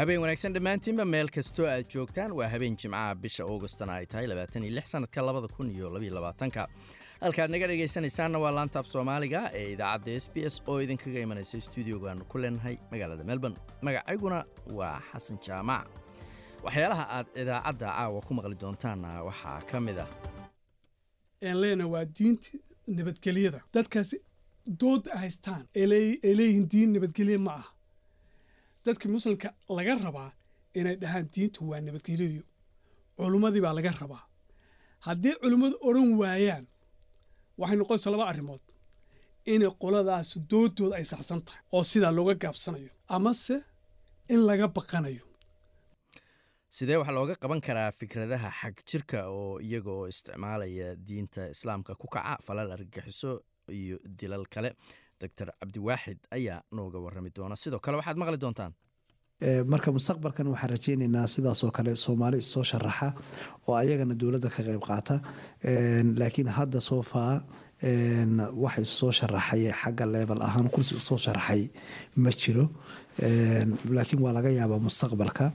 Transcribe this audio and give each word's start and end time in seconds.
habeen 0.00 0.20
wanaagsan 0.22 0.54
dhammaantiinba 0.54 1.04
meel 1.04 1.28
kastoo 1.36 1.66
aad 1.66 1.86
joogtaan 1.94 2.32
waa 2.38 2.48
habeen 2.48 2.76
jimcaha 2.82 3.14
bisha 3.14 3.44
augustana 3.44 3.92
ay 3.94 4.06
tahay 4.06 4.26
sanadka 4.92 5.22
ka 6.52 6.68
halkaad 7.20 7.50
naga 7.50 7.66
dhegaysanaysaanna 7.68 8.38
waa 8.44 8.52
laantaaf 8.58 8.86
soomaaliga 8.86 9.40
ee 9.54 9.72
idaacadda 9.72 10.12
s 10.20 10.26
b 10.34 10.36
s 10.52 10.62
oo 10.66 10.78
idinkaga 10.84 11.20
imanaysa 11.20 11.60
stuudiogaanu 11.60 12.24
ku 12.24 12.38
leenahay 12.38 12.76
magaalada 12.90 13.24
melbourne. 13.24 13.56
Magacayguna 13.82 14.44
waa 14.78 15.00
xasan 15.12 15.38
jaamac. 15.46 15.86
Waxyaalaha 16.64 17.04
aad 17.16 17.26
idaacadda 17.42 17.86
caawa 17.96 18.20
ku 18.28 18.34
maqli 18.34 18.56
doontaanna 18.62 19.10
waxaa 19.28 19.60
ka 19.70 19.80
mid 19.80 19.98
ah. 19.98 20.08
Leena 21.62 21.86
waa 21.86 22.04
diinta 22.04 22.48
nabadgelyada. 22.86 23.60
Dadkaas 23.74 24.14
dooda 24.80 25.12
haystaan. 25.22 25.68
Ay 25.76 25.86
leeyihiin 25.90 26.68
diin 26.72 26.92
nabadgelye 26.96 27.38
ma 27.38 27.52
ah 27.60 27.66
dadka 28.84 29.06
muslimka 29.14 29.48
laga 29.76 29.94
rabaa 30.06 30.30
inay 30.78 30.96
dhahaan 31.02 31.26
diinta 31.34 31.60
waa 31.70 31.80
nabadgelyo 31.86 32.42
culummadii 33.16 33.62
baa 33.66 33.74
laga 33.78 33.90
rabaa. 34.02 34.22
Haddii 35.06 35.34
culimmadu 35.42 35.76
odhan 35.88 36.08
waayaan 36.20 36.64
waxay 37.60 37.76
noqonaysaa 37.80 38.12
laba 38.14 38.26
arrimood. 38.32 38.62
Inay 39.52 39.70
qoladaas 39.82 40.28
doodooda 40.50 40.94
ay 40.98 41.04
saxsan 41.12 41.40
tahay 41.46 41.60
oo 41.76 41.82
sidaa 41.90 42.12
looga 42.18 42.34
gaabsanayo 42.42 42.90
amase 43.16 43.56
in 44.32 44.40
laga 44.48 44.66
baqanayo. 44.76 45.24
Sidee 46.76 46.96
waxaa 47.00 47.16
looga 47.18 47.34
qaban 47.42 47.60
karaa 47.66 47.90
fikradaha 47.98 48.48
xag 48.60 48.76
jirka 48.88 49.18
oo 49.38 49.58
iyaga 49.66 49.90
oo 49.98 50.06
isticmaalaya 50.12 50.88
diinta 51.06 51.42
islaamka 51.54 51.92
ku 52.00 52.06
kaca 52.14 52.38
falal 52.46 52.70
argagixiso 52.76 53.30
iyo 53.78 53.96
dilal 54.18 54.44
kale 54.54 54.70
doctor 55.20 55.48
cabdiwaaxid 55.60 56.18
ayaa 56.36 56.62
nooga 56.76 56.98
warrami 57.04 57.30
doona. 57.36 57.56
Sidoo 57.62 57.80
kale 57.84 57.96
waxaad 58.00 58.16
maqli 58.22 58.38
doontaan. 58.44 58.72
Marka 59.72 59.88
mustaqbalkan 59.96 60.46
waxaan 60.52 60.70
rajeyneynaa 60.74 61.26
sidaasoo 61.34 61.70
kale 61.76 61.92
soomaali 62.04 62.38
issoo 62.44 62.64
sharaxa 62.70 63.08
oo 63.68 63.74
ayagana 63.82 64.14
dowladda 64.20 64.48
ka 64.54 64.62
qayb 64.68 64.82
qaata. 64.88 65.14
Laakiin 66.20 66.48
hadda 66.58 66.80
soo 66.88 67.02
faa 67.12 67.34
wax 68.62 68.74
issoo 68.86 69.10
sharaxay 69.18 69.62
xagga 69.80 70.04
leebel 70.14 70.40
ahaan 70.48 70.68
kursi 70.74 70.94
u 70.94 71.00
soo 71.08 71.18
sharaxay 71.24 71.62
ma 72.22 72.30
jiro. 72.40 72.64
Laakiin 73.96 74.20
waa 74.24 74.32
laga 74.36 74.50
yaabaa 74.58 74.80
mustaqbalka. 74.88 75.46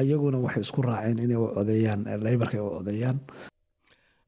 Ayaguna 0.00 0.38
waxay 0.46 0.62
isku 0.66 0.82
raaceen 0.82 1.18
inay 1.24 1.36
u 1.36 1.46
codeeyaan 1.56 2.00
leybarka 2.26 2.54
ay 2.58 2.64
u 2.66 2.70
codeeyaan 2.78 3.18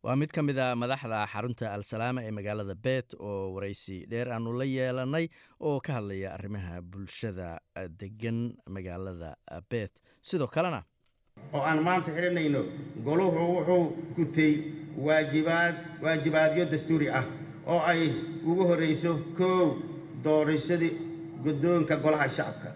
waa 0.03 0.17
mid 0.17 0.31
ka 0.33 0.43
mid 0.43 0.59
a 0.59 0.75
madaxda 0.83 1.19
xarunta 1.33 1.67
al-salaama 1.77 2.21
ee 2.25 2.31
magaalada 2.39 2.75
beet 2.87 3.09
oo 3.21 3.53
waraysi 3.55 3.97
dheer 4.11 4.29
aanu 4.33 4.53
la 4.61 4.65
yeelanay 4.65 5.27
oo 5.61 5.81
ka 5.87 5.93
hadlaya 5.99 6.33
arrimaha 6.37 6.81
bulshada 6.93 7.49
degan 8.01 8.39
magaalada 8.77 9.31
beet 9.71 9.93
sidoo 10.31 10.49
kalena 10.57 10.81
oo 11.53 11.63
aan 11.71 11.81
maanta 11.89 12.11
xidhanayno 12.17 12.63
goluhu 13.09 13.41
wuxuu 13.57 13.85
gutay 14.17 14.53
waajibaad 15.07 15.75
waajibaadyo 16.05 16.65
dastuuri 16.73 17.09
ah 17.21 17.25
oo 17.73 17.81
ay 17.93 18.03
ugu 18.51 18.63
horrayso 18.71 19.13
koow 19.39 19.67
doorashadii 20.25 20.93
guddoonka 21.45 21.97
golaha 22.05 22.29
shacabka 22.39 22.71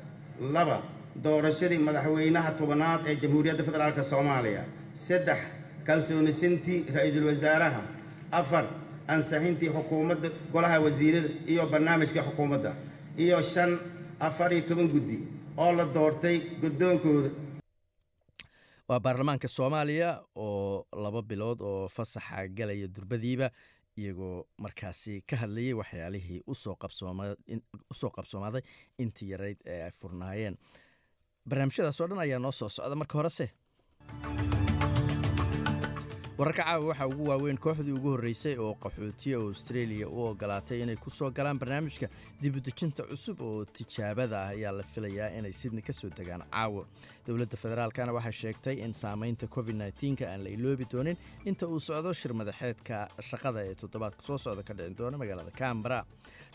laba 0.56 0.76
doorashadii 1.24 1.80
madaxweynaha 1.88 2.50
tobanaad 2.60 3.00
ee 3.10 3.16
jamhuuriyadda 3.22 3.64
federaalk 3.68 3.98
soomaaliya 4.12 4.64
saddex 5.06 5.40
kalsoonisintii 5.86 6.78
ra'iisul 6.94 7.26
wasaaraha 7.30 7.82
afar 8.32 8.64
ansixintii 9.14 9.70
xukuumadda 9.76 10.28
golaha 10.52 10.80
wasiirada 10.84 11.28
iyo 11.52 11.66
barnaamijka 11.72 12.22
xukuumadda. 12.28 12.70
Iyo 13.18 13.42
shan 13.42 13.78
afar 14.20 14.52
iyo 14.52 14.62
toban 14.68 14.88
guddi 14.88 15.16
oo 15.56 15.72
la 15.72 15.84
doortay 15.94 16.36
guddoonkooda. 16.60 17.30
Waa 18.88 19.00
baarlamaanka 19.00 19.48
soomaaliya 19.48 20.10
oo 20.34 20.86
laba 21.04 21.22
bilood 21.22 21.60
oo 21.60 21.88
fasaxa 21.88 22.48
galaya 22.48 22.88
durbadiiba 22.94 23.50
iyagoo 23.96 24.46
markaasi 24.58 25.22
ka 25.30 25.36
hadlayay 25.36 25.72
waxyaalihii 25.80 26.40
u 26.46 26.54
soo 26.54 28.10
qabsoomaaday 28.16 28.62
intii 28.98 29.30
yarayd 29.30 29.58
ee 29.66 29.82
ay 29.82 29.90
furnaayeen. 29.90 30.56
Barnaamijyadaas 31.48 32.00
oo 32.00 32.08
dhan 32.08 32.18
ayaa 32.18 32.38
noo 32.38 32.52
soo 32.52 32.68
socda 32.68 32.94
marka 32.96 33.18
horese 33.18 33.46
wararka 36.38 36.64
caawa 36.64 36.86
waxaa 36.90 37.06
ugu 37.06 37.24
waaweyn 37.28 37.58
kooxdii 37.58 37.92
ugu 37.94 38.10
horreysay 38.14 38.56
oo 38.58 38.74
qaxootiya 38.74 39.36
australia 39.38 40.08
u 40.08 40.18
ogolaatay 40.30 40.80
inay 40.82 40.96
ku 40.96 41.10
soo 41.10 41.30
galaan 41.30 41.58
barnaamijka 41.58 42.08
dibudejinta 42.42 43.02
cusub 43.06 43.40
oo 43.40 43.64
tijaabada 43.64 44.38
ah 44.42 44.48
ayaa 44.50 44.72
la 44.72 44.82
filayaa 44.82 45.30
inay 45.38 45.52
sidni 45.52 45.82
ka 45.82 45.92
soo 45.92 46.10
degaan 46.10 46.42
caawa. 46.50 46.84
Dowladda 47.26 47.56
federaalkana 47.56 48.12
waxay 48.12 48.32
sheegtay 48.32 48.76
in 48.82 48.92
saamaynta 48.94 49.46
covid 49.46 49.76
nka 49.78 50.26
aan 50.26 50.42
la 50.44 50.50
iloobi 50.50 50.86
doonin 50.90 51.16
inta 51.44 51.66
uu 51.68 51.78
socdo 51.80 52.12
shir 52.12 52.34
madaxeedka 52.34 53.08
shaqada 53.30 53.62
ee 53.70 53.74
toddobaadka 53.74 54.22
soo 54.22 54.38
socda 54.38 54.62
ka 54.62 54.74
dhicin 54.74 54.96
doona 54.98 55.18
magaalada 55.18 55.50
cambara 55.50 56.04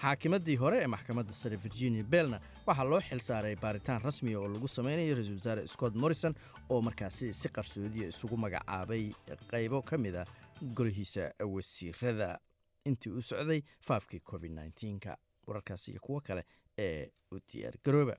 xaakimadii 0.01 0.55
hore 0.59 0.77
ee 0.83 0.87
maxkamadda 0.87 1.31
sare 1.33 1.55
virginia 1.55 2.03
bellna 2.03 2.39
waxaa 2.67 2.83
loo 2.91 2.99
xil 3.01 3.19
saaray 3.29 3.55
baaritaan 3.55 4.01
rasmiya 4.03 4.39
oo 4.43 4.47
lagu 4.47 4.67
samaynayo 4.67 5.15
ra'isul 5.15 5.35
wasaare 5.39 5.67
scott 5.67 5.95
morrison 5.95 6.35
oo 6.69 6.81
markaasi 6.81 7.33
si 7.33 7.49
qarsoodiya 7.49 8.07
isugu 8.07 8.37
magacaabay 8.37 9.11
qaybo 9.51 9.81
ka 9.81 9.97
mid 9.97 10.15
a 10.15 10.25
golihiisa 10.61 11.31
wasiirada. 11.55 12.39
Intii 12.85 13.11
uu 13.11 13.21
socday 13.21 13.61
faafkii 13.81 14.19
covid 14.19 14.51
nka 14.95 15.17
wararkaas 15.47 15.87
iyo 15.87 15.99
kuwo 15.99 16.21
kale 16.21 16.43
ee 16.77 17.11
u 17.31 17.39
diyaar 17.39 17.75
garooba 17.83 18.15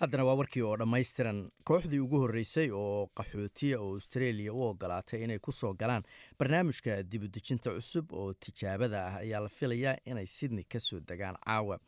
haddana 0.00 0.24
waa 0.24 0.34
warkii 0.36 0.62
oo 0.62 0.76
dhammaystiran. 0.76 1.38
Kooxdii 1.64 1.98
ugu 2.04 2.18
horreysay 2.20 2.70
oo 2.70 3.06
qaxootiya 3.16 3.78
oo 3.80 3.94
australia 3.94 4.52
u 4.52 4.62
ogolaatay 4.62 5.22
inay 5.24 5.38
ku 5.38 5.52
soo 5.52 5.74
galaan 5.74 6.02
barnaamijka 6.38 7.02
dibudejinta 7.02 7.70
cusub 7.76 8.12
oo 8.12 8.32
tijaabada 8.34 9.06
ah 9.06 9.16
ayaa 9.22 9.40
la 9.40 9.48
filayaa 9.48 9.96
inay 10.06 10.26
sydney 10.26 10.64
ka 10.64 10.80
soo 10.80 11.00
degaan 11.00 11.36
caawa. 11.46 11.78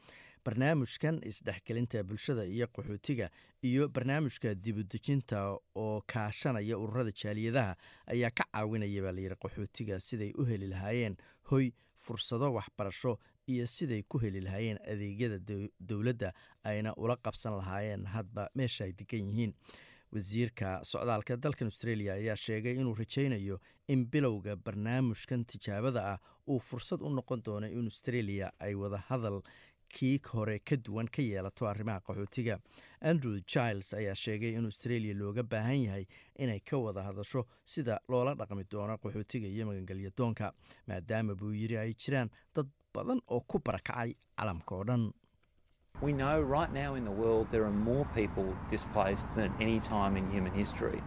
Barnaamijkan 0.44 1.20
isdhexgelinta 1.28 2.04
bulshada 2.04 2.44
iyo 2.44 2.66
qaxootiga 2.66 3.28
iyo 3.62 3.88
barnaamijka 3.88 4.54
dibudejinta 4.54 5.58
oo 5.74 6.00
kaashanaya 6.06 6.78
ururada 6.78 7.12
jaaliyadaha 7.12 7.76
ayaa 8.06 8.30
ka 8.30 8.44
caawinaya 8.52 9.02
baa 9.02 9.12
layidhi 9.12 9.36
qaxootiga 9.36 10.00
siday 10.00 10.32
u 10.38 10.44
heli 10.48 10.66
lahaayeen 10.72 11.16
hoy 11.50 11.70
fursado 11.96 12.52
waxbarasho 12.54 13.18
iyo 13.48 13.66
siday 13.66 14.02
ku 14.08 14.18
heli 14.18 14.40
lahaayeen 14.40 14.78
adeegyada 14.92 15.38
dowladda 15.90 16.32
ayna 16.64 16.94
ula 16.96 17.16
qabsan 17.16 17.56
lahaayeen 17.60 18.04
hadba 18.14 18.48
meesha 18.54 18.84
ay 18.84 18.92
degan 18.92 19.28
yihiin. 19.30 19.52
Wasiirka 20.12 20.80
socdaalka 20.84 21.36
dalkan 21.36 21.68
australia 21.68 22.12
ayaa 22.14 22.36
sheegay 22.36 22.74
inuu 22.80 22.94
rajaynayo 22.94 23.58
in 23.88 24.06
bilowga 24.12 24.56
barnaamijkan 24.56 25.44
tijaabada 25.44 26.00
ah 26.12 26.18
uu 26.48 26.60
fursad 26.60 27.02
u 27.02 27.10
noqon 27.10 27.42
doono 27.44 27.66
in 27.66 27.84
australia 27.84 28.52
ay 28.60 28.74
wada 28.74 28.96
hadal 29.08 29.42
kii 29.88 30.20
hore 30.32 30.58
ka 30.58 30.76
duwan 30.76 31.08
ka 31.08 31.22
yeelato 31.22 31.66
arrimaha 31.68 32.00
qaxootiga. 32.06 32.56
Andrew 33.00 33.36
giles 33.52 33.92
ayaa 33.94 34.14
sheegay 34.14 34.54
in 34.56 34.64
australia 34.64 35.14
looga 35.14 35.42
baahan 35.42 35.82
yahay 35.84 36.06
inay 36.38 36.60
ka 36.60 36.76
wada 36.78 37.02
hadasho 37.08 37.44
sida 37.64 38.00
loola 38.08 38.34
dhaqmi 38.34 38.64
doono 38.70 38.96
qaxootiga 38.98 39.46
iyo 39.48 39.66
magangelya 39.66 40.10
doonka 40.18 40.52
maadaama 40.88 41.34
buu 41.34 41.52
yiri 41.52 41.76
ay 41.84 41.92
jiraan 41.94 42.30
dad 42.54 42.66
badan 42.98 43.20
oo 43.34 43.40
ku 43.50 43.56
barakacay 43.68 44.10
calamka 44.38 44.74
oo 44.78 44.84
dhan 44.90 45.04
We 46.06 46.12
know 46.14 46.36
right 46.56 46.72
now 46.82 46.90
in 46.98 47.04
the 47.04 47.16
world 47.22 47.46
there 47.52 47.64
are 47.68 47.74
more 47.90 48.06
people 48.14 48.46
displaced 48.74 49.26
than 49.38 49.50
any 49.64 49.78
time 49.82 50.12
in 50.20 50.30
human 50.34 50.54
history. 50.54 51.00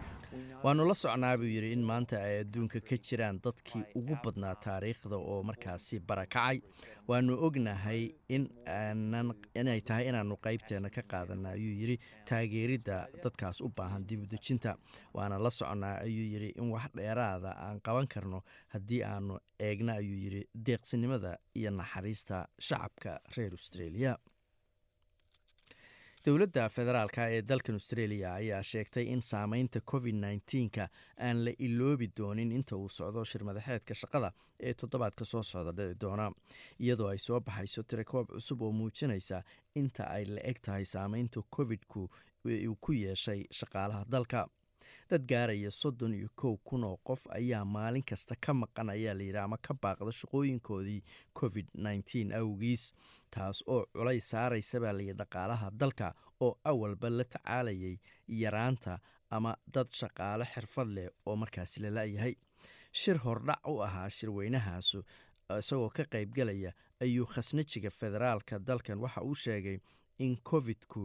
Waanu 0.64 0.84
la 0.88 0.94
socnaa 0.94 1.36
buu 1.38 1.48
yidhi 1.54 1.72
in 1.72 1.82
maanta 1.90 2.16
ay 2.22 2.36
adduunka 2.42 2.80
ka 2.88 2.96
jiraan 3.06 3.40
dadkii 3.44 3.82
ugu 3.98 4.14
badnaa 4.24 4.54
taariikhda 4.54 5.16
oo 5.16 5.42
markaasi 5.42 5.98
barakacay. 6.00 6.60
Waanu 7.08 7.34
ognahay 7.46 8.02
inay 9.60 9.80
tahay 9.88 10.04
inaanu 10.08 10.36
qaybteena 10.44 10.90
ka 10.96 11.02
qaadana 11.12 11.48
ayuu 11.56 11.74
yidhi 11.80 11.96
taageeridda 12.28 12.96
dadkaas 13.24 13.60
u 13.60 13.68
baahan 13.76 14.06
dib 14.06 14.22
u 14.22 14.26
dejinta 14.26 14.76
waana 15.14 15.38
la 15.38 15.50
socnaa 15.50 15.96
ayuu 16.06 16.26
yidhi 16.34 16.50
in 16.60 16.70
wax 16.70 16.90
dheeraada 16.94 17.50
aan 17.66 17.80
qaban 17.80 18.06
karno 18.06 18.42
haddii 18.74 19.02
aanu 19.02 19.38
eegna 19.60 19.92
ayuu 19.98 20.18
yidhi 20.24 20.42
deeqsinimada 20.54 21.38
iyo 21.58 21.70
naxariista 21.70 22.46
shacabka 22.60 23.20
reer 23.36 23.52
australia 23.52 24.16
dowladda 26.26 26.68
federaalka 26.68 27.28
ee 27.30 27.42
dalkan 27.48 27.74
australia 27.74 28.34
ayaa 28.34 28.62
sheegtay 28.62 29.04
in 29.12 29.20
saameynta 29.22 29.80
covid 29.80 30.14
nneteen-ka 30.14 30.88
aan 31.20 31.44
la 31.44 31.50
iloobi 31.58 32.08
doonin 32.18 32.52
inta 32.52 32.76
uu 32.76 32.88
socdo 32.88 33.24
shirmadaxeedka 33.24 33.94
shaqada 33.94 34.32
ee 34.60 34.74
toddobaadka 34.74 35.24
soo 35.24 35.42
socda 35.42 35.72
dhici 35.72 36.00
doona 36.00 36.30
iyadoo 36.80 37.08
ay 37.08 37.18
soo 37.18 37.40
baxayso 37.40 37.82
tirakoob 37.82 38.26
cusub 38.34 38.62
oo 38.62 38.72
muujinaysa 38.72 39.42
inta 39.74 40.04
ay 40.10 40.24
la 40.24 40.40
eg 40.50 40.58
tahay 40.62 40.84
saameynta 40.84 41.40
covid-ku 41.56 42.08
uu 42.68 42.76
ku 42.80 42.92
yeeshay 42.92 43.44
shaqaalaha 43.52 44.04
dalka. 44.08 44.48
Dad 45.10 45.22
gaaraya 45.28 45.70
soddon 45.70 46.14
iyo 46.14 46.28
kow 46.36 46.56
kun 46.64 46.84
oo 46.84 46.96
qof 47.04 47.26
ayaa 47.30 47.64
maalin 47.64 48.02
kasta 48.10 48.34
ka 48.40 48.54
maqan 48.54 48.90
ayaa 48.90 49.14
layidhi 49.14 49.38
ama 49.38 49.56
ka 49.66 49.74
baaqda 49.82 50.12
shaqooyinkoodii 50.20 51.02
covid 51.40 51.66
nneteen 51.74 52.32
awgiis 52.32 52.92
taas 53.34 53.62
oo 53.66 53.82
culays 53.96 54.30
saaraysa 54.32 54.80
baa 54.84 54.92
dhaqaalaha 55.20 55.70
dalka 55.80 56.14
oo 56.40 56.52
awalba 56.70 57.08
la 57.18 57.24
tacaalayay 57.34 57.96
yaraanta 58.42 58.98
ama 59.30 59.52
dad 59.74 59.88
shaqaale 60.00 60.44
xirfad 60.54 60.88
leh 60.96 61.08
oo 61.26 61.36
markaasi 61.42 61.80
la 61.82 61.90
la-yahay. 61.96 62.34
Shir 63.00 63.18
hordhac 63.24 63.60
u 63.72 63.80
ahaa 63.86 64.08
shirweynahaasu 64.16 64.98
isagoo 65.58 65.90
ka 65.96 66.04
qaybgalaya 66.14 66.70
ayuu 67.04 67.26
khasnajiga 67.34 67.90
federaalka 68.00 68.58
dalkan 68.68 68.98
waxa 69.04 69.20
uu 69.28 69.34
sheegay 69.44 69.78
in 70.18 70.36
covid-ku 70.50 71.02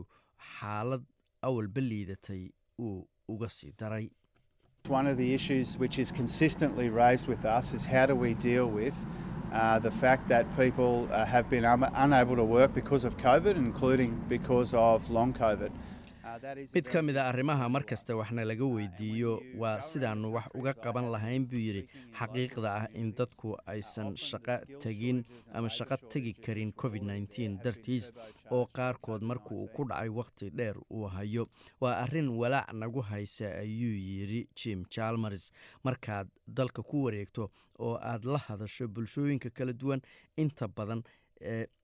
xaalad 0.60 1.04
awalba 1.48 1.82
liidatay 1.82 2.44
uu 2.80 3.08
uga 3.34 3.50
sii 3.50 3.74
daray. 3.80 4.10
One 4.90 5.08
of 5.12 5.18
the 5.18 5.34
issues 5.38 5.78
which 5.82 6.00
is 6.00 6.12
consistently 6.12 6.90
raised 6.90 7.28
with 7.32 7.44
us 7.58 7.74
is 7.74 7.86
how 7.94 8.06
do 8.06 8.16
we 8.16 8.34
deal 8.34 8.68
with 8.80 8.96
uh, 9.54 9.80
the 9.80 9.92
fact 9.92 10.28
that 10.30 10.46
people 10.58 11.08
uh, 11.12 11.26
have 11.26 11.50
been 11.50 11.66
un- 11.66 11.92
unable 11.96 12.36
to 12.36 12.44
work 12.44 12.74
because 12.74 13.04
of 13.04 13.18
COVID, 13.18 13.56
including 13.56 14.22
because 14.28 14.74
of 14.74 15.10
long 15.10 15.34
COVID. 15.34 15.72
Mid 16.74 16.86
ka 16.92 17.02
mid 17.02 17.18
a 17.18 17.24
arrimaha 17.32 17.68
mar 17.70 17.82
kasta 17.84 18.14
waxna 18.16 18.44
laga 18.46 18.66
weydiiyo 18.66 19.42
waa 19.58 19.80
sidaannu 19.82 20.30
wax 20.36 20.46
uga 20.54 20.74
qaban 20.74 21.10
lahayn 21.12 21.48
buu 21.50 21.58
yidhi. 21.58 21.84
Xaqiiqda 22.20 22.70
ah 22.82 22.88
in 22.94 23.12
dadku 23.18 23.56
aysan 23.66 24.14
shaqo 24.16 24.58
tegin 24.84 25.24
ama 25.54 25.68
shaqo 25.70 25.98
tegi 26.14 26.34
karin 26.34 26.72
covid 26.74 27.02
dartiis 27.64 28.12
oo 28.52 28.66
qaarkood 28.68 29.22
marka 29.24 29.50
uu 29.56 29.68
ku 29.74 29.84
dhacay 29.90 30.10
wakhti 30.10 30.50
dheer 30.52 30.76
uu 30.92 31.08
hayo. 31.10 31.48
Waa 31.82 31.96
arrin 32.04 32.30
walaac 32.30 32.72
nagu 32.74 33.02
haysa 33.02 33.48
ayuu 33.64 33.98
yidhi 33.98 34.48
jim 34.56 34.86
jalmers 34.90 35.52
markaad 35.84 36.28
dalka 36.48 36.84
ku 36.84 37.04
wareegto 37.06 37.50
oo 37.80 37.98
aad 37.98 38.26
la 38.26 38.38
hadasho 38.38 38.88
bulshooyinka 38.88 39.50
kala 39.50 39.74
duwan 39.74 40.02
inta 40.38 40.68
badan 40.68 41.02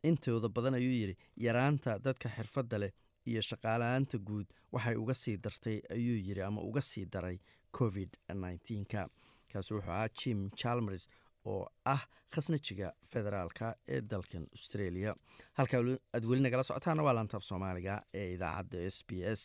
intooda 0.04 0.50
badan 0.50 0.74
ayuu 0.74 0.92
yidhi 0.94 1.18
yaraanta 1.38 2.00
dadka 2.00 2.30
xirfadda 2.30 2.78
leh 2.78 2.92
iyo 3.30 3.42
shaqaalahaanta 3.50 4.18
guud 4.28 4.48
waxay 4.76 4.96
uga 5.04 5.14
sii 5.24 5.38
dartay 5.46 5.78
ayuu 5.96 6.18
yidhi 6.28 6.42
ama 6.50 6.62
uga 6.70 6.82
sii 6.82 7.06
daray 7.14 7.38
covid 7.78 8.12
nneteen-ka 8.36 9.02
kaasi 9.52 9.74
wuxuu 9.74 9.92
ahaa 9.92 10.08
jim 10.20 10.40
chalmers 10.62 11.04
oo 11.46 11.64
ah 11.94 12.04
khasnajiga 12.34 12.88
federaalka 13.12 13.68
ee 13.88 14.02
dalkan 14.12 14.46
australia. 14.56 15.12
Halkaa 15.58 15.82
aad 16.16 16.26
weli 16.30 16.42
nagala 16.46 16.64
socotaana 16.64 17.04
waa 17.08 17.14
laantaaf 17.18 17.44
soomaaliga 17.50 17.96
ee 18.20 18.28
idaacadda 18.36 18.78
s 18.96 18.98
b 19.08 19.12
s. 19.40 19.42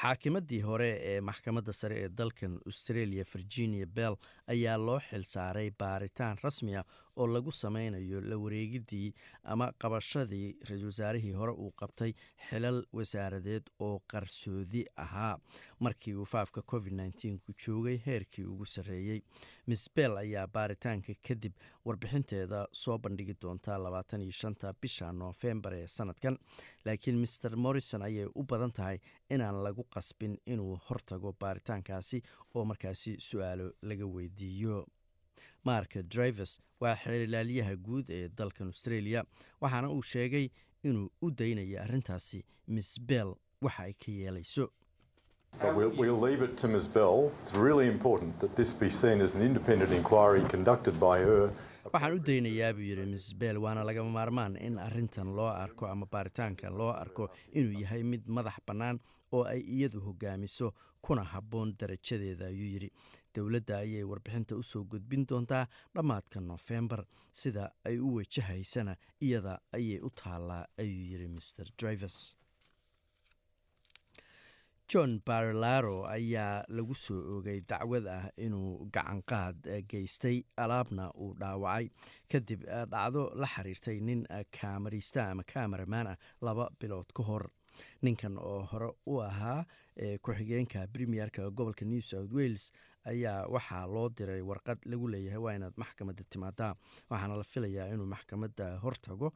Xaakimadii 0.00 0.60
hore 0.64 0.90
ee 1.10 1.20
maxkamadda 1.28 1.72
sare 1.72 1.96
ee 2.04 2.08
dalkan 2.18 2.54
australia 2.66 3.24
virginia 3.34 3.86
bell 3.86 4.16
ayaa 4.52 4.76
loo 4.86 4.98
xil 5.08 5.24
saaray 5.34 5.68
baaritaan 5.82 6.36
rasmi 6.44 6.76
ah 6.80 6.84
oo 7.20 7.26
lagu 7.34 7.52
sameynayo 7.62 8.20
la 8.30 8.36
wareegidii 8.44 9.08
ama 9.52 9.66
qabashadii 9.82 10.46
ra'iisul 10.68 10.86
wasaarihii 10.92 11.32
hore 11.40 11.52
uu 11.64 11.70
qabtay 11.82 12.12
xilal 12.48 12.78
wasaaradeed 12.98 13.64
oo 13.88 13.96
qarsoodi 14.12 14.82
ahaa 15.04 15.34
markii 15.86 16.14
uu 16.14 16.24
faafka 16.34 16.62
covid 16.72 16.92
nneteen-ku 17.00 17.52
joogay 17.66 17.98
heerkii 18.06 18.44
ugu 18.52 18.66
sarreeyey 18.74 19.20
miss 19.66 19.84
bell 19.96 20.16
ayaa 20.24 20.46
baaritaanka 20.56 21.12
kadib 21.28 21.52
warbixinteeda 21.86 22.60
soo 22.82 22.98
bandhigi 22.98 23.34
doontaa 23.42 23.78
labaatan 23.84 24.22
bisha 24.82 25.12
noofembar 25.12 25.74
ee 25.80 25.86
sanadkan 25.96 26.38
laakiin 26.84 27.18
maer 27.22 27.56
morrison 27.66 28.02
ayay 28.08 28.26
u 28.34 28.42
badan 28.52 28.72
tahay 28.78 28.98
inaan 29.34 29.58
lagu 29.66 29.84
qasbin 29.94 30.34
inuu 30.46 30.76
hortago 30.88 31.32
baaritaankaasi 31.40 32.22
oo 32.54 32.64
markaasi 32.70 33.12
su'aalo 33.28 33.66
laga 33.82 34.06
weydiiyo 34.16 34.76
mark 35.64 35.92
drivers 36.14 36.60
waa 36.80 36.96
xeelilaalyaha 37.04 37.76
guud 37.76 38.06
ee 38.18 38.28
dalkan 38.38 38.66
australia 38.66 39.24
waxaana 39.60 39.88
uu 39.90 40.02
sheegay 40.02 40.48
inuu 40.84 41.08
u 41.22 41.30
daynaya 41.30 41.82
arrintaasi 41.84 42.44
miss 42.66 43.00
bell 43.10 43.34
waxa 43.62 43.82
ay 43.82 43.92
ka 43.92 44.12
yeelayso 44.12 44.66
Waxaan 51.84 52.14
u 52.14 52.18
daynayaa 52.26 52.72
buu 52.76 52.84
yidhi 52.90 53.06
miss 53.06 53.32
bell 53.40 53.58
waana 53.64 53.84
lagama 53.84 54.10
maarmaan 54.10 54.56
in 54.56 54.78
arrintan 54.78 55.34
loo 55.36 55.48
arko 55.48 55.86
ama 55.86 56.06
baaritaankan 56.06 56.76
loo 56.78 56.90
arko 56.92 57.30
inuu 57.52 57.80
yahay 57.82 58.02
mid 58.02 58.26
madax 58.28 58.58
bannaan 58.66 59.00
oo 59.32 59.44
ay 59.44 59.60
iyadu 59.60 60.00
hogaamiso 60.00 60.74
kuna 61.02 61.24
habboon 61.24 61.74
darajadeeda 61.80 62.46
ayuu 62.46 62.68
yidhi. 62.74 62.90
Dowladda 63.34 63.78
ayay 63.78 64.04
warbixinta 64.04 64.56
u 64.56 64.62
soo 64.62 64.84
gudbin 64.84 65.24
doontaa 65.28 65.66
dhammaadka 65.94 66.40
nofembar 66.40 67.04
sida 67.32 67.70
ay 67.84 67.98
u 67.98 68.14
wajahaysana 68.16 68.96
iyada 69.20 69.60
ayay 69.72 70.00
u 70.02 70.10
taallaa 70.10 70.66
ayuu 70.78 71.04
yidhi 71.12 71.28
mr 71.28 71.64
drivers 71.78 72.36
john 74.90 75.20
barilaro 75.26 75.96
ayaa 76.06 76.64
lagu 76.68 76.94
soo 76.94 77.20
oogay 77.34 77.60
dacwad 77.70 78.06
ah 78.16 78.24
inuu 78.36 78.88
gacanqaad 78.94 79.58
geystay 79.90 80.42
alaabna 80.56 81.04
uu 81.14 81.34
dhaawacay. 81.40 81.86
Kadib 82.30 82.60
dhacdo 82.92 83.22
la 83.40 83.46
xiriirtay 83.46 84.00
nin 84.00 84.26
kaamarista 84.58 85.30
ama 85.30 85.42
kameraman 85.52 86.06
ah 86.12 86.16
laba 86.42 86.66
bilood 86.80 87.12
ka 87.14 87.22
hor. 87.22 87.44
Ninkan 88.02 88.34
oo 88.38 88.62
hore 88.70 88.90
u 89.06 89.20
ahaa 89.22 89.64
ku-xigeenka 90.22 90.86
premierka 90.92 91.50
gobolka 91.50 91.84
new 91.84 92.00
south 92.00 92.32
wales 92.32 92.72
ayaa 93.04 93.46
waxaa 93.54 93.86
loo 93.86 94.08
diray 94.08 94.40
warqad 94.42 94.78
lagu 94.84 95.08
leeyahay 95.08 95.38
waa 95.44 95.54
inaad 95.54 95.74
maxkamadda 95.76 96.24
timaadaa. 96.30 96.74
Waxaana 97.10 97.36
la 97.36 97.44
filayaa 97.44 97.86
inuu 97.94 98.06
maxkamadda 98.06 98.78
hortago 98.84 99.32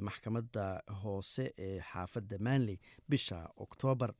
maxkamadda 0.00 0.82
hoose 1.02 1.52
ee 1.58 1.80
xaafadda 1.80 2.38
manley 2.38 2.78
bisha 3.08 3.48
oktoobar 3.56 4.12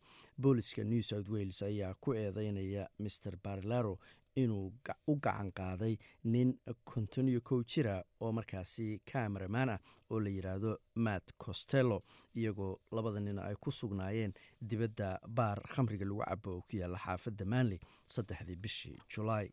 booliska 0.42 0.84
new 0.84 1.02
south 1.02 1.28
wales 1.28 1.62
ayaa 1.62 1.94
ku 2.00 2.12
eedeynaya 2.12 2.88
mr 2.98 3.36
barilaro 3.44 3.98
inuu 4.42 4.72
u 5.10 5.14
gacan 5.24 5.50
qaaday 5.58 5.94
nin 6.24 6.48
kontonyo 6.84 7.40
kow 7.40 7.60
jira 7.72 7.94
oo 8.20 8.32
markaasi 8.32 8.86
cameraman 9.12 9.68
ah 9.74 9.80
oo 10.10 10.20
la 10.20 10.30
yidhaahdo 10.36 10.72
matt 10.94 11.32
costello 11.44 11.98
iyagoo 12.38 12.74
labada 12.92 13.20
nin 13.20 13.38
ay 13.38 13.54
ku 13.62 13.70
sugnaayeen 13.70 14.32
dibadda 14.60 15.08
baar 15.28 15.58
khamriga 15.72 16.04
lagu 16.04 16.22
cabo 16.28 16.50
oo 16.56 16.60
ku 16.68 16.76
yaalla 16.76 16.98
xaafadda 17.06 17.44
manley 17.44 17.80
saddexdii 18.14 18.56
bishii 18.64 18.98
julaay 19.12 19.48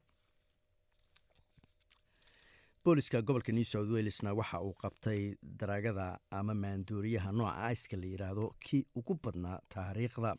booliska 2.85 3.21
gobolka 3.21 3.51
new 3.53 3.63
south 3.63 3.89
walesna 3.89 4.33
waxa 4.33 4.59
uu 4.61 4.73
qabtay 4.73 5.35
daraagada 5.41 6.19
ama 6.31 6.53
maandooriyaha 6.53 7.31
nooca 7.31 7.71
iska 7.71 7.97
la 7.97 8.05
yidhaahdo 8.05 8.55
kii 8.59 8.83
ugu 8.95 9.15
badnaa 9.23 9.59
taariikhda 9.69 10.35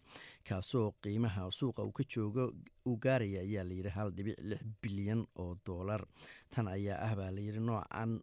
kaasoo 0.49 0.93
qiimaha 1.03 1.51
suuqa 1.51 1.83
uu 1.85 1.93
ka 1.93 2.05
joogo 2.15 2.53
uu 2.87 2.97
gaaraya 2.97 3.41
ayaa 3.41 3.65
layidhi 3.65 3.89
hal 3.97 4.11
dhibic 4.13 4.37
lix 4.51 4.61
bilyan 4.83 5.25
oo 5.37 5.57
doolar 5.67 6.05
tan 6.51 6.69
ayaa 6.69 6.99
ah 7.07 7.17
baa 7.17 7.31
layidhi 7.31 7.61
noocan 7.61 8.21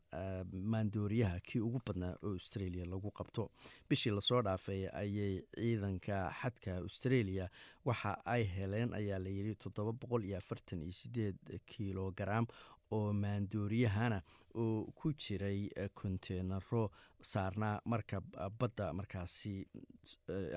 maandooriyaha 0.74 1.40
kii 1.40 1.60
ugu 1.68 1.82
badnaa 1.88 2.14
oo 2.24 2.34
australia 2.34 2.86
lagu 2.86 3.12
qabto. 3.12 3.50
Bishii 3.90 4.12
la 4.14 4.22
soo 4.22 4.42
dhaafay 4.42 4.86
ayay 4.94 5.42
ciidanka 5.56 6.30
xadka 6.42 6.76
australia 6.78 7.50
waxa 7.86 8.14
ay 8.26 8.44
heleen 8.44 8.94
ayaa 8.94 9.20
layidhi 9.20 9.56
toddoba 9.56 9.92
boqol 9.92 10.24
iyo 10.26 10.38
afartan 10.38 10.82
iyo 10.84 10.92
sideed 10.92 11.38
kilogaram 11.66 12.46
oo 12.92 13.14
maandooriyahana 13.14 14.22
oo 14.56 14.92
ku 14.96 15.14
jiray 15.14 15.70
konteenaro 15.94 16.92
saarnaa 17.22 17.82
markab 17.86 18.24
badda 18.60 18.94
markaasi 18.94 19.68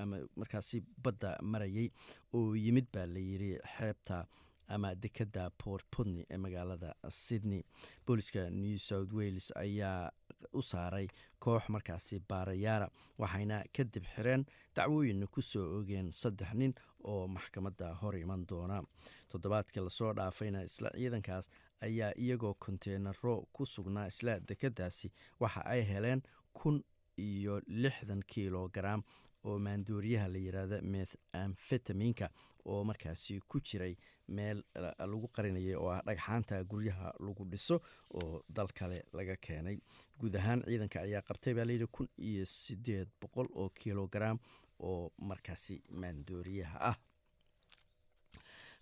ama 0.01 0.17
markaasi 0.35 0.83
badda 1.03 1.37
marayay 1.41 1.89
oo 2.33 2.55
yimid 2.55 2.87
baa 2.93 3.05
la 3.05 3.19
yiri 3.19 3.51
xeebta 3.77 4.25
ama 4.67 4.95
dekadda 4.95 5.49
port 5.63 5.85
putney 5.95 6.25
ee 6.29 6.37
magaalada 6.37 6.95
sydney. 7.09 7.61
Booliska 8.05 8.49
new 8.49 8.77
south 8.77 9.13
wales 9.13 9.51
ayaa 9.55 10.11
u 10.53 10.61
saaray 10.61 11.07
koox 11.39 11.69
markaasi 11.69 12.19
baarayaara 12.29 12.87
waxayna 13.17 13.57
kadib 13.77 14.03
xireen 14.15 14.45
dacwooyinna 14.75 15.27
ku 15.27 15.41
soo 15.41 15.65
ogeen 15.79 16.11
saddex 16.11 16.53
nin 16.53 16.73
oo 17.03 17.27
maxkamadda 17.27 17.93
hor 18.01 18.15
iman 18.17 18.45
doona. 18.49 18.81
Toddobaadkii 19.29 19.83
la 19.85 19.89
soo 19.89 20.13
dhaafayna 20.13 20.63
isla 20.63 20.89
ciidankaas 20.97 21.45
ayaa 21.81 22.11
iyagoo 22.17 22.53
konteenaro 22.53 23.35
ku 23.53 23.65
sugnaa 23.65 24.07
isla 24.07 24.39
dekadaasi 24.39 25.11
waxa 25.39 25.65
ay 25.65 25.81
heleen 25.83 26.21
kun 26.53 26.83
iyo 27.17 27.61
lixdan 27.67 28.21
kilogaram 28.27 29.03
oo 29.43 29.59
maandooriyaha 29.59 30.27
la 30.27 30.37
yiraahda 30.37 30.81
meth 30.81 31.15
amfetaminka 31.33 32.29
oo 32.65 32.83
markaasi 32.83 33.39
ku 33.47 33.59
jiray 33.59 33.95
meel 34.27 34.63
lagu 34.99 35.27
qarinayay 35.35 35.75
oo 35.75 35.89
ah 35.95 36.01
dhagxaanta 36.05 36.63
guryaha 36.63 37.13
lagu 37.19 37.45
dhiso 37.45 37.81
oo 38.13 38.41
dal 38.49 38.67
kale 38.73 39.03
laga 39.13 39.35
keenay. 39.35 39.77
Guud 40.19 40.35
ahaan 40.35 40.63
ciidanka 40.65 41.01
ayaa 41.01 41.21
qabtay 41.21 41.53
baa 41.53 41.65
layidhi 41.65 41.87
kun 41.87 42.07
iyo 42.17 42.45
sideed 42.45 43.07
boqol 43.21 43.47
oo 43.53 43.69
kilogaram 43.69 44.37
oo 44.79 45.11
markaasi 45.17 45.83
maandooriyaha 45.89 46.77
ah 46.89 46.97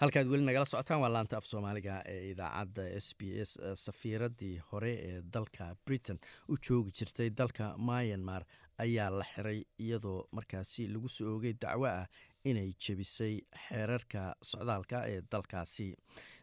halkaad 0.02 0.28
weli 0.28 0.44
nagala 0.46 0.66
socotaan 0.66 1.02
waa 1.02 1.10
laanta 1.14 1.38
af 1.38 1.46
soomaaliga 1.46 2.02
ee 2.14 2.30
idaacadda 2.32 2.84
s 3.00 3.08
b 3.18 3.22
s 3.46 3.52
safiiradii 3.86 4.58
hore 4.72 4.94
ee 4.94 5.22
dalka 5.34 5.76
britain. 5.86 6.20
U 6.50 6.58
joogi 6.68 6.92
jirtay 7.00 7.30
dalka 7.38 7.76
myanmar 7.78 8.44
ayaa 8.78 9.10
la 9.20 9.26
xiray 9.34 9.64
iyadoo 9.80 10.28
markaasi 10.32 10.88
lagu 10.94 11.10
soo 11.10 11.34
oogay 11.34 11.54
dacwo 11.62 11.86
ah 11.88 12.06
inay 12.46 12.74
jebisay 12.84 13.36
xeerarka 13.68 14.36
socdaalka 14.42 15.06
ee 15.08 15.22
dalkaasi. 15.32 15.94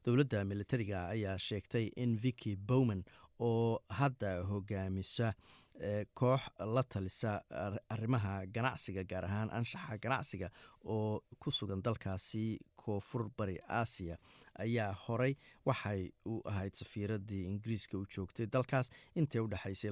Dowladda 0.04 0.44
militariga 0.44 1.06
ayaa 1.08 1.38
sheegtay 1.38 1.90
in 1.96 2.16
vicky 2.22 2.56
bowman 2.56 3.02
oo 3.38 3.82
hadda 3.88 4.42
hogaamisa 4.50 5.32
koox 6.14 6.40
la 6.74 6.82
talisa 6.82 7.40
arrimaha 7.88 8.46
ganacsiga 8.54 9.02
gaar 9.10 9.24
ahaan 9.24 9.50
anshaxa 9.50 9.98
ganacsiga 10.02 10.48
oo 10.84 11.20
ku 11.40 11.50
sugan 11.50 11.82
dalkaasi 11.82 12.58
koonfur 12.90 13.28
bari 13.38 13.56
aasiya 13.80 14.18
ayaa 14.64 14.92
horay 15.06 15.34
waxay 15.64 16.10
u 16.26 16.40
ahayd 16.50 16.74
safiiradii 16.82 17.42
ingiriiska 17.50 17.98
u 17.98 18.04
joogtay 18.16 18.46
dalkaas 18.46 18.90
intay 19.14 19.40
udhexaysay 19.40 19.90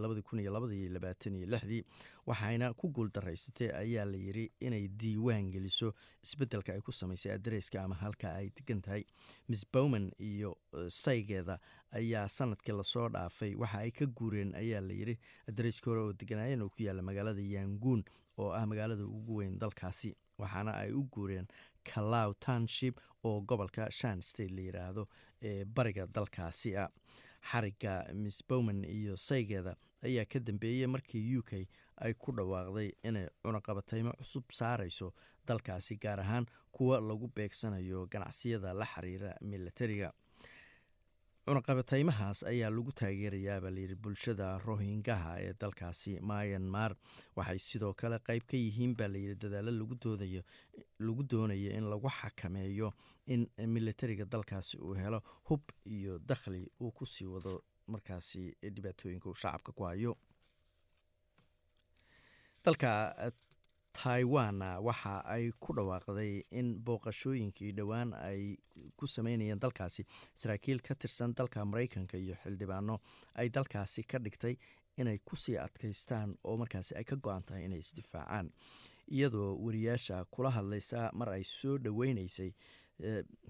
dii 1.68 1.84
waxayna 2.26 2.74
ku 2.74 2.88
guuldaraysatay 2.92 3.70
ayaa 3.72 4.04
la 4.04 4.16
yiri 4.18 4.50
inay 4.60 4.88
diiwaan 4.88 5.50
geliso 5.50 5.94
isbeddelka 6.22 6.72
ay 6.72 6.80
ku 6.80 6.92
samaysay 6.92 7.32
adareyska 7.32 7.82
ama 7.82 7.94
halka 7.94 8.34
ay 8.34 8.50
degan 8.56 8.82
tahay. 8.82 9.04
Miss 9.48 9.64
bowman 9.72 10.10
iyo 10.18 10.58
saygeeda 10.88 11.58
ayaa 11.92 12.28
sannadkii 12.28 12.72
la 12.76 12.82
soo 12.82 13.08
dhaafay 13.08 13.54
waxa 13.54 13.78
ay 13.78 13.90
ka 13.90 14.06
guureen 14.06 14.54
ayaa 14.54 14.80
la 14.80 14.92
yiri 14.92 15.18
adareyska 15.48 15.90
hore 15.90 16.00
oo 16.00 16.12
deganaayeen 16.12 16.62
oo 16.62 16.68
ku 16.68 16.82
yaalla 16.82 17.02
magaalada 17.02 17.40
yanguun 17.40 18.04
oo 18.38 18.52
ah 18.52 18.66
magaalada 18.66 19.04
ugu 19.04 19.36
weyn 19.36 19.58
dalkaasi. 19.58 20.16
Waxaana 20.38 20.72
ay 20.76 20.92
u 20.92 21.02
guureen 21.10 21.46
kalaw 21.92 22.32
township 22.46 23.00
oo 23.24 23.40
gobolka 23.40 23.90
shan 23.90 24.22
state 24.22 24.50
la 24.56 24.60
yiraahdo 24.68 25.08
ee 25.42 25.64
bariga 25.64 26.06
dalkaasi 26.06 26.76
ah. 26.76 26.88
Xariga 27.50 27.92
miss 28.14 28.42
bowman 28.48 28.84
iyo 28.84 29.16
saygeeda 29.16 29.76
ayaa 30.02 30.24
ka 30.24 30.38
dambeeyey 30.40 30.86
markii 30.86 31.36
u 31.38 31.42
k 31.42 31.66
ay 31.96 32.12
ku 32.14 32.32
dhawaaqday 32.32 32.88
inay 33.08 33.26
cunaqabataymo 33.42 34.12
cusub 34.18 34.44
saarayso 34.52 35.12
dalkaasi 35.46 35.96
gaar 36.02 36.20
ahaan 36.20 36.46
kuwa 36.72 37.00
lagu 37.00 37.28
beegsanayo 37.36 38.06
ganacsiyada 38.10 38.74
la 38.74 38.86
xiriira 38.86 39.30
militariga 39.40 40.12
cunaqabataymahaas 41.48 42.38
ayaa 42.52 42.70
lagu 42.76 42.92
taageerayaabaa 43.00 43.70
layidhi 43.76 43.96
bulshada 44.04 44.48
rohingaha 44.66 45.32
ee 45.46 45.52
dalkaasi 45.62 46.12
myanmar. 46.30 46.90
Waxay 47.36 47.58
sidoo 47.68 47.92
kale 48.00 48.18
qeyb 48.28 48.42
ka 48.50 48.56
yihiin 48.64 48.92
baa 48.98 49.08
layidhi 49.14 49.36
dadaalo 49.44 49.70
lagu 49.80 51.22
doonayo 51.32 51.70
in 51.78 51.84
lagu 51.92 52.08
xakameeyo 52.18 52.92
in 53.26 53.46
militariga 53.76 54.24
dalkaasi 54.24 54.76
uu 54.78 54.94
helo 55.02 55.20
hub 55.48 55.62
iyo 55.86 56.18
dakhli 56.18 56.62
uu 56.80 56.92
ku 56.92 57.06
sii 57.06 57.26
wado 57.34 57.52
markaasi 57.86 58.42
dhibaatooyinka 58.74 59.28
uu 59.30 59.34
shacabka 59.42 59.72
ku 59.72 59.82
hayo. 59.84 60.16
Dalka 62.64 62.90
taiwan 64.02 64.60
waxa 64.86 65.14
ay 65.34 65.50
ku 65.60 65.72
dhawaaqday 65.76 66.42
in 66.50 66.68
booqashooyinkii 66.86 67.72
dhowaan 67.78 68.12
ay 68.14 68.56
ku 68.96 69.06
sameynayeen 69.06 69.60
dalkaasi. 69.60 70.04
Saraakiil 70.34 70.80
ka 70.86 70.94
tirsan 70.94 71.34
dalka 71.34 71.64
maraykanka 71.64 72.16
iyo 72.18 72.34
xildhibaano 72.42 72.98
ay 73.34 73.48
dalkaasi 73.50 74.02
ka 74.06 74.18
dhigtay 74.18 74.54
inay 74.98 75.18
ku 75.24 75.36
sii 75.36 75.56
adkaystaan 75.58 76.36
oo 76.44 76.56
markaasi 76.56 76.94
ay 76.96 77.04
ka 77.04 77.16
go-an 77.16 77.42
tahay 77.42 77.64
inay 77.64 77.78
isdifaacaan 77.78 78.50
iyadoo 79.10 79.56
wariyaasha 79.64 80.24
kula 80.30 80.50
hadlaysa 80.50 81.10
mar 81.14 81.28
ay 81.32 81.44
soo 81.44 81.78
dhoweyneysay 81.78 82.50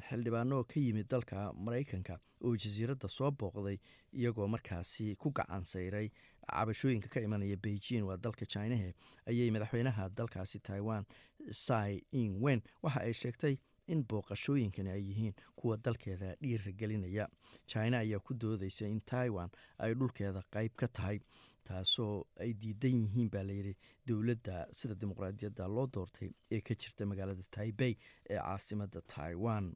xildhibaano 0.09 0.65
ka 0.69 0.81
yimid 0.81 1.09
dalka 1.09 1.53
maraykanka 1.53 2.19
oo 2.45 2.57
jasiiradda 2.57 3.09
soo 3.09 3.31
booqday 3.31 3.79
iyagoo 4.13 4.47
markaasi 4.49 5.17
ku 5.17 5.31
gacan 5.31 5.65
sayray 5.65 6.11
cabashooyinka 6.49 7.09
ka 7.09 7.21
imanaya 7.21 7.57
beijing. 7.57 8.05
Waa 8.07 8.17
dalka 8.17 8.47
chinahe 8.47 8.95
ayay 9.27 9.51
madaxweynaha 9.51 10.09
dalkaasi 10.17 10.61
taiwan 10.61 11.05
sai 11.51 12.03
in 12.13 12.37
wen 12.41 12.63
waxa 12.83 13.01
ay 13.01 13.13
sheegtay 13.13 13.57
in 13.89 14.05
booqashooyinkani 14.05 14.91
ay 14.91 15.03
yihiin 15.09 15.35
kuwa 15.57 15.77
dalkeeda 15.77 16.37
dhiiragelinaya 16.41 17.29
china 17.67 17.99
ayaa 17.99 18.19
ku 18.21 18.35
doodaysa 18.35 18.87
in 18.87 19.01
taiwan 19.01 19.51
ay 19.79 19.95
dhulkeeda 19.95 20.43
qeyb 20.53 20.73
ka 20.77 20.89
tahay 20.89 21.21
taasoo 21.69 22.15
ay 22.45 22.53
diidan 22.63 22.97
yihiin 23.03 23.31
baa 23.35 23.43
layidhi 23.51 23.75
dowladda 24.09 24.67
sida 24.79 24.95
dimuqraadiyadda 25.01 25.69
loo 25.77 25.87
doortay 25.95 26.31
ee 26.51 26.61
ka 26.61 26.75
jirta 26.75 27.07
magaalada 27.07 27.43
taibey 27.57 27.95
ee 28.31 28.39
caasimada 28.39 29.01
taiwan. 29.15 29.75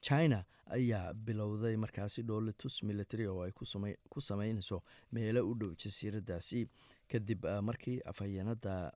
China 0.00 0.44
ayaa 0.76 1.12
bilowday 1.14 1.76
markaasi 1.76 2.22
dhoolatus 2.28 2.82
military 2.82 3.26
oo 3.26 3.42
ay 3.42 3.52
ku 4.10 4.20
sameynayso 4.20 4.82
meelo 5.12 5.40
u 5.50 5.54
dhow 5.60 5.72
jasiiradaasi. 5.82 6.66
Kadib 7.10 7.44
markii 7.68 8.00
afhayeenada 8.10 8.92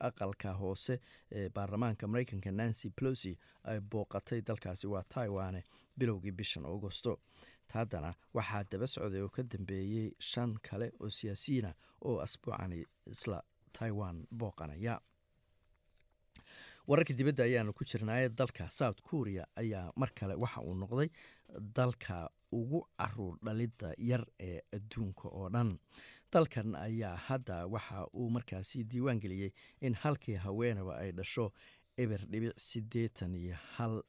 aqalka 0.00 0.52
hoose 0.60 1.00
ee 1.30 1.48
baarlamaanka 1.48 2.06
mareykanka 2.06 2.50
nancy 2.52 2.90
plosi 2.90 3.38
ay 3.64 3.78
booqatay 3.80 4.40
dalkaasi 4.48 4.86
waa 4.86 5.02
taiwane 5.14 5.62
bilowgii 5.98 6.32
bishan 6.32 6.64
augosto 6.64 7.18
haddana 7.72 8.14
waxaa 8.34 8.64
daba 8.70 8.86
socday 8.86 9.20
oo 9.22 9.28
ka 9.28 9.42
dambeeyey 9.42 10.12
shan 10.18 10.56
kale 10.62 10.92
oo 11.00 11.08
siyaasiyiina 11.10 11.74
oo 12.04 12.18
asbuucani 12.20 12.84
isla 13.06 13.42
taiwan 13.72 14.26
booqanaya. 14.30 15.00
Wararka 16.86 17.14
dibadda 17.14 17.44
ayaanu 17.44 17.72
ku 17.72 17.84
jirnaaye 17.84 18.28
dalka 18.28 18.70
south 18.70 19.00
korea 19.02 19.46
ayaa 19.56 19.92
mar 19.96 20.10
kale 20.14 20.34
waxa 20.34 20.60
uu 20.62 20.74
noqday 20.74 21.08
dalka 21.76 22.30
ugu 22.52 22.82
carruur 22.98 23.38
dhalidda 23.44 23.94
yar 23.98 24.24
ee 24.40 24.60
adduunka 24.72 25.28
oo 25.28 25.48
dhan. 25.48 25.78
Dalkan 26.32 26.74
ayaa 26.74 27.16
hadda 27.16 27.66
waxa 27.66 28.06
uu 28.14 28.30
markaasi 28.30 28.84
diiwaan 28.84 29.20
geliyey 29.20 29.52
in 29.80 29.94
halkii 29.94 30.34
haweenaba 30.36 30.96
ay 30.98 31.12
dhasho 31.12 31.52
eber 31.98 32.20
dhibic 32.32 32.58
siddeetan 32.58 33.34
iyo 33.34 33.56
hal 33.76 34.02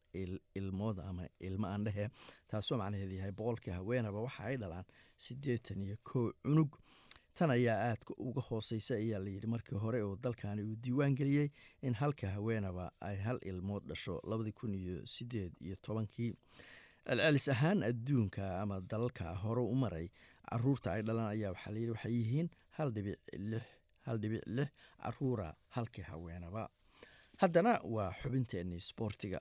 ilmood 0.56 1.00
ama 1.00 1.28
ilmo 1.40 1.68
aan 1.68 1.84
dhehe 1.86 2.10
taasoo 2.48 2.78
macnaheedu 2.78 3.16
yahay 3.16 3.32
boqolkii 3.32 3.74
haweenaba 3.74 4.22
waxa 4.28 4.44
ay 4.44 4.58
dhalaan 4.58 4.86
siddeetan 5.18 5.82
iyo 5.82 5.98
kow 6.04 6.32
cunug. 6.44 6.72
Tan 7.36 7.50
ayaa 7.52 7.78
aadka 7.90 8.14
uga 8.18 8.42
hooseysa 8.50 8.96
ayaa 8.96 9.20
layidhi 9.20 9.48
markii 9.48 9.76
hore 9.84 10.02
oo 10.04 10.16
dalkani 10.24 10.62
uu 10.64 10.76
diiwaan 10.84 11.16
geliyey 11.16 11.50
in 11.82 11.94
halka 11.94 12.30
haweenaba 12.30 12.92
ay 13.02 13.18
hal 13.18 13.40
ilmood 13.42 13.84
dhasho 13.90 14.22
labadii 14.24 14.52
kun 14.52 14.76
iyo 14.76 15.06
sideed 15.06 15.54
iyo 15.62 15.76
tobankii. 15.82 16.34
Celcelis 17.08 17.50
ahaan 17.50 17.84
adduunka 17.84 18.62
ama 18.62 18.80
dalalka 18.82 19.36
hore 19.44 19.62
u 19.62 19.76
maray 19.76 20.08
carruurta 20.50 20.92
ay 20.94 21.02
dhalaan 21.02 21.30
ayaa 21.36 21.52
waxaa 21.52 21.72
layidhi 21.74 21.92
waxay 21.92 22.14
yihiin 22.20 22.50
hal 22.78 22.92
dhibic 22.96 23.20
lix 23.52 23.64
hal 24.06 24.18
dhibic 24.22 24.44
lix 24.48 24.70
caruura 25.04 25.56
halkii 25.76 26.02
haweenaba 26.12 26.70
haddana 27.42 27.80
waa 27.84 28.12
xubinteenii 28.22 28.80
sboortiga 28.80 29.40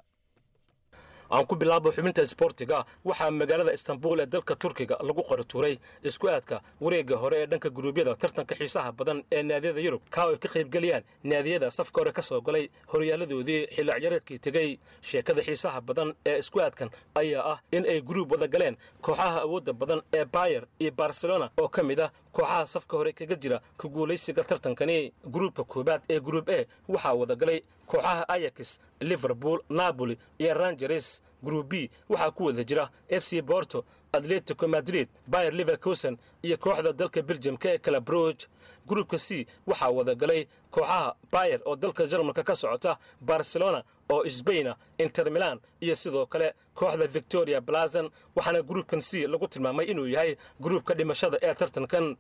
aan 1.32 1.46
ku 1.48 1.56
bilaabo 1.56 1.88
xubinta 1.96 2.22
isboortiga 2.22 2.84
waxaa 3.04 3.30
magaalada 3.30 3.72
istanbul 3.72 4.20
ee 4.20 4.26
dalka 4.26 4.54
turkiga 4.56 4.96
lagu 5.00 5.22
qoratuuray 5.28 5.78
isku 6.02 6.28
aadka 6.28 6.60
wareegga 6.80 7.16
hore 7.16 7.36
ee 7.42 7.46
dhanka 7.46 7.70
guruubyada 7.70 8.14
tartanka 8.16 8.54
xiisaha 8.54 8.92
badan 8.92 9.24
ee 9.32 9.42
naadiyada 9.42 9.80
yurub. 9.80 10.02
Kaa 10.10 10.28
ay 10.28 10.36
ka 10.36 10.48
qaybgeliyaan 10.48 11.02
naadiyada 11.24 11.70
safka 11.70 12.00
hore 12.00 12.12
ka 12.12 12.22
soo 12.22 12.40
galay 12.40 12.68
horyaaladoodii 12.92 13.66
xilli 13.74 13.92
ciyaareedkii 14.00 14.38
tegey 14.38 14.78
sheekada 15.00 15.40
xiisaha 15.42 15.80
badan 15.80 16.12
ee 16.26 16.38
isku 16.38 16.60
aadkan 16.60 16.90
ayaa 17.14 17.44
ah 17.52 17.58
in 17.72 17.84
ay 17.88 18.00
guruub 18.02 18.32
wada 18.32 18.46
galeen 18.46 18.76
kooxaha 19.00 19.40
awoodda 19.46 19.72
badan 19.72 20.02
ee 20.12 20.24
bayer 20.24 20.66
iyo 20.78 20.90
barcelona 20.92 21.50
oo 21.60 21.68
ka 21.68 21.82
mid 21.82 22.00
ah 22.00 22.12
kooxaha 22.32 22.66
safka 22.66 22.96
hore 22.96 23.12
kaga 23.12 23.34
jira 23.42 23.58
ka 23.76 23.88
guulaysiga 23.88 24.44
tartankani. 24.44 25.12
Gruubka 25.24 25.64
koobaad 25.64 26.02
ee 26.10 26.20
gruub 26.20 26.48
e 26.48 26.66
waxaa 26.88 27.14
wada 27.14 27.34
galay 27.36 27.62
kooxaha 27.92 28.24
ayax 28.28 28.78
liverpool 29.00 29.58
napoli 29.68 30.14
iyo 30.38 30.54
rangeres 30.54 31.22
gruub 31.42 31.68
b. 31.68 31.90
Waxaa 32.08 32.30
ku 32.30 32.44
wada 32.44 32.64
jira 32.64 32.90
f 33.08 33.24
c 33.24 33.42
borto 33.42 33.84
atletico 34.12 34.68
madrid 34.68 35.08
bayer 35.26 35.52
liverkusen 35.52 36.16
iyo 36.42 36.56
kooxda 36.56 36.92
dalka 36.92 37.22
beljamka 37.22 37.68
ee 37.74 37.78
calabroog 37.78 38.38
gruubka 38.86 39.18
c 39.18 39.46
waxaa 39.66 39.90
wada 39.90 40.14
galay 40.14 40.46
kooxaha 40.70 41.14
bayer 41.32 41.60
oo 41.64 41.76
dalka 41.76 42.06
jarmalka 42.06 42.42
ka 42.44 42.54
socota 42.54 42.98
barcelona 43.20 43.82
oo 44.12 44.28
sbaina 44.38 44.72
inter 44.98 45.30
milan 45.30 45.58
iyo 45.80 45.94
sidoo 45.94 46.26
kale 46.26 46.48
kooxda 46.74 47.06
victoria 47.06 47.60
blazon 47.60 48.06
waxaana 48.36 48.62
gruubkan 48.62 49.00
c 49.00 49.26
lagu 49.32 49.46
tilmaamay 49.48 49.86
inuu 49.92 50.06
yahay 50.14 50.36
gruubka 50.60 50.94
dhimashada 50.94 51.38
ee 51.42 51.54
tartankan 51.54 52.16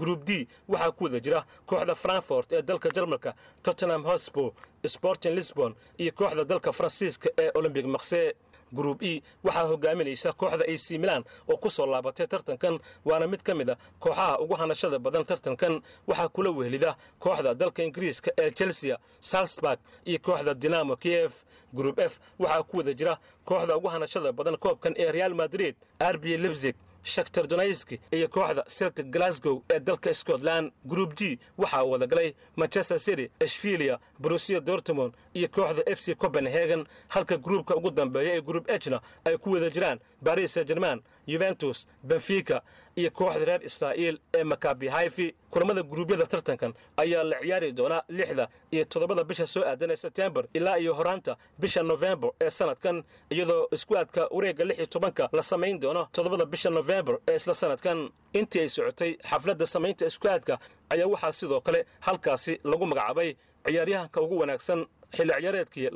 gruub 0.00 0.24
d 0.28 0.48
waxaa 0.68 0.90
ku 0.98 1.04
wada 1.04 1.20
jira 1.20 1.40
kooxda 1.66 1.94
frankfort 1.94 2.52
ee 2.52 2.62
dalka 2.62 2.88
jarmalka 2.96 3.34
tottenham 3.62 4.02
hospo 4.04 4.54
sporting 4.94 5.34
lisbon 5.38 5.74
iyo 5.98 6.12
kooxda 6.12 6.44
dalka 6.44 6.72
faransiiska 6.72 7.28
ee 7.38 7.50
olombic 7.54 7.86
makse 7.86 8.34
gruub 8.72 9.02
e 9.02 9.22
waxaa 9.44 9.66
hogaaminaysa 9.70 10.32
kooxda 10.32 10.64
ac 10.64 10.86
milan 10.98 11.24
oo 11.48 11.56
ku 11.56 11.70
soo 11.70 11.86
laabatay 11.86 12.26
tartankan 12.26 12.78
waana 13.04 13.26
mid 13.26 13.42
ka 13.42 13.54
mid 13.54 13.70
a 13.70 13.76
kooxaha 14.00 14.38
ugu 14.40 14.54
hanashada 14.54 14.98
badan 14.98 15.24
tartankan. 15.24 15.82
Waxaa 16.06 16.28
kula 16.28 16.50
wehelida 16.50 16.96
kooxda 17.20 17.54
dalka 17.54 17.82
ingiriiska 17.82 18.30
ee 18.38 18.50
chelsea 18.50 18.98
salzburg 19.20 19.78
iyo 20.04 20.18
kooxda 20.18 20.54
dinamo 20.54 20.96
kiev. 20.96 21.32
Gruub 21.74 21.98
f 22.00 22.18
waxaa 22.38 22.62
ku 22.62 22.76
wada 22.76 22.94
jira 22.94 23.18
kooxda 23.44 23.76
ugu 23.76 23.88
hanashada 23.88 24.32
badan 24.32 24.56
koobkan 24.56 24.94
ee 24.96 25.12
real 25.12 25.34
madrid 25.34 25.74
arbi 25.98 26.36
lebzig 26.36 26.74
shaktar 27.14 27.46
donayski 27.46 28.00
iyo 28.10 28.28
kooxda 28.28 28.62
celtic 28.78 29.06
glasgow 29.14 29.62
ee 29.70 29.80
dalka 29.80 30.14
scotland 30.14 30.72
gruub 30.84 31.14
g 31.14 31.38
waxaa 31.58 31.82
wada 31.84 32.06
galay 32.06 32.34
manchester 32.56 32.98
city 32.98 33.30
ashfilia 33.40 33.98
brusia 34.18 34.60
dortmond 34.60 35.12
iyo 35.34 35.48
kooxda 35.48 35.82
f 35.86 36.00
c 36.00 36.14
copenhagen. 36.14 36.84
Halka 37.08 37.36
gruubka 37.36 37.76
ugu 37.76 37.90
dambeeya 37.90 38.34
ee 38.36 38.40
gruub 38.40 38.70
ejna 38.70 39.00
ay 39.24 39.36
ku 39.38 39.50
wada 39.52 39.70
jiraan 39.70 39.98
baris 40.22 40.52
saint 40.54 40.68
german 40.68 41.00
yuventus 41.26 41.86
benfica 42.02 42.60
iyo 42.96 43.10
kooxda 43.10 43.44
reer 43.44 43.62
israa'iil 43.68 44.16
ee 44.34 44.44
makabi 44.44 44.88
haifi 44.88 45.26
kulamada 45.50 45.82
guruubyada 45.82 46.26
tartankan 46.26 46.72
ayaa 46.96 47.22
la 47.30 47.36
ciyaari 47.42 47.72
doonaa 47.78 48.02
lixda 48.08 48.48
iyo 48.74 48.84
toddobada 48.84 49.24
bisha 49.24 49.46
soo 49.46 49.62
aadan 49.70 49.90
ee 49.90 49.96
sebtembar 49.96 50.44
ilaa 50.54 50.76
iyo 50.78 50.94
horaanta 50.94 51.36
bisha 51.58 51.82
nofembar 51.82 52.30
ee 52.40 52.50
sanadkan 52.50 53.04
iyadoo 53.30 53.68
isku 53.76 53.96
aadka 54.00 54.22
wareegga 54.36 54.64
lix 54.64 54.76
iyo 54.78 54.86
tobanka 54.86 55.28
la 55.32 55.42
samayn 55.42 55.80
doono 55.80 56.08
toddobada 56.12 56.44
bisha 56.46 56.70
nofembar 56.70 57.18
ee 57.28 57.34
isla 57.40 57.54
sanadkan. 57.54 57.98
Intii 58.32 58.60
ay 58.64 58.68
socotay 58.68 59.12
xafladda 59.30 59.66
samaynta 59.74 60.06
isku 60.06 60.26
aadka 60.28 60.54
ayaa 60.90 61.06
waxaa 61.12 61.32
sidoo 61.40 61.60
kale 61.66 61.80
halkaasi 62.06 62.60
lagu 62.70 62.86
magacaabay 62.86 63.30
ciyaaryahanka 63.66 64.18
ugu 64.24 64.36
wanaagsan 64.42 64.80
xilli 65.16 65.32
ciyaareedkii 65.40 65.88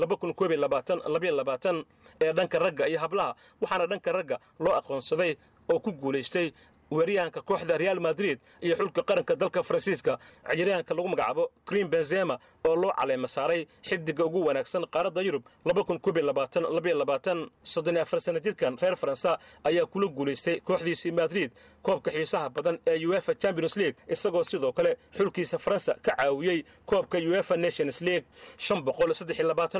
ee 2.20 2.32
dhanka 2.32 2.58
ragga 2.58 2.86
iyo 2.88 2.98
hablaha 3.04 3.34
waxaana 3.60 3.86
dhanka 3.86 4.12
ragga 4.12 4.36
loo 4.60 4.72
aqoonsaday 4.80 5.32
oo 5.72 5.78
ku 5.80 5.90
guulaystay 5.92 6.46
weeryahanka 6.90 7.40
kooxda 7.42 7.78
real 7.78 8.00
madrid 8.00 8.38
iyo 8.60 8.74
xulka 8.76 9.02
qaranka 9.02 9.36
dalka 9.36 9.62
faransiiska. 9.62 10.18
Ciyaaryahanka 10.50 10.94
lagu 10.94 11.08
magacaabo 11.08 11.44
green 11.66 11.88
benzema 11.88 12.38
oo 12.68 12.76
loo 12.76 12.92
caleema 12.98 13.28
saaray 13.28 13.66
xidiga 13.88 14.24
ugu 14.24 14.40
wanaagsan 14.46 14.84
qaaradda 14.94 15.22
yurub 15.22 15.44
sana 18.20 18.40
jirkan 18.40 18.76
reer 18.82 18.96
faransa 18.96 19.38
ayaa 19.64 19.86
kula 19.86 20.06
guulaystay 20.16 20.60
kooxdiisii 20.60 21.12
madrid 21.12 21.50
koobka 21.82 22.10
xiisaha 22.10 22.48
badan 22.50 22.78
ee 22.86 23.06
uefa 23.06 23.34
champions 23.34 23.76
league 23.76 23.96
isagoo 24.08 24.42
sidoo 24.42 24.72
kale 24.72 24.96
xulkiisa 25.16 25.58
faransa 25.58 25.94
ka 26.02 26.12
caawiyey 26.16 26.64
koobka 26.86 27.18
uefa 27.18 27.56
nations 27.56 28.00
league. 28.02 28.24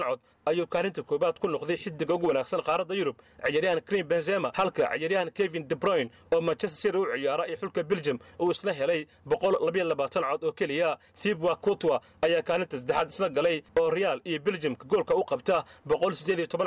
Cod 0.00 0.20
ayuu 0.46 0.66
kaalinta 0.66 1.02
koobaad 1.02 1.38
ku 1.38 1.48
noqday 1.48 1.76
xidiga 1.76 2.14
ugu 2.14 2.26
wanaagsan 2.28 2.62
qaaradda 2.62 2.94
yurub 2.94 3.16
ciyaaryahan 3.44 3.80
green 3.86 4.06
benzema 4.06 4.50
halka 4.54 4.88
ciyaaryahan 4.96 5.30
kevin 5.30 5.68
debroyn 5.68 6.10
oo 6.32 6.40
manchester 6.40 6.80
city 6.92 6.98
u 6.98 7.06
ciyaara 7.14 7.46
iyo 7.46 7.56
xulka 7.56 7.82
belgium 7.82 8.18
uu 8.40 8.50
isla 8.50 8.72
helay 8.72 9.06
cod 10.30 10.44
oo 10.44 10.52
keliya. 10.52 10.98
Thibwa 11.22 11.56
kutwa 11.56 12.00
ayaa 12.22 12.42
kaalinta 12.42 12.78
saddexaad 12.78 13.08
isla 13.10 13.28
galay 13.28 13.62
oo 13.80 13.90
real 13.90 14.20
iyo 14.24 14.38
belgiumka 14.40 14.84
goolka 14.84 15.14
u 15.14 15.24
qabta 15.24 15.64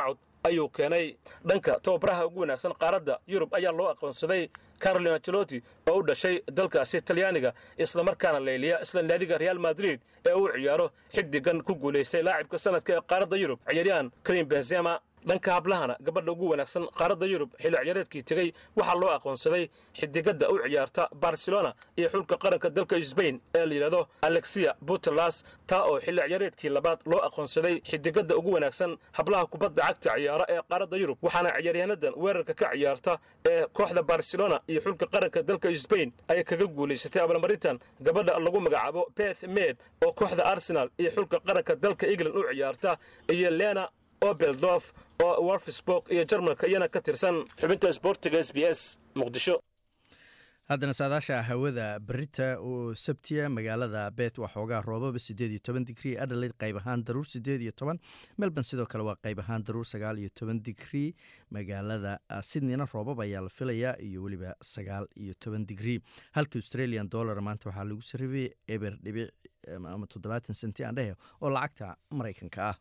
cod 0.05 0.17
ayuu 0.43 0.69
keenay. 0.69 1.15
Dhanka 1.45 1.79
tababaraha 1.79 2.25
ugu 2.27 2.39
wanaagsan 2.39 2.73
qaaradda 2.73 3.19
yurub 3.27 3.53
ayaa 3.55 3.71
loo 3.71 3.87
aqoonsaday 3.89 4.49
carolin 4.80 5.13
ancelotti 5.13 5.63
oo 5.89 5.98
u 6.00 6.03
dhashay 6.03 6.42
dalkaasi 6.51 7.01
talyaaniga 7.01 7.53
islamarkaana 7.77 8.39
leyliya 8.39 8.82
isla 8.82 9.01
naadiga 9.01 9.38
real 9.38 9.59
madrid 9.59 10.00
ee 10.25 10.33
uu 10.33 10.50
ciyaaro 10.55 10.92
xidigan 11.16 11.62
ku 11.64 11.75
guulaystay 11.75 12.24
laacibka 12.24 12.57
sanadka 12.57 12.94
ee 12.98 13.01
qaaradda 13.12 13.38
yurub. 13.38 13.59
Ciyaaryahan 13.70 14.12
karim 14.24 14.48
benzema 14.48 15.00
dhanka 15.27 15.53
hablahana 15.57 15.96
gabadha 16.07 16.31
ugu 16.31 16.50
wanaagsan 16.51 16.88
qaaradda 17.00 17.25
yurub 17.33 17.50
xilli 17.62 17.77
ciyaareedkii 17.83 18.24
tegey 18.24 18.50
waxaa 18.75 18.96
loo 19.01 19.09
aqoonsaday 19.18 19.70
xidigadda 20.00 20.50
u 20.50 20.57
ciyaarta 20.64 21.09
barcelona 21.25 21.74
iyo 21.98 22.09
xulka 22.09 22.38
qaranka 22.44 22.70
dalka 22.70 23.01
sbain 23.12 23.42
ee 23.55 23.66
la 23.66 23.74
yidhahdo 23.75 24.07
alexia 24.22 24.75
butelas 24.81 25.44
taa 25.68 25.83
oo 25.90 26.00
xilli 26.05 26.22
ciyaareedkii 26.27 26.70
labaad 26.77 27.00
loo 27.05 27.20
aqoonsaday 27.27 27.75
xidigadda 27.90 28.36
ugu 28.38 28.51
wanaagsan 28.57 28.98
hablaha 29.18 29.46
kubadda 29.53 29.81
cagta 29.88 30.09
ciyaara 30.18 30.46
ee 30.53 30.59
qaaradda 30.70 30.98
yurub 31.01 31.18
waxaana 31.22 31.50
ciyaaryahanadan 31.62 32.14
weerarka 32.24 32.53
ka 32.62 32.70
ciyaarta 32.75 33.14
ee 33.51 33.66
kooxda 33.77 34.03
barcelona 34.12 34.59
iyo 34.72 34.81
xulka 34.86 35.05
qaranka 35.14 35.44
dalka 35.50 35.75
sbain 35.86 36.09
ay 36.27 36.44
kaga 36.44 36.66
guulaysatay 36.77 37.22
abaalmarintan. 37.24 37.79
Gabadha 38.05 38.40
lagu 38.46 38.59
magacaabo 38.66 39.01
beth 39.18 39.44
med 39.57 39.75
oo 40.05 40.12
kooxda 40.14 40.44
arsenal 40.53 40.90
iyo 41.01 41.12
xulka 41.16 41.38
qaranka 41.48 41.75
dalka 41.75 42.05
england 42.14 42.36
u 42.36 42.44
ciyaarta 42.53 42.98
iyo 43.36 43.50
lena 43.59 43.83
obeldorf 44.29 44.86
oo 45.12 45.12
wolfsburg 45.48 46.03
iyo 46.16 46.24
jarmalka 46.31 46.68
iyana 46.68 46.88
ka 46.96 47.01
tirsan 47.01 47.36
xubinta 47.59 47.92
sboortiga 48.00 48.40
s 48.40 48.51
b 48.55 48.57
s 48.77 48.79
muqdisho. 49.16 49.55
Haddana 50.72 50.94
saadaasha 50.96 51.38
hawada 51.44 52.00
berita 52.00 52.46
oo 52.59 52.94
sabtiya 52.96 53.50
magaalada 53.51 54.03
bet 54.20 54.38
waa 54.40 54.48
xoogaa 54.53 54.79
roobaba 54.81 55.20
sideed 55.20 55.51
iyo 55.51 55.59
toban 55.68 55.83
digrii 55.90 56.14
adelaide 56.24 56.55
qayb 56.62 56.77
ahaan 56.79 57.03
daruur 57.03 57.25
sideed 57.27 57.62
iyo 57.66 57.72
toban 57.75 58.00
melbourne 58.40 58.64
sidoo 58.70 58.86
kale 58.94 59.03
waa 59.03 59.18
qayb 59.25 59.40
ahaan 59.44 59.64
daruur 59.68 59.83
sagaal 59.86 60.18
iyo 60.24 60.29
toban 60.40 60.62
digrii 60.68 61.09
magaalada 61.51 62.14
sydneyna 62.51 62.88
roobab 62.94 63.20
ayaa 63.25 63.42
la 63.44 63.50
filayaa 63.57 63.96
iyo 64.07 64.24
weliba 64.24 64.55
sagaal 64.62 65.05
iyo 65.24 65.33
toban 65.40 65.68
digrii 65.68 66.00
halka 66.38 66.55
australian 66.62 67.09
dollar 67.16 67.42
maanta 67.50 67.70
waxaa 67.70 67.83
lagu 67.92 68.01
sarifay 68.12 68.48
eber 68.77 68.96
dhibic 69.03 69.29
ama 69.96 70.07
toddobaatan 70.07 70.55
senti 70.64 70.83
aan 70.88 70.96
dhehe 70.96 71.14
oo 71.42 71.50
lacagta 71.57 71.92
maraykanka 72.20 72.62
ah 72.72 72.75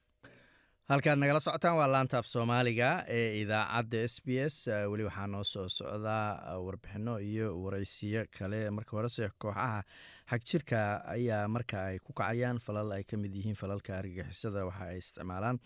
halkaad 0.91 1.19
nagala 1.19 1.41
socotaan 1.41 1.77
waa 1.77 1.87
laanta 1.93 2.19
af 2.19 2.27
soomaaliga 2.27 3.05
ee 3.09 3.41
idaacadda 3.43 4.01
s 4.09 4.17
b 4.27 4.29
s. 4.49 4.67
Weli 4.91 5.05
waxaa 5.05 5.27
noo 5.27 5.45
soo 5.45 5.69
socdaa 5.69 6.59
warbixino 6.65 7.19
iyo 7.21 7.49
waraysiyo 7.63 8.25
kale. 8.39 8.71
Marka 8.71 8.97
horese 8.97 9.31
kooxaha 9.39 9.83
xagjirka 10.31 10.79
ayaa 11.15 11.49
marka 11.49 11.85
ay 11.87 11.99
ku 11.99 12.13
kacayaan 12.13 12.59
falal 12.59 12.93
ay 12.93 13.05
ka 13.05 13.17
mid 13.17 13.35
yihiin 13.35 13.57
falalka 13.57 13.99
argagixisada 13.99 14.65
waxa 14.67 14.85
ay 14.91 14.99
isticmaalaan 14.99 15.59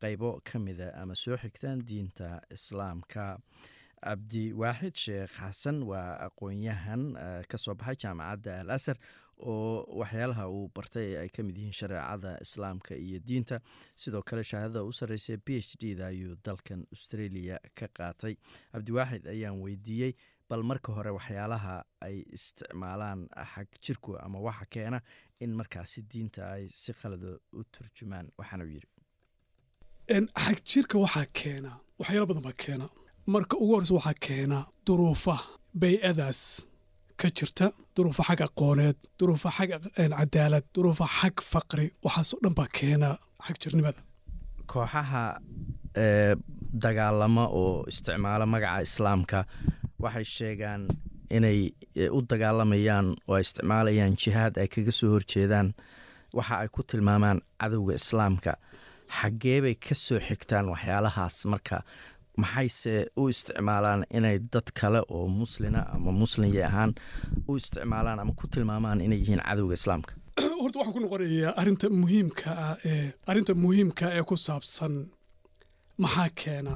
qeybo 0.00 0.40
ka 0.44 0.58
mida 0.58 0.92
ama 1.02 1.14
soo 1.14 1.36
xigtaan 1.36 1.80
diinta 1.88 2.40
islaamka. 2.50 3.38
Cabdi 4.04 4.52
waaxid 4.52 4.94
sheekh 4.96 5.32
xasan 5.40 5.82
waa 5.88 6.20
aqoon-yahan 6.28 7.02
ka 7.48 7.56
soo 7.58 7.74
baxay 7.74 7.96
jaamacadda 7.96 8.60
al 8.60 8.70
asar 8.76 8.96
oo 9.38 9.84
waxyaalaha 10.00 10.44
uu 10.48 10.68
bartay 10.74 11.16
ay 11.22 11.28
ka 11.28 11.42
mid 11.42 11.56
yihiin 11.56 11.72
shareecada 11.80 12.38
islaamka 12.44 12.94
iyo 12.94 13.18
diinta. 13.28 13.60
Sidoo 13.96 14.22
kale 14.22 14.42
shahaadada 14.44 14.84
u 14.84 14.92
sarreysay 14.92 15.36
b 15.46 15.58
h 15.60 15.76
d 15.80 15.94
da 15.94 16.06
ayuu 16.06 16.36
dalkan 16.44 16.86
australia 16.94 17.58
ka 17.74 17.86
qaatay. 17.96 18.34
Cabdiwaaxid 18.72 19.26
ayaan 19.26 19.60
weydiiyey 19.64 20.12
bal 20.48 20.62
marka 20.62 20.92
hore 20.92 21.10
waxyaalaha 21.18 21.84
ay 22.06 22.16
isticmaalaan 22.36 23.28
xag 23.54 23.68
jirku 23.84 24.16
ama 24.24 24.38
waxa 24.40 24.66
keena 24.74 25.00
in 25.40 25.50
markaasi 25.60 26.02
diinta 26.10 26.42
ay 26.54 26.68
si 26.72 26.92
khalada 26.92 27.38
u 27.52 27.64
turjumaan 27.72 28.26
waxaanu 28.38 28.64
yidhi. 28.74 28.88
Xag 30.44 30.58
jirka 30.70 30.98
waxaa 31.04 31.26
keena 31.40 31.70
waxyaalo 31.98 32.26
badan 32.30 32.42
baa 32.48 32.56
keena. 32.64 32.86
Marka 33.26 33.56
ugu 33.56 33.72
horreysa 33.74 33.94
waxaa 33.98 34.14
keena 34.26 34.58
duruufa 34.86 35.36
bay-adaas 35.80 36.40
ka 37.20 37.28
jirta 37.36 37.66
duruufa 37.96 38.22
xag 38.28 38.40
aqooneed 38.48 38.96
duruufa 39.18 39.50
xag 39.56 39.70
cadaalad 40.18 40.64
duruufa 40.74 41.06
xag 41.18 41.34
faqri 41.52 41.86
waxaasoo 42.04 42.38
dhan 42.42 42.54
baa 42.58 42.68
keena 42.76 43.08
xag 43.46 43.56
jirnimada. 43.62 44.00
Kooxaha 44.70 45.24
dagaalama 46.82 47.44
oo 47.60 47.84
isticmaala 47.90 48.46
magaca 48.54 48.82
islaamka 48.88 49.38
waxay 50.02 50.24
sheegaan 50.36 50.82
inay 51.36 51.58
u 52.16 52.18
dagaalamayaan 52.30 53.06
oo 53.28 53.34
ay 53.38 53.42
isticmaalayaan 53.46 54.14
jihaad 54.22 54.54
ay 54.62 54.68
kaga 54.74 54.92
soo 54.98 55.10
horjeedaan. 55.14 55.68
Waxa 56.36 56.54
ay 56.62 56.68
ku 56.74 56.80
tilmaamaan 56.82 57.38
cadowga 57.60 57.94
islaamka. 58.00 58.52
Xaggee 59.18 59.58
bay 59.64 59.74
ka 59.86 59.94
soo 59.94 60.18
xigtaan 60.26 60.66
waxyaalahaas 60.72 61.36
marka 61.52 61.76
maxayse 62.36 62.92
u 63.16 63.28
isticmaalaan 63.28 64.04
inay 64.16 64.38
dad 64.52 64.68
kale 64.80 65.00
oo 65.08 65.26
muslina 65.28 65.80
ama 65.94 66.12
muslimya 66.12 66.66
ahaan 66.66 66.92
u 67.48 67.56
isticmaalaan 67.56 68.18
ama 68.20 68.32
ku 68.40 68.46
tilmaamaan 68.46 69.00
inay 69.00 69.18
yihiin 69.22 69.42
cadowga 69.48 69.74
islaamka? 69.74 70.12
Horta 70.62 70.78
waxaan 70.78 70.94
ku 70.96 71.00
noqonayaa 71.00 71.52
arrinta 71.60 71.86
muhiimka 72.00 72.48
ah 72.66 72.76
ee 72.92 73.06
arrinta 73.30 73.52
muhiimka 73.64 74.04
ee 74.16 74.22
ku 74.28 74.36
saabsan 74.46 74.94
maxaa 76.02 76.28
keena 76.42 76.74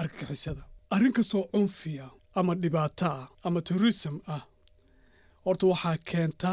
argagixisada 0.00 0.62
arrin 0.94 1.12
kastoo 1.12 1.44
cunfiya 1.52 2.06
ama 2.34 2.52
dhibaato 2.62 3.06
ah 3.06 3.28
ama 3.46 3.60
terrorism 3.68 4.16
ah 4.34 4.42
horta 5.44 5.66
waxaa 5.72 5.96
keenta 6.10 6.50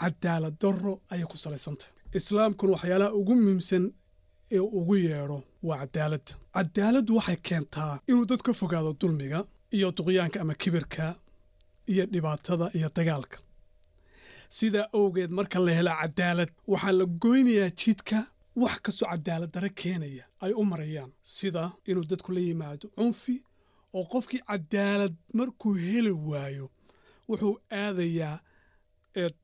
cadaalad 0.00 0.56
darro 0.62 0.92
ayay 1.12 1.26
ku 1.32 1.36
salaysantah 1.44 1.88
islaamkuna 2.18 2.72
waxyaalaha 2.74 3.16
ugu 3.20 3.34
muhiimsan 3.34 3.84
ee 4.56 4.62
ugu 4.78 4.94
yeedho 4.96 5.38
waa 5.62 5.78
cadaaladda 5.86 6.32
cadaaladdu 6.56 7.12
waxay 7.18 7.36
keentaa 7.48 8.00
inuu 8.10 8.26
dad 8.30 8.42
ka 8.46 8.52
fogaado 8.60 8.92
dulmiga 9.00 9.38
iyo 9.76 9.88
duqyaanka 9.96 10.40
ama 10.40 10.54
kibirka 10.54 11.04
iyo 11.92 12.04
dhibaatada 12.12 12.66
iyo 12.78 12.88
dagaalka. 12.96 13.38
Sidaa 14.50 14.88
awgeed 14.98 15.30
marka 15.38 15.58
la 15.66 15.72
hela 15.78 15.92
cadaalad 16.00 16.50
waxaa 16.72 16.92
la 17.00 17.04
goynayaa 17.22 17.70
jidka 17.80 18.18
wax 18.62 18.76
kastoo 18.84 19.08
cadaalad 19.12 19.50
dare 19.54 19.68
keenaya 19.80 20.24
ay 20.44 20.52
u 20.60 20.64
marayaan. 20.64 21.10
Sida 21.22 21.62
inuu 21.90 22.04
dadku 22.10 22.32
la 22.32 22.40
yimaado 22.40 22.86
cunfi 22.96 23.34
oo 23.96 24.04
qofkii 24.12 24.42
cadaalad 24.50 25.14
markuu 25.38 25.74
heli 25.74 26.10
waayo 26.30 26.66
wuxuu 27.28 27.54
aadayaa 27.82 28.36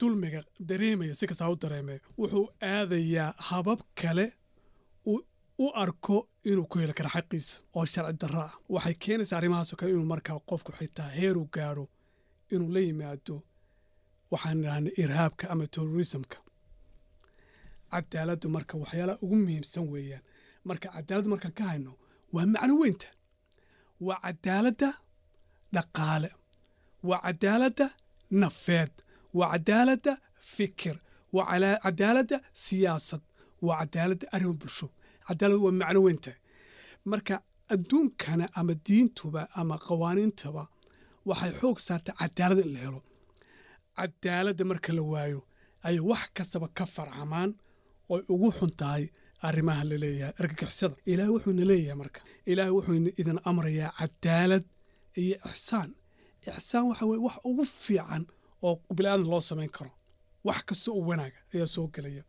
dulmiga 0.01 0.41
dareemaya 0.69 1.15
si 1.15 1.27
kastaa 1.27 1.51
u 1.51 1.57
dareemaya 1.57 2.01
wuxuu 2.19 2.47
aadayaa 2.63 3.35
habab 3.49 3.81
kale 4.01 4.27
u 5.59 5.67
arko 5.83 6.29
inuu 6.51 6.67
ku 6.71 6.79
heli 6.79 6.93
karo 6.99 7.09
xaqiisa 7.15 7.55
oo 7.77 7.85
sharci 7.93 8.19
darro 8.21 8.41
ah. 8.49 8.53
Waxay 8.75 8.95
keenaysaa 9.03 9.39
arrimahaasoo 9.39 9.77
kale 9.79 9.91
inuu 9.93 10.07
markaa 10.15 10.39
qofku 10.51 10.71
xitaa 10.79 11.09
heeru 11.19 11.43
gaadho 11.55 11.85
inuu 12.55 12.71
la 12.75 12.81
yimaado 12.87 13.37
waxaan 14.33 14.59
idhahna 14.61 14.91
irhaabka 15.03 15.45
ama 15.53 15.65
terrorismka. 15.75 16.37
Cadaaladdu 17.93 18.47
marka 18.57 18.75
waxyaalaha 18.83 19.19
ugu 19.25 19.37
muhiimsan 19.43 19.85
weeyaan 19.93 20.23
marka 20.69 20.87
cadaaladda 20.95 21.29
markaan 21.33 21.55
ka 21.59 21.65
hayno 21.71 21.93
waa 22.35 22.47
macno 22.55 22.75
weynta. 22.83 23.09
Waa 24.07 24.19
cadaaladda 24.25 24.89
dhaqaale 25.75 26.31
waa 27.09 27.21
cadaaladda 27.27 27.87
nafeed 28.43 28.93
waa 29.39 29.49
cadaaladda 29.53 30.13
fikir 30.55 30.97
waa 31.37 31.79
cadaaladda 31.85 32.37
siyaasad 32.65 33.23
waa 33.67 33.79
cadaaladda 33.81 34.27
arrimo 34.35 34.55
bulsho 34.61 34.87
cadaalad 35.29 35.59
waa 35.65 35.73
macno 35.81 36.01
weyntahay 36.07 36.39
marka 37.11 37.35
adduunkana 37.75 38.47
ama 38.59 38.73
diintuba 38.87 39.43
ama 39.61 39.75
qawaaniintaba 39.87 40.63
waxay 41.29 41.53
xoog 41.61 41.79
saartaa 41.87 42.15
cadaalad 42.21 42.59
in 42.67 42.73
la 42.75 42.81
helo. 42.85 43.01
Cadaaladda 43.99 44.65
marka 44.71 44.91
la 44.97 45.03
waayo 45.13 45.41
ayay 45.87 46.01
wax 46.11 46.25
kastaba 46.37 46.67
ka 46.77 46.85
farcamaan 46.95 47.51
oy 48.13 48.23
ugu 48.33 48.49
xun 48.59 48.71
tahay 48.81 49.05
arrimaha 49.47 49.83
la 49.91 49.97
leeyahay 50.03 50.35
argagixisada. 50.41 50.97
Ilaahay 51.11 51.33
wuxuuna 51.35 51.65
leeyahay 51.71 51.99
marka. 52.03 52.21
Ilaahay 52.51 52.73
wuxuu 52.77 52.95
idin 53.21 53.39
amrayaa 53.51 53.91
cadaalad 53.99 54.65
iyo 55.23 55.37
ixsaan. 55.51 55.91
Ixsaan 56.49 56.85
waxa 56.91 57.05
weye 57.11 57.21
wax 57.27 57.37
ugu 57.49 57.65
fiican 57.85 58.23
oo 58.67 58.75
biniaadan 58.97 59.27
loo 59.33 59.41
samayn 59.49 59.71
karo. 59.77 59.91
Wax 60.47 60.59
kasta 60.69 60.89
oo 60.97 61.03
wanaaga 61.09 61.39
ayaa 61.55 61.67
soo 61.75 61.87
gelaya 61.95 62.23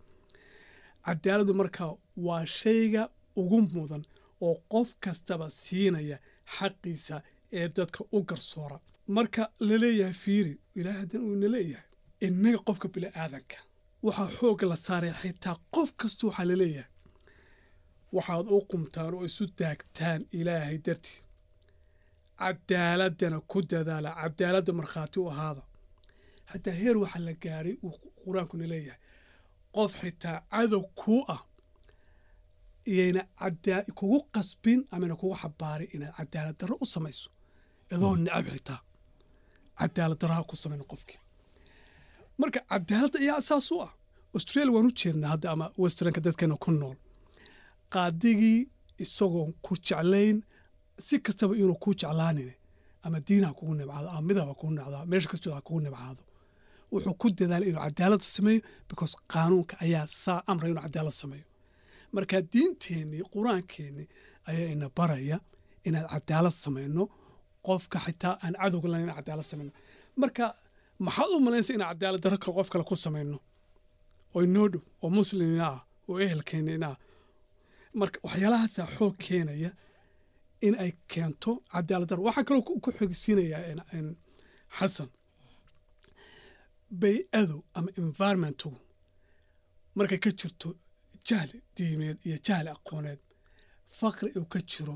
cadaaladdu 1.05 1.53
marka 1.61 1.83
waa 2.27 2.45
shayga 2.59 3.03
ugu 3.41 3.59
mudan 3.73 4.03
oo 4.45 4.55
qof 4.71 4.89
kastaba 5.03 5.47
siinaya 5.63 6.17
xaqiisa 6.55 7.15
ee 7.59 7.67
dadka 7.77 8.01
u 8.15 8.19
garsoora. 8.29 8.77
Marka 9.15 9.43
la 9.67 9.75
leeyahay 9.83 10.13
fiiri 10.23 10.53
ilaahay 10.79 10.99
haddana 11.01 11.23
uuna 11.29 11.47
leeyahay 11.55 11.87
innaga 12.25 12.59
qofka 12.67 12.87
bini'aadanka 12.93 13.57
waxaa 14.05 14.29
xoogga 14.37 14.65
la 14.71 14.77
saaray 14.85 15.13
xitaa 15.21 15.55
qof 15.75 15.89
kasta 15.99 16.23
waxaa 16.27 16.45
la 16.51 16.55
leeyahay. 16.61 16.91
Waxaad 18.15 18.47
u 18.55 18.57
qumtaan 18.71 19.13
oo 19.17 19.25
isu 19.29 19.43
taagtaan 19.59 20.21
ilaahay 20.39 20.77
dartii. 20.85 21.19
Cadaaladdana 22.39 23.39
ku 23.51 23.61
dadaala 23.71 24.09
cadaaladda 24.21 24.71
markhaati 24.79 25.19
u 25.19 25.29
ahaada. 25.31 25.63
Hataa 26.51 26.73
heer 26.81 26.97
waxaa 27.03 27.23
la 27.27 27.33
gaadhay 27.43 27.75
uu 27.85 27.93
qur'aankuna 28.23 28.65
leeyahay 28.73 28.99
qof 29.75 29.91
xitaa 30.01 30.37
cadow 30.51 30.83
kuu 31.01 31.21
ah 31.35 31.41
iyayna 32.91 33.21
kugu 33.99 34.17
qasbin 34.35 34.79
amayna 34.93 35.15
kugu 35.21 35.35
xabaarin 35.41 35.89
inaad 35.95 36.13
cadaalad 36.17 36.57
darro 36.59 36.75
u 36.83 36.85
samayso 36.93 37.29
idoo 37.93 38.15
necab 38.23 38.45
xitaa. 38.55 38.79
Cadaalad 39.79 40.19
darraha 40.21 40.43
ku 40.49 40.55
samayna 40.63 40.83
qofkii. 40.91 41.19
Marka 42.39 42.59
cadaaladda 42.71 43.17
ayaa 43.23 43.37
asaas 43.41 43.67
u 43.73 43.75
ah. 43.85 43.91
Australia 44.35 44.71
waan 44.75 44.87
u 44.89 44.91
jeednaa 45.01 45.29
hadda 45.33 45.47
ama 45.55 45.65
westernka 45.81 46.21
dadkeena 46.25 46.55
ku 46.63 46.71
nool. 46.71 46.97
Qaadigii 47.93 48.59
isagoon 49.03 49.51
ku 49.65 49.73
jeclayn 49.87 50.37
si 51.07 51.15
kastaba 51.25 51.53
inuu 51.61 51.77
kuu 51.83 51.93
jeclaanin 52.01 52.51
ama 53.05 53.17
diinaha 53.27 53.53
kugu 53.59 53.73
nibcaado 53.79 54.07
ama 54.09 54.21
midaba 54.29 54.53
kugu 54.59 54.71
nibcaado 54.73 55.05
meesha 55.11 55.29
kastoo 55.31 55.53
ha 55.55 55.61
kugu 55.67 55.79
nibcaado 55.85 56.21
wuxuu 56.95 57.13
ku 57.21 57.27
dadaalay 57.39 57.69
inuu 57.71 57.83
cadaaladda 57.87 58.25
sameeyo 58.37 58.61
because 58.89 59.13
qaanuunka 59.33 59.73
ayaa 59.85 60.05
saa 60.23 60.39
amraya 60.49 60.71
inuu 60.73 60.83
cadaalad 60.87 61.15
sameeyo. 61.23 61.45
Marka 62.15 62.35
diinteennii 62.53 63.23
qur'aankeennii 63.33 64.07
ayaa 64.49 64.67
ina 64.75 64.87
baraya 64.97 65.37
inaan 65.87 66.07
cadaalad 66.13 66.55
samayno 66.65 67.03
qofka 67.67 67.97
xitaa 68.05 68.33
aan 68.43 68.53
cadowga 68.61 68.87
lahayn 68.91 69.05
inaan 69.07 69.19
cadaalad 69.21 69.45
samayno. 69.51 69.71
Marka 70.21 70.43
maxaad 71.05 71.29
u 71.35 71.39
malaynaysa 71.45 71.73
inaan 71.77 71.91
cadaalad 71.93 72.21
darro 72.23 72.37
kale 72.43 72.53
qof 72.57 72.69
kale 72.73 72.83
ku 72.89 72.95
samayno? 73.05 73.37
Oo 74.35 74.41
inoo 74.47 74.67
dhow 74.73 74.81
oo 75.03 75.09
muslimina 75.19 75.65
ah 75.73 75.79
oo 76.09 76.17
ehelkeennina 76.25 76.87
ah. 76.93 76.97
Marka 77.99 78.17
waxyaalahaasaa 78.25 78.87
xoog 78.97 79.15
keenaya 79.25 79.71
in 80.67 80.75
ay 80.83 80.91
keento 81.11 81.51
cadaalad 81.73 82.07
darro. 82.09 82.23
Waxaa 82.27 82.43
kaloo 82.47 82.63
ku 82.83 82.89
xogsiinayaa 82.97 83.61
xasan 84.77 85.09
bay-adu 87.01 87.63
ama 87.73 87.89
environmentigu 87.97 88.77
markay 89.95 90.17
ka 90.25 90.29
jirto 90.39 90.69
jahli 91.27 91.57
diimeed 91.77 92.17
iyo 92.27 92.37
jahli 92.47 92.69
aqooneed 92.69 93.19
faqri 93.99 94.29
uu 94.39 94.45
ka 94.53 94.59
jiro 94.71 94.95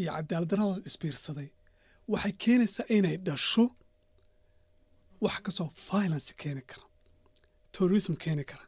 iyo 0.00 0.10
cadaalad 0.16 0.48
darradoo 0.50 0.82
isbiirsaday 0.88 1.48
waxay 2.12 2.32
keenaysaa 2.44 2.86
inay 2.96 3.16
dhasho 3.26 3.64
wax 5.24 5.36
kastoo 5.44 5.68
violence 5.90 6.32
keeni 6.40 6.62
kara 6.70 6.86
terrorism 7.72 8.14
keeni 8.24 8.44
kara. 8.44 8.66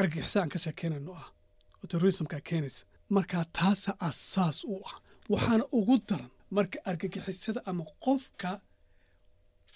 Argagixisaan 0.00 0.48
ka 0.52 0.58
sheekeynayno 0.58 1.12
ah 1.22 1.28
oo 1.82 1.86
terrorismkaa 1.90 2.40
keenaysa 2.50 2.84
markaa 3.16 3.44
taasa 3.58 3.92
asaas 4.08 4.58
u 4.64 4.76
ah. 4.90 4.96
Waxaana 5.32 5.64
ugu 5.78 5.96
daran 6.08 6.30
marka 6.56 6.78
argagixisada 6.90 7.60
ama 7.70 7.84
qofka 8.04 8.50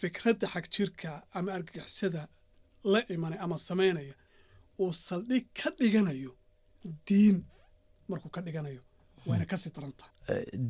fikradda 0.00 0.46
xag 0.54 0.66
jirka 0.74 1.10
ama 1.36 1.50
argagixisada 1.56 2.22
la 2.92 3.00
imanaya 3.14 3.40
ama 3.44 3.56
samaynaya 3.68 4.14
uu 4.80 4.92
saldhig 4.92 5.44
ka 5.58 5.68
dhiganayo 5.78 6.32
diin 7.08 7.38
markuu 8.08 8.30
ka 8.36 8.40
dhiganayo 8.46 8.80
wayna 9.26 9.44
ka 9.50 9.56
sii 9.62 9.72
darantaha 9.76 10.10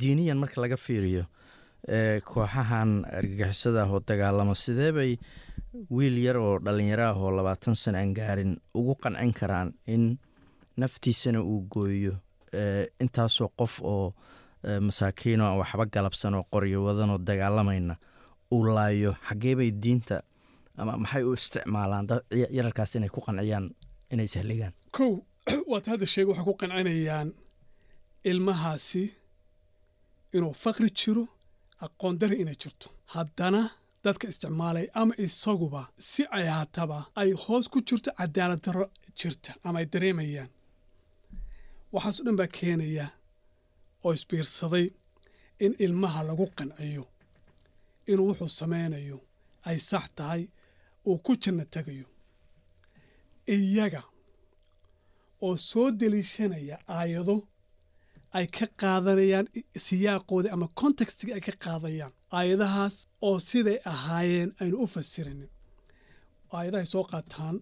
diiniyan 0.00 0.38
marka 0.42 0.60
laga 0.64 0.76
fiiriyo 0.86 1.24
kooxahan 2.30 2.90
argagixisada 3.18 3.82
ah 3.84 3.90
oo 3.94 4.00
dagaalamo 4.08 4.54
sidee 4.54 4.92
bay 4.92 5.12
wiil 5.96 6.16
yar 6.26 6.36
oo 6.36 6.58
dhallinyaro 6.64 7.04
ah 7.10 7.16
oo 7.22 7.30
labaatan 7.38 7.74
sana 7.82 7.98
aan 8.02 8.12
gaarin 8.18 8.52
ugu 8.74 8.94
qancin 9.02 9.32
karaan 9.40 9.68
in 9.86 10.18
naftiisana 10.76 11.40
uu 11.42 11.60
gooyo? 11.72 12.14
Intaasoo 13.02 13.48
qof 13.58 13.74
oo 13.82 14.14
masaakiino 14.86 15.44
waxba 15.60 15.84
galabsan 15.94 16.34
oo 16.34 16.44
qoryo 16.52 16.78
wadan 16.86 17.10
oo 17.10 17.18
dagaalamayna 17.28 17.94
uu 18.54 18.62
laayo 18.76 19.12
xaggee 19.28 19.54
bay 19.58 19.70
diinta 19.82 20.16
ama 20.80 20.92
maxay 21.02 21.22
u 21.28 21.32
isticmaalaan 21.38 22.06
yararkaas 22.56 22.94
inay 22.96 23.10
ku 23.14 23.20
qanciyaan 23.26 23.66
inay 24.12 24.28
sahligaan 24.34 24.74
kow 24.96 25.12
waad 25.70 25.84
hadda 25.92 26.06
sheega 26.12 26.30
waxay 26.30 26.46
ku 26.48 26.54
qancinayaan 26.60 27.28
ilmahaasi 28.30 29.02
inuu 30.36 30.54
fakri 30.62 30.90
jiro 31.00 31.24
aqoon 31.84 32.18
dari 32.18 32.36
inay 32.42 32.56
jirto. 32.62 32.86
Haddana 33.14 33.62
dadka 34.04 34.28
isticmaalaya 34.28 34.90
ama 34.94 35.14
isaguba 35.18 35.82
si 35.98 36.22
ay 36.30 36.46
haataba 36.46 36.98
ay 37.20 37.30
hoos 37.32 37.68
ku 37.72 37.78
jirto 37.88 38.10
cadaalad 38.18 38.60
darro 38.64 38.86
jirta 39.18 39.50
ama 39.64 39.78
ay 39.78 39.86
dareemayaan. 39.92 40.50
Waxaaso 41.92 42.24
dhan 42.24 42.36
baa 42.40 42.50
keenaya 42.58 43.06
oo 44.04 44.12
isbiirsaday 44.16 44.86
in 45.64 45.72
ilmaha 45.84 46.20
lagu 46.28 46.46
qanciyo 46.56 47.04
inuu 48.12 48.26
wuxuu 48.30 48.48
samaynayo 48.60 49.18
ay 49.68 49.78
sax 49.90 50.04
tahay 50.16 50.42
uu 51.08 51.18
ku 51.24 51.32
janno 51.42 51.64
tegayo. 51.74 52.06
Iyaga 53.54 54.02
oo 55.46 55.56
soo 55.68 55.88
deliishanaya 56.00 56.76
aayado 56.96 57.36
ay 58.36 58.46
ka 58.56 58.66
qaadanayaan 58.80 59.46
siyaaqoodii 59.86 60.52
ama 60.56 60.66
kontekstiga 60.80 61.32
ay 61.36 61.40
ka 61.48 61.52
qaadayaan 61.64 62.12
aayadahaas 62.38 62.96
oo 63.26 63.38
siday 63.48 63.78
ahaayeen 63.92 64.50
aynu 64.60 64.76
u 64.84 64.86
fasirinin. 64.94 65.50
Aayadahay 66.56 66.86
soo 66.92 67.04
qaataan 67.12 67.56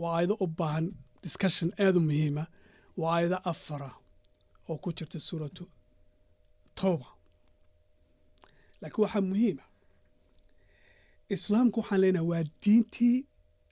waa 0.00 0.12
aayado 0.16 0.34
u 0.44 0.46
baahan 0.58 0.86
discussion 1.24 1.68
aada 1.84 1.98
u 1.98 2.02
muhiima 2.08 2.44
waa 3.00 3.12
aayado 3.16 3.38
afara 3.52 3.90
oo 4.68 4.76
ku 4.82 4.88
jirta 4.96 5.18
suuratu 5.28 5.64
towba 6.78 7.08
laakiin 8.80 9.02
waxaa 9.04 9.20
muhiima 9.30 9.64
islaamku 11.36 11.76
waxaan 11.80 12.00
leenahay 12.02 12.26
waa 12.32 12.44
diintii 12.64 13.16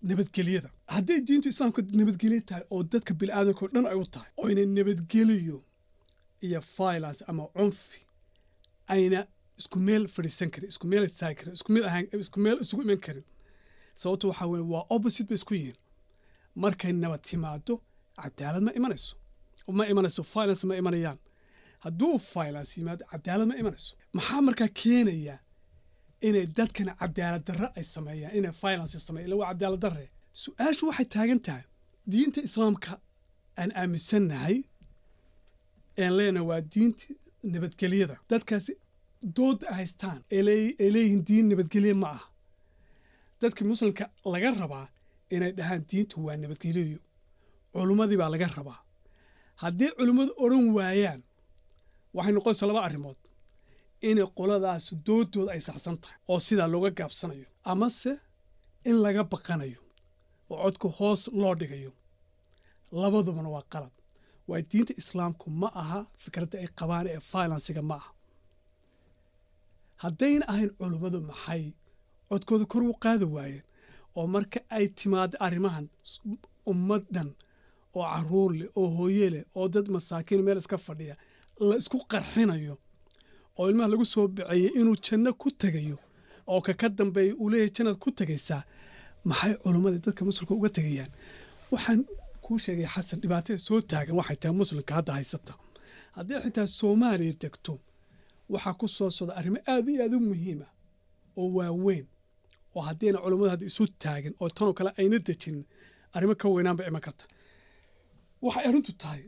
nabadgelyada. 0.08 0.70
Hadday 0.94 1.18
diintu 1.28 1.48
islaamka 1.52 1.80
nabadgelyo 2.00 2.40
tahay 2.48 2.64
oo 2.74 2.82
dadka 2.92 3.12
bini'aadanka 3.20 3.60
oo 3.64 3.70
dhan 3.74 3.86
ay 3.92 3.96
u 4.02 4.06
tahay 4.14 4.30
oo 4.40 4.46
inay 4.52 4.66
nabadgeliyo 4.78 5.58
iyo 6.46 6.60
violence 6.76 7.20
ama 7.30 7.42
cunfi 7.56 7.98
ayna 8.94 9.20
isku 9.60 9.78
meel 9.86 10.04
fadhiisan 10.14 10.50
karin 10.54 10.68
isku 10.72 10.86
meel 10.92 11.04
istaagi 11.08 11.36
karin 11.40 11.52
isku 11.58 11.70
mid 11.74 11.84
ahaan 11.88 12.06
isku 12.24 12.38
meel 12.44 12.58
isugu 12.64 12.82
iman 12.86 13.00
karin. 13.06 13.24
Sababto 14.00 14.24
waxaa 14.30 14.46
weeye 14.52 14.66
waa 14.72 14.84
opposite 14.94 15.28
bay 15.28 15.38
isku 15.40 15.54
yihiin. 15.58 15.76
Markay 16.62 16.92
nabad 17.02 17.22
timaado 17.28 17.74
cadaalad 18.22 18.62
ma 18.66 18.72
imanayso. 18.78 19.14
Ma 19.78 19.84
imanayso 19.92 20.22
violence 20.32 20.64
ma 20.68 20.74
imanayaan. 20.82 21.18
Hadduu 21.84 22.14
violence 22.34 22.72
yimaado 22.80 23.02
cadaalad 23.12 23.46
ma 23.50 23.54
imanayso. 23.62 23.90
Maxaa 24.16 24.40
markaa 24.48 24.68
keenaya 24.80 25.36
inay 26.26 26.46
dadkana 26.56 26.92
cadaalad 27.00 27.44
darre 27.48 27.66
ay 27.78 27.84
sameeyaan 27.94 28.34
inay 28.38 28.52
violence 28.62 28.98
sameeyaan. 29.06 29.28
Illa 29.28 29.36
waa 29.42 29.50
cadaalad 29.52 29.80
darre 29.84 30.04
su'aashu 30.42 30.82
waxay 30.88 31.06
taagan 31.14 31.40
tahay. 31.46 31.64
Diinta 32.10 32.40
islaamka 32.48 32.92
aan 33.60 33.70
aaminsannahay 33.80 34.56
een 36.02 36.12
leenahay 36.18 36.46
waa 36.50 36.60
diinta 36.72 37.04
nabadgelyada. 37.52 38.16
Dadkaasi 38.30 38.72
doodda 39.36 39.64
ay 39.70 39.74
haystaan 39.80 40.20
ee 40.36 40.42
leeyihiin 40.94 41.22
diin 41.28 41.46
nabadgelye 41.50 41.94
ma 42.02 42.08
ah 42.16 42.22
dadka 43.42 43.60
muslimka 43.70 44.04
laga 44.32 44.50
rabaa 44.62 44.86
inay 45.34 45.52
dhahaan 45.58 45.82
diinta 45.90 46.16
waa 46.26 46.36
nabadgelyo 46.42 46.98
culummadii 47.72 48.16
baa 48.22 48.30
laga 48.34 48.46
rabaa. 48.58 48.80
Haddii 49.62 49.90
culimmadu 49.98 50.32
odhan 50.44 50.66
waayaan 50.76 51.20
waxay 52.16 52.32
noqonaysaa 52.36 52.68
laba 52.70 52.80
arrimood 52.88 53.18
inay 54.08 54.26
qoladaas 54.38 54.84
doodooda 55.06 55.50
ay 55.54 55.60
saxsan 55.68 55.96
tahay 56.02 56.16
oo 56.32 56.38
sidaa 56.46 56.68
looga 56.72 56.90
gaabsanayo. 56.98 57.46
Amase 57.72 58.12
in 58.88 58.96
laga 59.04 59.22
baqanayo 59.32 59.80
oo 60.50 60.56
codku 60.64 60.88
hoos 60.98 61.22
loo 61.40 61.54
dhigayo 61.60 61.92
labadubana 63.00 63.48
waa 63.54 63.64
qalad. 63.72 63.94
Waa 64.48 64.60
diinta 64.70 64.92
islaamku 65.00 65.46
ma 65.60 65.68
aha 65.82 66.00
fikradda 66.22 66.56
ay 66.62 66.68
qabaan 66.78 67.06
ee 67.14 67.20
violensiga 67.32 67.82
ma 67.90 67.94
aha. 68.00 68.10
Haddayna 70.02 70.44
ahayn 70.52 70.70
culummadu 70.78 71.18
maxay 71.30 71.62
codkooda 72.28 72.64
kor 72.72 72.82
u 72.82 72.94
qaadi 73.04 73.24
waayeen 73.34 73.64
oo 74.18 74.26
marka 74.34 74.58
ay 74.76 74.84
timaado 74.98 75.36
arrimahan 75.46 75.86
ummad 76.70 77.04
dhan 77.14 77.30
oo 77.98 78.04
carruur 78.12 78.50
leh 78.58 78.68
oo 78.80 78.88
hooye 78.98 79.26
leh 79.34 79.44
oo 79.58 79.66
dad 79.74 79.86
masaakiin 79.94 80.42
meel 80.46 80.58
iska 80.62 80.78
fadhiya 80.86 81.14
la 81.68 81.74
isku 81.80 81.98
qarxinayo 82.12 82.74
oo 83.58 83.64
ilmaha 83.70 83.88
lagu 83.92 84.04
soo 84.12 84.26
biceeyey 84.34 84.70
inuu 84.80 84.96
janno 85.06 85.30
ku 85.40 85.48
tegayo 85.62 85.96
oo 86.52 86.60
ka 86.66 86.72
ka 86.80 86.86
dambeeya 86.98 87.34
uu 87.40 87.48
leeyahay 87.52 87.72
jannaad 87.76 87.98
ku 88.04 88.08
tegaysaa 88.18 88.62
maxay 89.28 89.52
culummada 89.62 89.98
dadka 90.04 90.22
muslimka 90.28 90.54
uga 90.58 90.70
tegayaan? 90.76 91.10
Waxaan 91.72 92.00
kuu 92.44 92.58
sheegay 92.64 92.86
xasan 92.94 93.18
dhibaatada 93.22 93.58
soo 93.66 93.80
taagan 93.90 94.14
waxay 94.20 94.36
tahay 94.40 94.54
muslimka 94.60 94.92
hadda 94.98 95.12
haysata. 95.18 95.52
Haddii 96.16 96.38
xitaa 96.44 96.66
soomaaliya 96.78 97.34
degto 97.42 97.72
waxaa 98.52 98.74
ku 98.80 98.86
soo 98.96 99.10
socda 99.16 99.32
arrimo 99.38 99.58
aad 99.72 99.86
iyo 99.88 100.00
aad 100.04 100.14
u 100.18 100.20
muhiima 100.28 100.66
oo 101.40 101.48
waaweyn 101.56 102.06
oo 102.76 102.82
haddiina 102.88 103.18
culummadu 103.24 103.50
hadda 103.54 103.66
isu 103.70 103.84
taagin 104.02 104.34
oo 104.40 104.48
tanoo 104.56 104.74
kale 104.78 104.90
ayna 105.00 105.18
dejinin 105.26 105.64
arrimo 106.14 106.34
ka 106.40 106.46
weynaan 106.54 106.76
bay 106.78 106.86
iman 106.90 107.02
karta. 107.06 107.24
Waxay 108.44 108.64
arrintu 108.68 108.92
tahay 109.02 109.22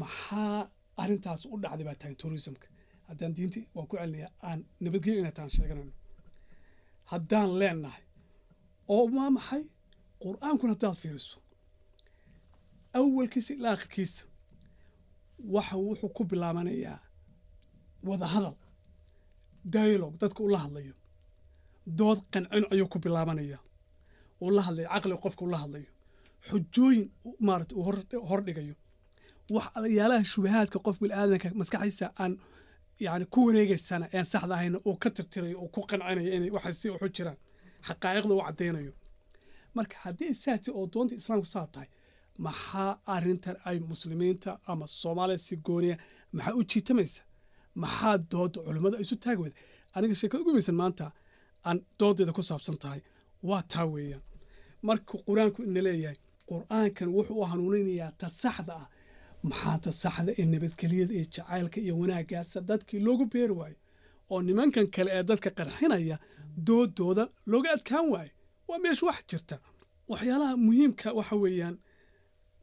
maxaa 0.00 0.60
arrintaas 1.02 1.42
u 1.52 1.56
dhacday 1.62 1.84
baa 1.88 1.94
tahay 2.00 2.14
tourismka. 2.22 2.66
Haddaan 3.08 3.32
diintii 3.36 3.64
waan 3.74 3.86
ku 3.90 3.96
celinayaa 4.00 4.30
aan 4.48 4.58
nabadgelyo 4.84 5.18
inay 5.22 5.32
taan 5.38 5.50
sheeganayno. 5.54 5.92
Haddaan 7.12 7.50
leenahay 7.60 8.04
oo 8.94 9.04
maa 9.16 9.30
maxay? 9.36 9.62
Qur'aankuna 10.22 10.72
haddaad 10.74 10.96
fiiriso. 11.02 11.38
Awalkiisa 12.98 13.52
ilaa 13.54 13.72
akhirkiisa 13.76 14.24
waxa 15.54 15.76
wuxuu 15.84 16.08
ku 16.16 16.22
bilaabanayaa 16.30 16.98
wada 18.08 18.26
hadal 18.34 18.56
dialogue 19.72 20.16
dadka 20.20 20.40
ula 20.46 20.58
hadlayo. 20.64 20.94
Dood 21.98 22.20
qancin 22.32 22.64
ayuu 22.72 22.88
ku 22.92 22.98
bilaabanaya 23.04 23.58
uu 24.42 24.50
la 24.56 24.62
hadlayo 24.66 24.88
caqliga 24.92 25.18
qofka 25.24 25.42
ula 25.48 25.58
hadlayo. 25.62 25.90
Xujooyin 26.48 27.04
maarata 27.46 27.72
uu 27.76 27.84
hordhigayo 28.30 28.74
wax 28.74 28.80
yaalaha 29.50 30.24
shubahaadka 30.32 30.78
qof 30.86 30.96
bilaadanka 31.02 31.48
maskaxdiisa 31.60 32.06
aan 32.22 32.32
yani 33.06 33.24
ku 33.34 33.46
wareegaysana 33.46 34.06
aan 34.14 34.24
saxda 34.32 34.54
ahayna 34.54 34.78
uu 34.86 34.96
ka 35.02 35.10
tirtirayo 35.10 35.56
uu 35.62 35.68
ku 35.74 35.80
qancinayo 35.90 36.30
inay 36.36 36.50
waxay 36.56 36.72
si 36.80 36.90
waxu 36.90 37.08
jiraan 37.16 37.36
xaqaa'iqda 37.88 38.32
u 38.38 38.42
caddaynayo. 38.46 38.92
Marka 39.74 39.96
haddii 40.04 40.34
saati 40.34 40.70
oo 40.78 40.86
doonta 40.92 41.14
islaamku 41.20 41.46
saa 41.54 41.66
tahay 41.74 41.88
maxaa 42.46 42.92
arrintan 43.14 43.56
ay 43.68 43.78
muslimiinta 43.90 44.50
ama 44.70 44.86
soomaaliya 44.86 45.38
si 45.46 45.56
gooniya 45.66 45.96
maxaa 46.32 46.54
u 46.58 46.62
jiitamaysa? 46.70 47.22
Maxaa 47.82 48.16
dooda 48.32 48.58
culimmada 48.66 48.96
isu 49.04 49.16
taagi 49.24 49.40
weyda 49.42 49.56
aniga 49.94 50.14
sheekada 50.20 50.40
ugu 50.42 50.52
maysan 50.56 50.74
maanta 50.82 51.04
aan 51.68 51.78
doodeeda 52.00 52.32
ku 52.36 52.42
saabsan 52.42 52.76
tahay. 52.82 53.00
Waa 53.48 53.62
taa 53.72 53.86
weeyaan. 53.92 54.22
Marka 54.88 55.12
qur'aanku 55.26 55.58
ina 55.68 55.80
leeyahay 55.86 56.18
qur'aankan 56.50 57.08
wuxuu 57.16 57.36
u 57.40 57.44
hanuuninayaa 57.50 58.12
ta 58.20 58.26
saxda 58.42 58.72
ah 58.82 58.86
maxaa 59.42 59.78
ta 59.84 59.90
saxda 59.92 60.32
ee 60.38 60.44
nabadgelyada 60.46 61.14
iyo 61.14 61.24
jacaylka 61.34 61.78
iyo 61.80 61.94
wanaaggaasa 61.98 62.60
dadkii 62.60 63.00
loogu 63.00 63.24
beeri 63.32 63.52
waayo 63.60 63.76
oo 64.30 64.42
nimankan 64.42 64.86
kale 64.94 65.10
ee 65.18 65.22
dadka 65.22 65.50
qarxinaya 65.58 66.18
doodooda 66.66 67.24
looga 67.46 67.70
adkaan 67.76 68.06
waayo 68.12 68.30
waa 68.68 68.78
meesha 68.78 69.06
wax 69.06 69.20
jirta. 69.30 69.56
Waxyaalaha 70.08 70.56
muhiimka 70.56 71.12
waxa 71.18 71.36
weeyaan 71.36 71.76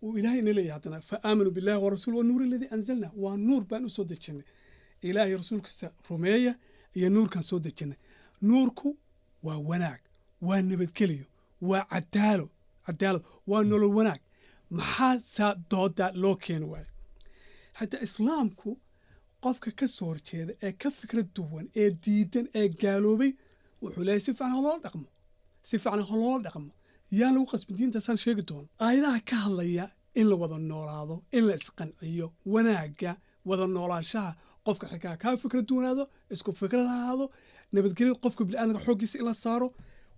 uu 0.04 0.18
ilaahay 0.18 0.40
ina 0.40 0.52
leeyahay 0.58 0.74
haddana 0.78 1.02
fa 1.02 1.16
aaminuu 1.24 1.52
billahi 1.52 1.84
wa 1.84 1.90
rasuul 1.90 2.16
wanuur 2.16 2.42
aladii 2.44 2.68
anzalna 2.76 3.12
waa 3.24 3.38
nuur 3.38 3.64
baan 3.70 3.86
u 3.86 3.90
soo 3.90 4.04
dejinay. 4.06 4.44
Ilaahay 5.02 5.36
rasuulkiisa 5.38 5.92
rumeeya 6.10 6.56
iyo 6.96 7.10
nuurkan 7.10 7.42
soo 7.44 7.60
dejinay. 7.60 7.98
Nuurku 8.42 8.98
waa 9.44 9.58
wanaag 9.58 10.00
waa 10.42 10.62
nabadgeliyo 10.62 11.26
waa 11.62 11.84
cadaalo 11.92 12.50
cadaalad 12.86 13.24
waa 13.48 13.64
nolol 13.64 13.96
wanaag 13.96 14.20
maxaa 14.70 15.20
saa 15.36 15.54
dooda 15.72 16.06
loo 16.22 16.36
keeni 16.36 16.66
waayo? 16.72 16.90
Xataa 17.80 18.02
islaamku 18.08 18.70
qofka 19.44 19.72
ka 19.80 19.88
soo 19.88 20.08
horjeeda 20.12 20.54
ee 20.66 20.72
ka 20.82 20.90
fikrad 21.00 21.28
duwan 21.36 21.68
ee 21.82 21.90
diidan 22.04 22.48
ee 22.60 22.68
gaaloobay 22.82 23.32
wuxuu 23.82 24.04
leeyahay 24.08 24.20
si 24.26 24.32
fiican 24.34 24.52
haloola 24.56 24.80
dhaqmo. 24.86 25.08
Si 25.64 25.76
fiican 25.80 26.04
haloola 26.10 26.44
dhaqmo. 26.46 26.72
Yaan 27.20 27.34
lagu 27.36 27.46
qasbin 27.52 27.78
diintaasaan 27.78 28.18
sheegi 28.24 28.44
doono 28.50 28.68
aayadaha 28.86 29.20
ka 29.30 29.36
hadlaya 29.46 29.86
in 30.20 30.28
la 30.30 30.36
wada 30.42 30.58
noolaado 30.70 31.16
in 31.38 31.44
la 31.48 31.54
isqanciyo 31.60 32.28
wanaagga 32.54 33.12
wada 33.50 33.66
noolaanshaha 33.76 34.32
qofka 34.66 34.86
xigaa 34.92 35.16
kaa 35.22 35.38
fikrad 35.44 35.66
duwanaado 35.70 36.04
isku 36.34 36.52
fikrad 36.62 36.86
ahaado 36.96 37.26
nabadgelyada 37.74 38.20
qofka 38.24 38.44
biniaadanka 38.48 38.82
xooggiisa 38.86 39.16
in 39.22 39.26
la 39.30 39.34
saaro 39.44 39.68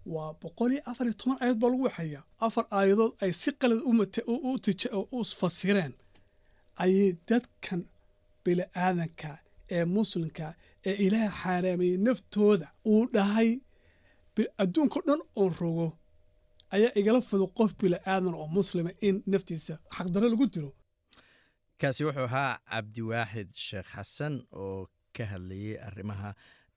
waa 0.06 0.34
boqol 0.42 0.72
iyo 0.74 0.82
afar 0.90 1.06
iyo 1.08 1.14
toban 1.20 1.38
aayad 1.42 1.58
baa 1.62 1.70
lagu 1.72 1.84
waxeeyaa 1.88 2.24
afar 2.46 2.66
aayadood 2.78 3.14
ay 3.24 3.32
si 3.42 3.50
qalad 3.62 3.82
u 5.18 5.24
fasireen. 5.40 5.94
Ayay 6.84 7.12
dadkan 7.30 7.82
bini'aadanka 8.46 9.32
ee 9.76 9.86
muslimka 9.86 10.46
ee 10.90 10.96
ilaaha 11.06 11.32
xaaraamayey 11.44 11.98
naftooda 12.06 12.68
uu 12.92 13.06
dhahay. 13.14 13.50
Adduunkao 14.64 15.02
dhan 15.08 15.22
oon 15.36 15.54
rogo 15.60 15.88
ayaa 16.76 16.92
igala 17.00 17.22
fado 17.22 17.48
qof 17.58 17.72
bini'aadan 17.82 18.34
oo 18.42 18.48
muslima 18.58 18.92
in 19.08 19.16
naftiisa 19.32 19.74
xaqdarro 19.96 20.28
lagu 20.34 20.46
dilo. 20.54 20.72
Kaasi 21.80 22.02
wuxuu 22.08 22.26
ahaa 22.30 22.60
cabdiwaaxid 22.72 23.50
sheekh 23.68 23.90
xasan 23.96 24.34
oo 24.62 24.88
ka 25.16 25.24
hadlayay 25.32 25.76
arrimaha 25.88 26.30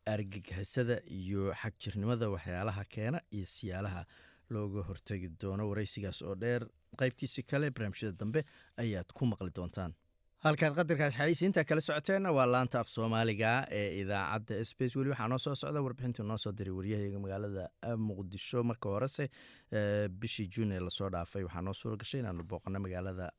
argagixisada 0.07 1.01
iyo 1.07 1.53
xagjirnimada 1.63 2.31
waxyaalaha 2.31 2.85
keena 2.95 3.21
iyo 3.33 3.47
siyaalaha 3.47 4.05
looga 4.51 4.83
hortegi 4.89 5.29
doono 5.41 5.69
waraysigaas 5.71 6.23
oo 6.23 6.35
dheer. 6.35 6.67
Qaybtiisi 6.99 7.43
kale 7.49 7.71
barnaamijyada 7.71 8.17
dambe 8.21 8.45
ayaad 8.77 9.13
ku 9.15 9.25
maqli 9.27 9.51
doontaan. 9.55 9.95
Halkaad 10.45 10.75
qadarkaas 10.75 11.15
xayeysiinta 11.17 11.65
kala 11.65 11.81
socoteenna 11.81 12.33
waa 12.35 12.47
laanta 12.47 12.81
af 12.81 12.89
soomaaliga 12.91 13.67
ee 13.71 14.01
idaacadda 14.03 14.65
space. 14.65 14.97
Weli 14.99 15.11
waxaa 15.15 15.29
noo 15.29 15.39
soo 15.39 15.55
socda 15.55 15.81
warbixintii 15.81 16.27
noo 16.27 16.37
soo 16.37 16.53
diray 16.53 16.75
waryahaga 16.75 17.19
magaalada 17.25 17.69
muqdisho. 17.97 18.63
Marka 18.65 18.89
horese 18.91 19.29
bishii 20.21 20.49
juun 20.51 20.75
la 20.85 20.91
soo 20.91 21.09
dhaafay 21.11 21.45
waxaa 21.47 21.63
noo 21.63 21.73
suura 21.73 21.97
gashay 21.97 22.21
inaanu 22.21 22.43
booqano 22.45 22.81
magaalada 22.81 23.31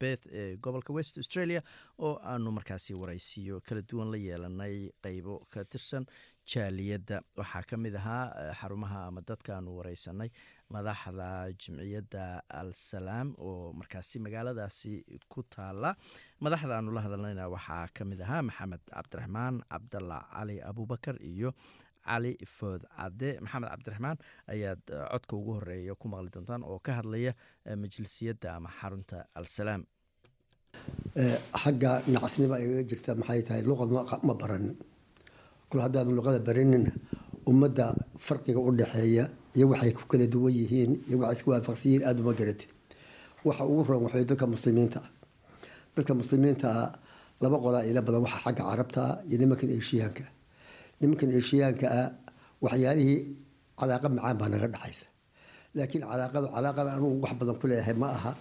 beth 0.00 0.26
ee 0.40 0.56
gobolka 0.56 0.92
west 0.98 1.18
australia 1.22 1.62
oo 1.98 2.14
aanu 2.32 2.50
markaasi 2.58 2.94
waraysiyo 3.02 3.60
kala 3.68 3.82
duwan 3.90 4.10
la 4.10 4.16
yeelanay 4.26 4.76
qeybo 5.04 5.36
ka 5.52 5.64
tirsan 5.64 6.06
jaaliyadda. 6.52 7.16
Waxaa 7.36 7.62
ka 7.70 7.76
mid 7.76 7.94
ahaa 8.00 8.52
xarumaha 8.60 9.00
ama 9.08 9.20
dadka 9.30 9.56
aanu 9.56 9.76
wareysanay 9.78 10.30
madaxda 10.74 11.26
jimciyadda 11.60 12.24
al 12.60 12.70
salaam 12.72 13.34
oo 13.48 13.72
markaasi 13.80 14.18
magaaladaasi 14.26 14.92
ku 15.32 15.42
taala 15.54 15.90
madaxda 16.44 16.76
aanu 16.78 16.92
la 16.96 17.00
hadalnayna 17.06 17.48
waxaa 17.56 17.84
ka 17.96 18.04
mid 18.10 18.20
ahaa 18.26 18.42
maxamed 18.48 18.80
cabdiraxmaan 18.94 19.60
cabdalla 19.72 20.18
cali 20.32 20.56
abubakar 20.70 21.16
iyo 21.32 21.52
cali 22.08 22.32
food 22.56 22.80
cadde. 22.96 23.28
Maxamed 23.44 23.68
cabdiraxmaan 23.72 24.16
ayaad 24.54 24.80
codka 25.12 25.32
ugu 25.40 25.52
horreeya 25.58 25.94
ku 26.00 26.06
maqli 26.12 26.30
doontaan 26.34 26.62
oo 26.70 26.78
ka 26.86 26.92
hadlaya 26.98 27.32
majlisiyadda 27.82 28.48
ama 28.56 28.70
xarunta 28.80 29.18
al 29.38 29.46
salaam 29.56 29.82
xagga 31.62 31.92
nacasnima 32.12 32.56
igaga 32.64 32.82
jirta 32.90 33.10
maxay 33.20 33.40
tahay? 33.46 33.62
Luqad 33.68 33.90
ma 34.28 34.34
baranin 34.40 34.76
kul 35.70 35.80
haddaadan 35.84 36.14
luqada 36.18 36.38
baranina 36.48 36.90
ummadda 37.50 37.86
farqiga 38.26 38.60
u 38.60 38.70
dhexeeya 38.78 39.24
iyo 39.56 39.66
waxay 39.72 39.92
ku 39.98 40.02
kala 40.10 40.26
duwan 40.32 40.52
yihiin 40.60 40.90
iyo 41.08 41.16
waxay 41.22 41.36
isku 41.36 41.48
waafaqsan 41.52 41.88
yihiin 41.90 42.04
aada 42.08 42.20
uma 42.22 42.32
garatid 42.40 42.70
waxa 43.46 43.62
ugu 43.70 43.82
roon 43.88 44.02
waxay 44.06 44.24
dadka 44.30 44.46
muslimiinta. 44.54 45.00
Dadka 45.96 46.12
muslimiinta 46.20 46.70
laba 47.42 47.56
qolaa 47.64 47.84
ila 47.90 48.00
badan 48.06 48.20
waxa 48.26 48.38
xagga 48.44 48.62
carabta 48.70 49.02
iyo 49.28 49.36
nimankan 49.40 49.70
eeshiyaanka 49.76 50.24
nimankan 51.00 51.30
eeshiyaanka 51.38 51.86
ah 52.00 52.06
waxyaalihii 52.64 53.18
calaaqa 53.80 54.06
macaan 54.14 54.36
baa 54.40 54.48
naga 54.52 54.68
dhexaysa 54.74 55.06
laakiin 55.76 56.02
calaaqada 56.10 56.46
calaaqada 56.54 56.90
anugu 56.96 57.16
wax 57.24 57.32
badan 57.40 57.56
ku 57.60 57.66
leeyahay 57.70 57.96
ma 58.02 58.08
aha. 58.18 58.32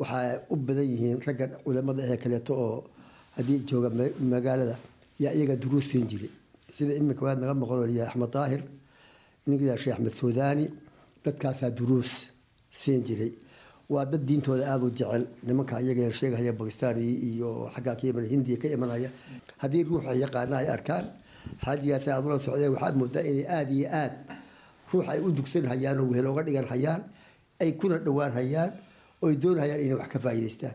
Waxaa 0.00 0.40
u 0.52 0.56
badan 0.66 0.86
yihiin 0.92 1.18
ragga 1.26 1.46
culamada 1.64 2.02
ee 2.12 2.16
kaleeto 2.22 2.52
oo 2.66 2.76
haddii 3.36 3.58
jooga 3.68 3.88
magaalada 4.32 4.76
yaa 5.22 5.32
iyaga 5.36 5.54
duruus 5.62 5.86
siin 5.90 6.06
jiray 6.10 6.30
sida 6.76 6.92
iminka 7.00 7.22
waad 7.26 7.38
naga 7.42 7.54
maqanolya 7.62 8.02
axmed 8.08 8.30
daahir 8.34 8.62
ninka 9.46 9.76
sheekh 9.82 9.94
axmed 9.96 10.14
suudaani 10.20 10.64
dadkaasaa 11.24 11.70
duruus 11.78 12.10
siin 12.80 13.00
jiray 13.08 13.32
waa 13.92 14.04
dad 14.12 14.22
diintooda 14.28 14.64
aada 14.72 14.84
u 14.88 14.90
jecel 14.98 15.22
nimanka 15.46 15.74
iyaga 15.84 16.04
sheegahaya 16.18 16.52
bakistan 16.60 16.96
iyo 17.30 17.48
xaggaa 17.74 17.96
ka 18.00 18.04
iman 18.10 18.24
hindiya 18.32 18.56
ka 18.62 18.66
imanaya. 18.76 19.10
Haddii 19.62 19.82
ruuxa 19.88 20.12
yaqaana 20.24 20.54
ay 20.62 20.68
arkaan 20.76 21.04
xaajigaas 21.64 22.08
aada 22.08 22.26
ula 22.26 22.38
socdeen 22.38 22.72
waxaad 22.74 22.94
moodaa 22.96 23.22
inay 23.30 23.46
aada 23.46 23.72
iyo 23.72 23.88
aad 24.02 24.12
ruux 24.92 25.04
ay 25.08 25.18
u 25.20 25.30
dugsan 25.32 25.66
hayaan 25.72 25.98
oo 26.00 26.06
wehel 26.10 26.26
oga 26.26 26.42
dhigan 26.42 26.66
hayaan 26.72 27.02
ay 27.60 27.72
kuna 27.80 27.98
dhowaan 27.98 28.32
hayaan 28.32 28.70
oy 29.22 29.36
doonhayaan 29.42 29.80
inay 29.84 29.94
wax 30.00 30.08
ka 30.12 30.18
faa'iidaystaan. 30.18 30.74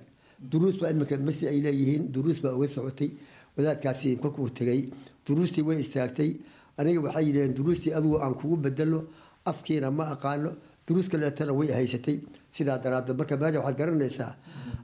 Duruus 0.51 0.75
baa 0.80 0.89
iminka 0.91 1.17
masi 1.17 1.47
ay 1.47 1.60
leeyihiin 1.65 2.12
duruus 2.13 2.39
baa 2.43 2.54
uga 2.58 2.67
socotay 2.67 3.10
wadaadkaasi 3.58 4.15
kolkuu 4.21 4.49
tegay. 4.49 4.89
Duruustii 5.28 5.63
way 5.67 5.80
istaagtay 5.80 6.32
aniga 6.78 6.99
waxay 7.01 7.25
yidhaheen 7.28 7.54
duruustii 7.58 7.93
adugu 7.97 8.17
aan 8.21 8.36
kugu 8.36 8.56
bedelo 8.58 8.99
afkiina 9.45 9.91
ma 9.91 10.06
aqaano. 10.13 10.51
Duruus 10.88 11.10
kaleetana 11.10 11.54
way 11.54 11.71
haysatay. 11.73 12.19
Sidaa 12.51 12.78
daraaddeed 12.78 13.17
marka 13.17 13.36
meesha 13.38 13.60
waxaad 13.60 13.78
garanaysaa 13.78 14.34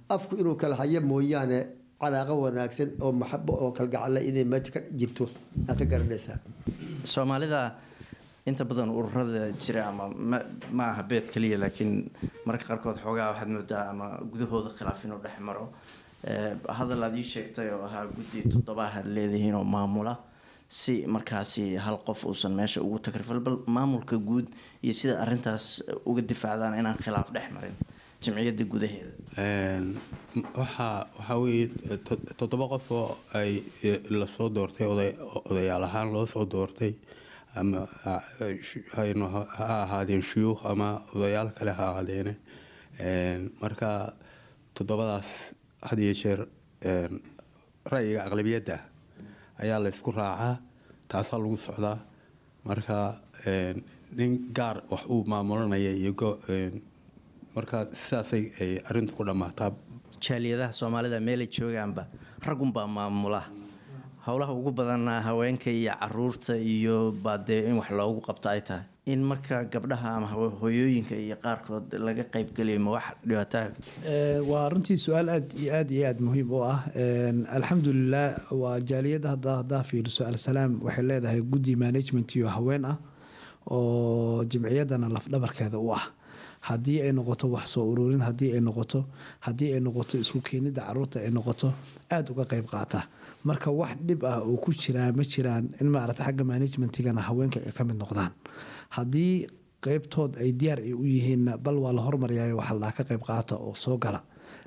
afku 0.10 0.36
inuu 0.42 0.56
kala 0.56 0.76
hayo 0.76 1.02
mooyaane 1.02 1.60
calaaqo 2.02 2.34
wanaagsan 2.46 2.90
oo 3.06 3.12
maxabo 3.22 3.54
oo 3.64 3.72
kalgacala 3.78 4.20
inay 4.30 4.44
meesha 4.52 4.72
ka 4.76 4.80
jirto. 5.00 5.26
Aad 5.70 5.78
ka 5.80 5.86
garanaysaa. 5.94 6.38
Soomaalida 7.14 7.60
inta 8.50 8.64
badan 8.66 8.90
ururada 8.90 9.52
jira 9.64 9.82
ama 9.90 10.06
ma 10.78 10.84
aha 10.92 11.04
beed 11.10 11.26
kaliya 11.34 11.58
laakiin 11.64 11.92
mararka 12.46 12.66
qaarkood 12.70 12.98
xoogaa 13.04 13.28
waxaad 13.32 13.50
moodaa 13.56 13.84
ama 13.92 14.06
gudahooda 14.32 14.70
khilaaf 14.78 15.00
inuu 15.06 15.20
dhex 15.24 15.38
maro. 15.48 15.66
Hadal 16.78 17.04
aad 17.08 17.16
ii 17.22 17.28
sheegtay 17.34 17.70
oo 17.76 17.84
ahaa 17.90 18.06
guddi 18.18 18.40
toddobaahad 18.54 19.06
leedihiin 19.16 19.56
oo 19.56 19.64
maamula 19.76 20.14
si 20.80 20.94
markaasi 21.16 21.76
hal 21.86 21.98
qof 22.08 22.20
uusan 22.30 22.54
meesha 22.60 22.80
ugu 22.82 23.00
takrifal 23.06 23.40
bal 23.46 23.58
maamulka 23.76 24.16
guud 24.30 24.48
iyo 24.84 24.94
sida 25.00 25.14
arintaas 25.24 25.66
uga 26.10 26.22
difaacdaan 26.22 26.78
inaan 26.80 26.98
khilaaf 27.04 27.28
dhex 27.36 27.48
marin 27.56 27.76
jimciyadda 28.24 28.64
gudaheeda. 28.72 29.12
Waxaa 30.60 31.08
waxaa 31.18 31.38
weeye 31.44 31.66
toddoba 32.40 32.66
qof 32.74 32.92
oo 32.92 33.18
ay 33.34 33.52
la 34.10 34.28
soo 34.28 34.50
doortay 34.50 34.88
odayaal 35.50 35.84
ahaan 35.84 36.14
loo 36.14 36.26
soo 36.26 36.46
doortay 36.46 36.94
ama 37.56 37.88
ha 38.06 38.22
ahaadeen 39.84 40.22
shuyuukh 40.30 40.62
ama 40.72 41.02
odayaal 41.16 41.50
kale 41.58 41.72
ha 41.72 41.86
ahaadeene. 41.92 42.34
Marka 43.62 44.14
toddobadaas 44.76 45.30
had 45.82 46.00
iyo 46.00 46.14
jeer 46.22 46.40
ra'yiga 47.92 48.20
aqlabiyadda 48.28 48.78
ayaa 49.62 49.80
la 49.84 49.90
ysku 49.90 50.12
raacaa 50.12 50.56
taasaa 51.10 51.40
lagu 51.44 51.58
socdaa. 51.58 51.98
Marka 52.66 52.98
nin 54.18 54.32
gaar 54.54 54.78
wax 54.92 55.04
uu 55.10 55.24
maamulanaya 55.26 55.92
iyo 56.02 56.14
marka 57.56 57.78
sidaasay 58.04 58.44
ay 58.64 58.72
arrintu 58.90 59.14
ku 59.18 59.24
dhammaataa 59.30 59.72
jaaliyadaha 60.26 60.74
soomaalida 60.80 61.20
meelay 61.28 61.48
joogaanba 61.58 62.04
raggunbaa 62.48 62.88
maamula 62.98 63.42
howlaha 64.28 64.54
ugu 64.54 64.72
badanna 64.72 65.22
haweenka 65.28 65.70
iyo 65.72 65.94
carruurta 66.00 66.54
iyo 66.58 67.12
baadee 67.24 67.62
in 67.70 67.76
wax 67.82 67.90
loogu 67.92 68.22
qabto 68.22 68.50
ay 68.50 68.62
tahay. 68.62 68.86
In 69.06 69.24
marka 69.30 69.64
gabdhaha 69.74 70.10
ama 70.18 70.28
hoyooyinka 70.62 71.16
iyo 71.26 71.36
qaarkood 71.44 71.90
laga 72.08 72.24
qaybgeliyo 72.34 72.80
ma 72.86 72.92
wax 72.96 73.06
dhibaataa 73.26 73.66
waa 74.52 74.70
runtii 74.70 74.98
su'aal 75.06 75.30
aad 75.36 75.48
iyo 75.62 75.72
aad 75.80 75.90
iyo 75.92 76.06
aad 76.10 76.20
muhiim 76.28 76.52
u 76.54 76.60
ah. 76.64 76.80
Alxamdulilah 77.58 78.28
waa 78.62 78.78
jaaliyadda 78.80 79.30
hadda 79.34 79.52
haddaa 79.62 79.84
fiiriso 79.90 80.22
alsalaam 80.26 80.78
waxay 80.86 81.04
leedahay 81.10 81.42
guddi 81.42 81.76
management 81.76 82.30
iyo 82.36 82.48
haween 82.48 82.86
ah 82.86 82.98
oo 83.66 84.44
jimciyaddana 84.46 85.10
lafdhabarkeeda 85.10 85.80
u 85.82 85.90
ah 85.98 86.06
haddii 86.68 87.02
ay 87.06 87.12
noqoto 87.18 87.46
wax 87.56 87.66
soo 87.74 87.86
ururin 87.92 88.22
haddii 88.28 88.52
ay 88.56 88.62
noqoto 88.68 89.00
haddii 89.46 89.74
ay 89.76 89.80
noqoto 89.86 90.14
isku 90.24 90.40
keenidda 90.48 90.82
carruurta 90.88 91.18
ay 91.20 91.32
noqoto 91.38 91.68
aada 92.14 92.30
uga 92.32 92.46
qayb 92.52 92.66
qaata. 92.74 93.02
Marka 93.44 93.70
wax 93.80 93.98
dhib 94.08 94.22
ah 94.26 94.40
oo 94.46 94.58
ku 94.64 94.72
jiraa 94.72 95.12
ma 95.18 95.24
jiraan 95.24 95.66
in 95.82 95.88
maarata 95.90 96.24
xagga 96.28 96.44
managementigana 96.44 97.22
haweenka 97.28 97.60
ay 97.66 97.72
ka 97.78 97.84
mid 97.84 97.98
noqdaan. 97.98 98.32
Haddii 98.96 99.48
qeybtood 99.82 100.38
ay 100.38 100.52
diyaar 100.54 100.80
ay 100.86 100.94
u 100.94 101.02
yihiinna 101.06 101.58
bal 101.58 101.78
waa 101.82 101.94
la 101.94 102.02
hormaryayo 102.06 102.58
waxa 102.62 102.76
la 102.78 102.92
ka 102.92 103.04
qayb 103.04 103.22
qaata 103.26 103.56
oo 103.58 103.74
soo 103.74 103.98
gala. 103.98 104.22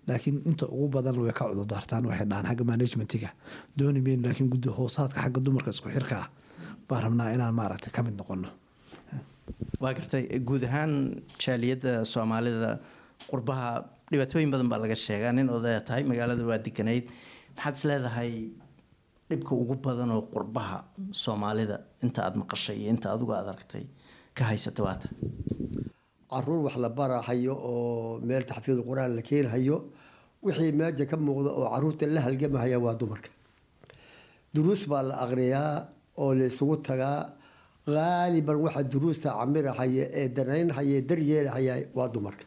Laakiin 0.09 0.43
inta 0.45 0.67
ugu 0.67 0.89
badan 0.89 1.17
way 1.23 1.33
ka 1.33 1.47
cudurdaartaan 1.49 2.05
waxay 2.11 2.27
dhahaan 2.27 2.47
xagga 2.51 2.65
managementiga. 2.65 3.31
Dooni 3.79 4.01
mayno 4.01 4.23
laakiin 4.27 4.51
guddi 4.51 4.69
hoosaadka 4.69 5.21
xagga 5.23 5.41
dumarka 5.41 5.71
isku 5.71 5.89
xirka 5.95 6.17
ah. 6.25 6.29
Baan 6.89 7.03
rabnaa 7.05 7.31
inaan 7.33 7.55
maaragta 7.55 7.91
ka 7.95 8.03
mid 8.03 8.19
noqono 8.19 8.49
waa 9.83 9.93
gartay 9.99 10.23
guud 10.49 10.63
ahaan 10.69 10.93
jaaliyadda 11.45 11.93
soomaalida 12.13 12.71
qurbaha 13.31 13.69
dhibaatooyin 14.11 14.51
badan 14.55 14.69
baa 14.73 14.81
laga 14.85 14.97
sheegaa. 15.07 15.33
Nin 15.39 15.49
odaya 15.57 15.81
tahay 15.89 16.03
magaalada 16.11 16.45
waa 16.51 16.59
deganayd 16.67 17.05
maxaad 17.57 17.75
is 17.79 17.85
leedahay 17.91 18.33
dhibka 19.31 19.53
ugu 19.63 19.75
badan 19.87 20.11
oo 20.17 20.23
qurbaha 20.35 20.77
soomaalida? 21.23 21.77
Inta 22.05 22.21
aada 22.27 22.37
maqashay 22.43 22.77
iyo 22.83 22.89
inta 22.95 23.07
adigu 23.15 23.33
aad 23.39 23.49
aragtay 23.53 23.85
ka 24.37 24.43
haysata 24.51 24.81
waata 24.87 25.09
carruur 26.31 26.61
wax 26.67 26.77
la 26.85 26.89
barahayo 26.99 27.55
oo 27.71 28.19
meel 28.29 28.45
taxfiid 28.51 28.79
qur'aan 28.89 29.11
la 29.19 29.23
keenhayo 29.29 29.77
wixii 30.47 30.73
meesha 30.81 31.05
ka 31.11 31.17
muuqda 31.27 31.51
oo 31.59 31.67
carruurta 31.75 32.05
la 32.15 32.21
halgamahaya 32.27 32.79
waa 32.85 32.95
dumarka. 33.01 33.31
Duruus 34.55 34.83
baa 34.91 35.03
la 35.11 35.15
aqriyaa 35.25 35.73
oo 36.23 36.31
la 36.39 36.45
isugu 36.51 36.77
tagaa 36.89 37.19
qaaliban 37.87 38.57
waxa 38.65 38.83
duruusta 38.93 39.29
camirahaya 39.39 40.05
ee 40.21 40.29
danaynhaya 40.37 41.01
daryeelahaya 41.09 41.75
waa 41.97 42.09
dumarka 42.09 42.45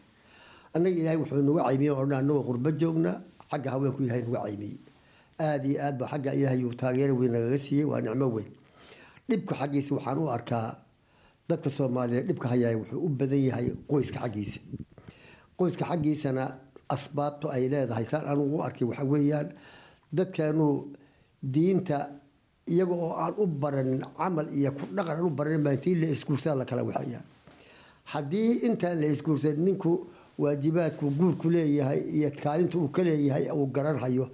annaga 0.73 0.95
ilaahay 1.01 1.17
wuxuu 1.21 1.41
nagu 1.47 1.59
caymiyey 1.67 1.91
oo 1.93 2.05
dhan 2.05 2.19
anagoo 2.23 2.43
qurbo 2.49 2.69
joogna 2.81 3.11
xagga 3.51 3.69
haweenku 3.73 3.99
ilahay 4.03 4.21
nagu 4.25 4.35
caymiyey 4.45 4.77
aada 5.39 5.65
iyo 5.69 5.77
aad 5.85 5.95
ba 5.99 6.05
xagga 6.11 6.31
ilaahay 6.39 6.61
uu 6.65 6.73
taageero 6.81 7.13
weyn 7.19 7.31
nagaga 7.35 7.57
siiyey 7.65 7.85
waa 7.91 8.01
nicmo 8.01 8.27
weyn. 8.35 8.49
Dhibka 9.29 9.53
xaggiisa 9.59 9.91
waxaan 9.95 10.17
u 10.17 10.29
arkaa 10.37 10.67
dadka 11.49 11.69
soomaaliyeed 11.77 12.25
dhibka 12.29 12.47
hayaaya 12.53 12.77
wuxuu 12.81 12.99
u 13.05 13.09
badan 13.19 13.41
yahay 13.49 13.67
qoyska 13.89 14.19
xaggiisa. 14.23 14.59
Qoyska 15.59 15.83
xaggiisana 15.89 16.43
asbaabto 16.95 17.47
ay 17.55 17.63
leedahay 17.71 18.05
saan 18.11 18.25
anugu 18.31 18.57
arkay 18.67 18.87
waxa 18.89 19.03
weeyaan 19.13 19.47
dadkeenu 20.17 20.67
diinta 21.53 21.97
iyaga 22.73 22.93
oo 23.05 23.13
aan 23.23 23.33
u 23.37 23.45
baranin 23.47 24.01
camal 24.17 24.47
iyo 24.57 24.71
ku 24.77 24.83
dhaqan 24.95 25.17
aan 25.17 25.25
u 25.25 25.29
baranin 25.29 25.63
baa 25.63 25.73
intii 25.77 25.95
la 26.01 26.07
isguursaa 26.15 26.55
la 26.55 26.65
kala 26.65 26.83
waxaya 26.83 27.21
haddii 28.13 28.51
intaan 28.67 28.99
la 29.01 29.07
isguursan 29.07 29.57
ninku 29.65 29.91
waajibaadku 30.37 31.05
guurku 31.19 31.49
leeyahay 31.49 31.99
iyo 32.17 32.29
kaalinta 32.43 32.77
uu 32.77 32.87
ka 32.95 33.01
leeyahay 33.03 33.45
uu 33.51 33.67
garanhayo 33.75 34.29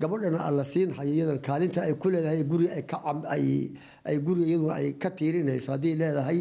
gabadhana 0.00 0.44
alla 0.48 0.64
siinhayo 0.64 1.12
iyadan 1.14 1.38
kaalinta 1.40 1.80
ay 1.82 1.94
ku 1.94 2.08
leedahay 2.10 2.44
guri 2.44 2.66
ay 2.68 2.82
ka 2.82 2.96
ay 4.04 4.16
guriga 4.24 4.46
iyaduna 4.46 4.74
ay 4.74 4.92
ka 5.02 5.10
tiirinayso 5.10 5.72
haddii 5.72 5.94
leedahay 5.96 6.38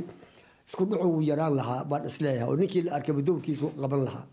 isku 0.67 0.83
dhacu 0.85 1.07
wuu 1.13 1.21
yaraan 1.21 1.55
lahaa 1.55 1.83
baan 1.89 2.05
is 2.05 2.17
leeyahay 2.21 2.49
oo 2.51 2.55
ninkii 2.59 2.81
la 2.87 2.91
arkayba 2.97 3.21
dowrkiisu 3.21 3.67
qaban 3.81 4.03
lahaa. 4.07 4.25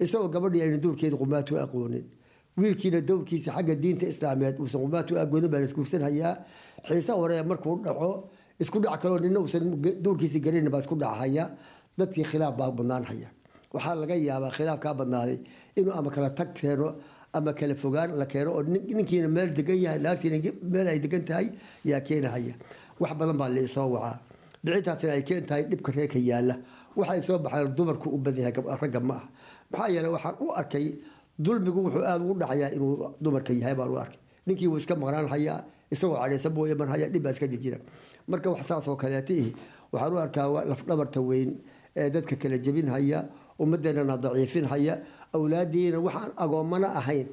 Isagoo 0.00 0.28
gabadhii 0.34 0.62
ayna 0.62 0.76
dowrkeeda 0.84 1.16
qumaatu 1.16 1.58
aqoonin 1.64 2.04
wiilkiina 2.58 3.00
dowrkiisa 3.08 3.50
xagga 3.56 3.74
diinta 3.82 4.06
islaameed 4.12 4.56
uusan 4.60 4.80
qumaatu 4.84 5.12
aqoonin 5.22 5.50
baa 5.52 5.60
la 5.60 5.66
isguursanhayaa 5.68 6.32
xiise 6.88 7.12
hore 7.12 7.42
markuu 7.50 7.74
dhaco 7.84 8.10
isku 8.62 8.78
dhac 8.84 9.00
kaloo 9.02 9.18
nina 9.24 9.40
uusan 9.40 9.64
dowrkiisa 10.04 10.38
garanin 10.44 10.70
baa 10.74 10.80
isku 10.84 10.94
dhachaya 11.02 11.44
dadkii 11.98 12.24
khilaaf 12.30 12.54
baa 12.60 12.70
badnaanhaya 12.78 13.28
waxaa 13.74 13.94
laga 14.02 14.14
yaabaa 14.28 14.50
khilaaf 14.56 14.78
kaa 14.84 14.94
badnaaday 15.00 15.38
inuu 15.78 15.92
ama 15.98 16.10
kala 16.14 16.30
tag 16.38 16.50
keeno 16.58 16.88
ama 17.32 17.52
kala 17.58 17.74
fogaan 17.82 18.10
la 18.20 18.26
keeno 18.32 18.50
oo 18.56 18.62
ninkiina 18.62 19.28
meel 19.36 19.50
degan 19.58 19.78
yahay 19.84 19.98
naagtiina 20.04 20.36
meel 20.72 20.86
ay 20.92 20.98
degan 21.04 21.24
tahay 21.28 21.46
yaa 21.90 22.00
keenahaya 22.08 22.54
wax 23.00 23.12
badan 23.18 23.36
baa 23.40 23.48
laisoo 23.56 23.88
wacaa. 23.94 24.18
Dhicintaasina 24.64 25.12
ay 25.16 25.22
keen 25.28 25.44
tahay 25.48 25.62
dhibka 25.70 25.90
reerka 25.96 26.18
yaalla 26.30 26.54
waxay 26.98 27.20
soo 27.26 27.38
baxeen 27.44 27.74
dumarku 27.76 28.06
u 28.16 28.18
badan 28.24 28.42
yahay 28.44 28.76
ragga 28.82 29.00
ma 29.08 29.14
ah 29.20 29.24
maxaa 29.72 29.88
yeeley 29.94 30.10
waxaan 30.16 30.34
u 30.44 30.46
arkay 30.60 30.86
dulmigu 31.44 31.80
wuxuu 31.86 32.04
aada 32.10 32.22
ugu 32.24 32.34
dhacayaa 32.40 32.70
inuu 32.76 32.94
dumarka 33.22 33.52
yahay 33.60 33.74
baan 33.78 33.90
u 33.94 33.96
arkay. 34.04 34.18
Ninkii 34.46 34.68
wuu 34.70 34.76
iska 34.82 34.94
maqnaan 35.02 35.28
hayaa 35.34 35.58
isagoo 35.94 36.16
cadhaysan 36.22 36.52
buu 36.54 36.66
iman 36.72 36.88
haya 36.92 37.06
dhib 37.12 37.22
baa 37.24 37.32
iska 37.36 37.46
jirjira 37.52 37.78
marka 38.30 38.48
wax 38.54 38.62
saas 38.68 38.86
kaleeta 39.02 39.32
ihi 39.40 39.50
waxaan 39.92 40.12
u 40.14 40.18
arkaa 40.24 40.46
lafdhabarta 40.70 41.20
weyn 41.28 41.50
ee 41.96 42.10
dadka 42.14 42.36
kala 42.42 42.56
jebin 42.64 42.88
haya 42.94 43.18
ummadeenana 43.62 44.16
daciifin 44.24 44.64
haya 44.72 44.94
awlaadiina 45.36 45.98
waxaan 46.06 46.32
agoommana 46.44 46.88
ahayn. 47.00 47.26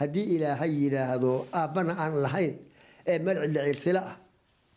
Haddii 0.00 0.26
ilaahay 0.36 0.70
yidhaahdo 0.82 1.46
aabbana 1.60 1.92
aan 2.02 2.14
lahayn 2.24 2.54
ee 3.06 3.18
malcidla 3.26 3.60
ciirsila 3.66 4.00
ah 4.10 4.16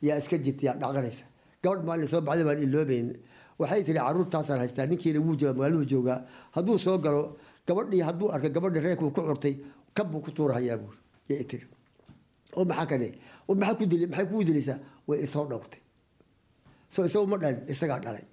yaa 0.07 0.17
iska 0.21 0.37
jirta 0.45 0.63
yaa 0.67 0.75
dhaqanaysa. 0.81 1.25
Gabadh 1.63 1.83
maalin 1.87 2.07
soo 2.11 2.21
baxday 2.27 2.45
baan 2.49 2.59
iloobeyn 2.65 3.07
waxay 3.59 3.81
tihi 3.83 3.97
caruurtaasaan 3.97 4.59
haystaa 4.63 4.85
ninkiina 4.91 5.19
wuu 5.25 5.35
jooga 5.39 5.53
magaaladu 5.57 5.85
joogaa. 5.91 6.19
Hadduu 6.55 6.77
soo 6.85 6.97
galo 7.05 7.23
gabadhii 7.67 8.01
hadduu 8.07 8.27
arka 8.35 8.49
gabadhi 8.55 8.79
reerkuu 8.85 9.11
ku 9.15 9.21
curtay 9.27 9.53
kabbuu 9.95 10.21
ku 10.25 10.31
tuurahayaa 10.37 10.77
buuri 10.81 10.97
yay 11.29 11.43
tiri 11.49 11.65
oo 12.57 12.63
maxaa 12.65 12.85
dilaysaa 14.49 14.79
way 15.07 15.19
isoo 15.25 15.45
dhowrtay. 15.51 15.79
Soo 16.93 17.03
isagu 17.05 17.27
ma 17.31 17.37
dhalin 17.37 17.61
isagaa 17.73 17.99
dhalay. 18.05 18.25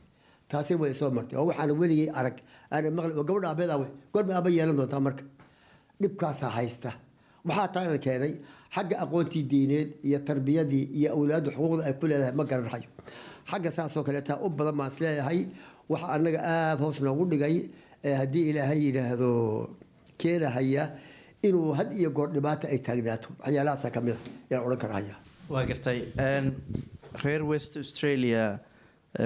Taasina 0.49 0.81
way 0.81 0.91
isoo 0.95 1.11
martay. 1.17 1.37
Oo 1.39 1.47
waxaana 1.51 1.73
weligay 1.81 2.09
arag 2.19 2.37
aana 2.73 2.91
maqli 2.97 3.13
gabadha 3.19 3.49
aabeed 3.51 3.71
awe 3.75 3.87
goorma 4.13 4.33
aaba 4.39 4.49
yeelan 4.57 4.77
doontaa 4.79 5.01
marka. 5.07 5.25
Dhibkaasaa 6.01 6.51
haysta. 6.57 6.91
Waxaa 7.49 7.69
taana 7.75 7.99
keenay 8.05 8.33
xagga 8.75 8.97
aqoontii 9.05 9.43
diineed 9.51 9.89
iyo 10.09 10.19
tarbiyadii 10.29 10.85
iyo 10.99 11.09
awlaadu 11.17 11.49
xuquuqda 11.57 11.83
ay 11.89 11.95
ku 12.01 12.05
leedahay 12.11 12.35
ma 12.39 12.45
garanhayo 12.51 12.89
xagga 13.51 13.71
saasoo 13.77 14.03
kaleetaa 14.07 14.39
u 14.45 14.49
badan 14.59 14.77
baan 14.79 14.91
is 14.93 14.99
leeyahay 15.03 15.41
waxa 15.91 16.07
anaga 16.17 16.41
aada 16.53 16.83
hoos 16.83 16.99
noogu 17.07 17.25
dhigay 17.33 17.57
haddii 18.05 18.45
ilaahay 18.51 18.79
yidhaahdo 18.87 19.31
keenahaya 20.19 20.85
inuu 21.43 21.73
had 21.79 21.93
iyo 21.93 22.11
goor 22.11 22.29
dhibaata 22.33 22.69
ay 22.69 22.79
taagnaato. 22.79 23.29
Waxyaalahaasa 23.41 23.91
ka 23.91 24.01
mid 24.01 24.15
a 24.15 24.19
yaan 24.51 24.65
odhan 24.67 24.79
karahaya 24.85 25.15
waa 25.49 25.65
gartay 25.71 25.99
reer 27.25 27.43
west 27.45 27.77
australia 27.77 28.59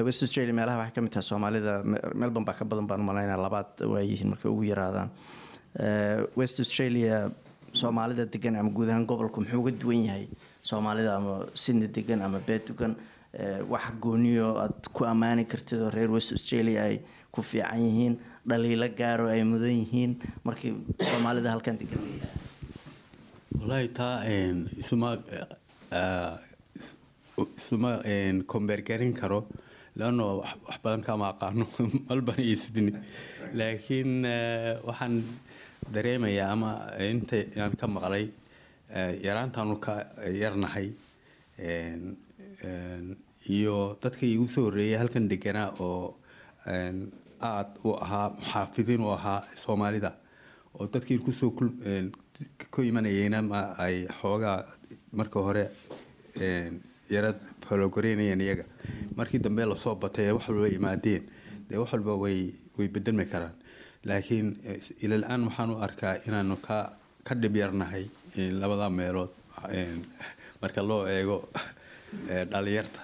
west 0.07 0.23
australia 0.23 0.53
meelaha 0.59 0.79
waxay 0.83 0.95
ka 0.95 1.01
mid 1.05 1.13
tahay 1.13 1.27
soomaalida. 1.31 1.75
Melbourne 2.15 2.45
baa 2.49 2.55
ka 2.61 2.65
badan 2.65 2.87
baan 2.87 3.01
umalaynaa 3.01 3.37
labaad 3.47 3.81
waayihiin 3.93 4.29
markay 4.35 4.51
ugu 4.51 4.65
yaraadaan. 4.73 5.11
West 6.37 6.59
australia 6.61 7.31
soomaalida 7.73 8.25
degan 8.27 8.57
ama 8.57 8.71
guud 8.71 8.89
ahaan 8.89 9.07
gobolku 9.07 9.41
muxuu 9.41 9.61
uga 9.63 9.71
duwan 9.71 10.03
yahay? 10.09 10.27
Soomaalida 10.63 11.17
ama 11.17 11.47
sydney 11.55 11.89
degan 11.89 12.23
ama 12.23 12.39
beed 12.47 12.63
degan 12.71 12.97
wax 13.71 13.85
gooniyo 14.01 14.57
aad 14.65 14.89
ku 14.93 15.05
ammaani 15.05 15.45
kartid 15.45 15.81
oo 15.87 15.91
reer 15.91 16.11
west 16.11 16.33
australia 16.33 16.83
ay 16.89 17.01
ku 17.33 17.43
fiican 17.43 17.81
yihiin 17.87 18.15
dhaliilo 18.49 18.89
gaaro 19.01 19.29
ay 19.29 19.43
mudan 19.45 19.75
yihiin. 19.81 20.13
Markii 20.45 20.75
soomaalida 21.11 21.53
halkan 21.55 21.79
degan 21.81 22.03
wallaahi 23.59 23.89
taa 23.89 24.23
isuma 24.79 25.17
isuma 27.57 27.91
kombeergarin 28.47 29.15
karo. 29.15 29.47
Leanno 29.99 30.27
wax 30.41 30.79
badan 30.83 31.03
kama 31.03 31.33
aqaano 31.33 31.67
malban 32.09 32.39
iyo 32.39 32.57
sydney 32.57 32.95
laakiin 33.53 34.23
waxaan 34.89 35.25
dareemayaa 35.95 36.53
ama 36.53 36.71
inta 37.11 37.43
aan 37.59 37.75
ka 37.81 37.87
maqlay 37.87 38.31
yaraantaanu 39.27 39.77
ka 39.81 39.95
yarnahay. 40.43 40.93
Iyo 43.49 43.77
dadkii 44.03 44.35
igu 44.35 44.47
soo 44.49 44.69
horreeyay 44.69 44.99
halkan 45.03 45.29
deganaa 45.29 45.75
oo 45.81 46.15
aada 47.41 47.71
u 47.85 47.93
ahaa 48.05 48.29
muxaafidiin 48.39 49.01
u 49.07 49.11
ahaa 49.17 49.41
soomaalida 49.65 50.11
oo 50.75 50.87
dadkii 50.93 51.19
ku 51.19 51.33
soo 51.33 51.51
ku 52.73 52.81
imanayeyna 52.83 53.43
ma 53.43 53.61
ay 53.85 54.07
xoogaa 54.21 54.59
marka 55.13 55.41
hore 55.47 55.65
yara 57.11 57.31
falogoreynayeen 57.69 58.41
iyaga. 58.41 58.65
Markii 59.17 59.41
dambe 59.41 59.65
la 59.67 59.75
soo 59.77 59.95
batay 59.95 60.27
ee 60.29 60.33
wax 60.37 60.49
walba 60.49 60.69
yimaadeen 60.69 61.23
dee 61.69 61.79
wax 61.79 61.93
walba 61.93 62.15
way 62.23 62.53
way 62.79 62.89
bedelmi 62.89 63.27
karaan. 63.27 63.55
Laakiin 64.05 64.49
ilal-aan 65.03 65.45
waxaan 65.49 65.71
u 65.71 65.77
arkaa 65.87 66.15
inaanu 66.27 66.57
ka 66.57 66.93
ka 67.25 67.35
dhib 67.35 67.57
yarnahay 67.57 68.05
labada 68.61 68.91
meelood 68.91 69.31
marka 70.63 70.83
loo 70.83 71.07
eego 71.09 71.49
dhalinyarta 72.51 73.01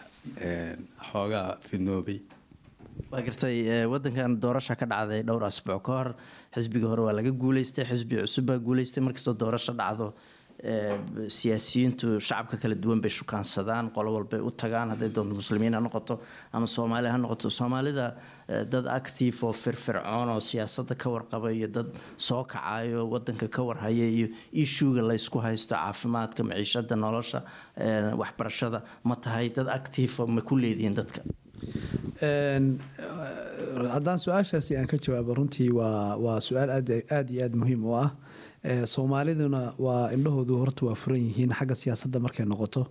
xoogaa 1.11 1.49
fidnoobay 1.69 2.21
waa 3.13 3.23
gartay 3.27 3.57
wadankan 3.93 4.39
doorasha 4.41 4.75
ka 4.81 4.87
dhacday 4.87 5.23
dhowr 5.29 5.45
asbuuc 5.51 5.83
ka 5.87 5.93
hor. 5.99 6.09
Xisbigii 6.55 6.89
hore 6.93 7.03
waa 7.09 7.13
laga 7.19 7.31
guuleystay 7.43 7.85
xisbi 7.91 8.17
cusub 8.23 8.47
baa 8.51 8.59
guuleystay 8.59 9.03
markastoo 9.07 9.35
doorasho 9.43 9.73
dhacdo 9.81 10.15
siyaasiyiintu 11.29 12.21
shacabka 12.27 12.57
kala 12.63 12.75
duwan 12.75 13.01
bay 13.03 13.11
shukaansadaan 13.11 13.91
qolo 13.97 14.15
walbay 14.17 14.41
u 14.41 14.51
tagaan. 14.51 14.91
Hadday 14.95 15.11
doonto 15.17 15.35
muslimiin 15.41 15.75
ha 15.75 15.81
noqoto 15.81 16.21
ama 16.53 16.67
soomaali 16.67 17.09
ha 17.13 17.19
noqoto. 17.19 17.51
Soomaalida 17.51 18.07
dad 18.73 18.87
active 18.87 19.37
oo 19.47 19.53
firfircoon 19.53 20.29
oo 20.35 20.41
siyaasadda 20.41 20.95
ka 20.95 21.11
warqaba 21.11 21.51
iyo 21.53 21.69
dad 21.69 21.89
soo 22.17 22.45
kacayo 22.45 23.07
wadanka 23.11 23.49
ka 23.49 23.63
warhaya 23.63 24.07
iyo 24.17 24.29
ishuuga 24.53 25.03
laysku 25.03 25.39
haysto 25.43 25.75
caafimaadka 25.75 26.43
maciishada 26.45 26.97
nolosha 26.97 27.43
waxbarashada 28.23 28.83
ma 29.05 29.17
tahay 29.17 29.49
dad 29.51 29.69
active 29.69 30.13
ma 30.29 30.41
ku 30.41 30.57
leedihiin 30.57 30.95
dadka 30.95 31.21
haddaan 33.95 34.19
su'aashaasi 34.25 34.77
aan 34.77 34.87
ka 34.87 34.97
jawaabo 34.99 35.35
runtii 35.39 35.71
waa 35.79 36.17
waa 36.17 36.41
su'aal 36.41 36.71
aada 36.71 36.95
iyo 37.33 37.43
aada 37.45 37.57
muhiim 37.57 37.85
u 37.85 37.95
ah. 37.97 38.11
Soomaaliduna 38.87 39.75
waa 39.79 40.11
indhahoodu 40.17 40.57
horta 40.63 40.87
waa 40.87 40.95
furan 40.95 41.21
yihiin 41.29 41.53
xagga 41.59 41.75
siyaasadda 41.83 42.19
markay 42.21 42.47
noqoto 42.47 42.87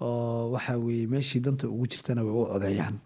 oo 0.00 0.50
waxa 0.54 0.76
weye 0.78 1.06
meeshii 1.06 1.40
danta 1.40 1.68
ugu 1.68 1.86
jirtana 1.92 2.20
way 2.24 2.32
u 2.42 2.44
codeeyaan. 2.52 2.96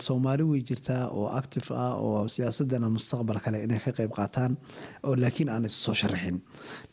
Soomaali 0.00 0.42
way 0.42 0.60
jirtaa 0.68 1.08
oo 1.12 1.26
active 1.40 1.68
ah 1.76 1.92
oo 2.00 2.28
siyaasadana 2.28 2.88
mustaqbal 2.88 3.40
kale 3.44 3.60
inay 3.64 3.78
ka 3.84 3.92
qeyb 3.92 4.10
qaataan 4.16 4.56
oo 5.04 5.14
laakiin 5.16 5.48
aan 5.52 5.64
issoo 5.68 5.94
sharaxin 5.94 6.40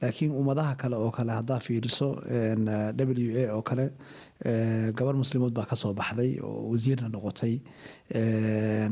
laakiin 0.02 0.32
ummadaha 0.32 0.76
kale 0.76 0.96
oo 1.00 1.12
kale 1.12 1.32
haddaa 1.32 1.60
fiiriso 1.60 2.10
w 2.98 3.32
a 3.40 3.54
oo 3.56 3.62
kale 3.62 3.86
gabar 4.44 5.16
muslimood 5.16 5.54
baa 5.54 5.66
ka 5.66 5.76
soo 5.76 5.94
baxday 5.94 6.40
oo 6.44 6.72
wasiirna 6.72 7.08
noqotay 7.10 7.56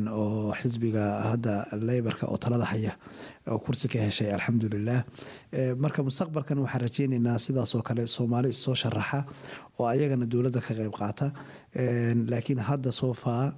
oo 0.09 0.53
xisbiga 0.59 1.03
hadda 1.31 1.53
leybarka 1.87 2.25
oo 2.31 2.37
talada 2.37 2.65
haya 2.65 2.93
oo 3.51 3.59
kursi 3.59 3.87
ka 3.91 3.99
heshay 3.99 4.31
alxamdulilah 4.31 5.03
marka 5.83 5.99
mustaqbalkan 6.07 6.57
waxaan 6.63 6.81
rajeyneynaa 6.87 7.37
sidaasoo 7.45 7.81
kale 7.83 8.07
soomaali 8.07 8.49
issoo 8.55 8.75
sharaxa 8.75 9.25
oo 9.79 9.85
ayagana 9.93 10.25
dowladda 10.25 10.61
ka 10.61 10.73
qeyb 10.73 10.93
qaata. 10.99 11.27
Laakiin 12.31 12.59
hadda 12.69 12.91
soo 12.91 13.13
faa 13.13 13.53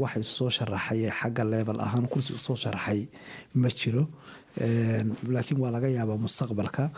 wax 0.00 0.16
issoo 0.22 0.50
sharaxay 0.50 1.10
xagga 1.20 1.44
level 1.44 1.80
ahaan 1.80 2.06
kursi 2.12 2.32
u 2.32 2.38
soo 2.38 2.56
sharaxay 2.56 3.08
ma 3.54 3.68
jiro 3.68 4.06
laakiin 5.34 5.58
waa 5.60 5.70
laga 5.70 5.88
yaabaa 5.88 6.16
mustaqbalka 6.26 6.90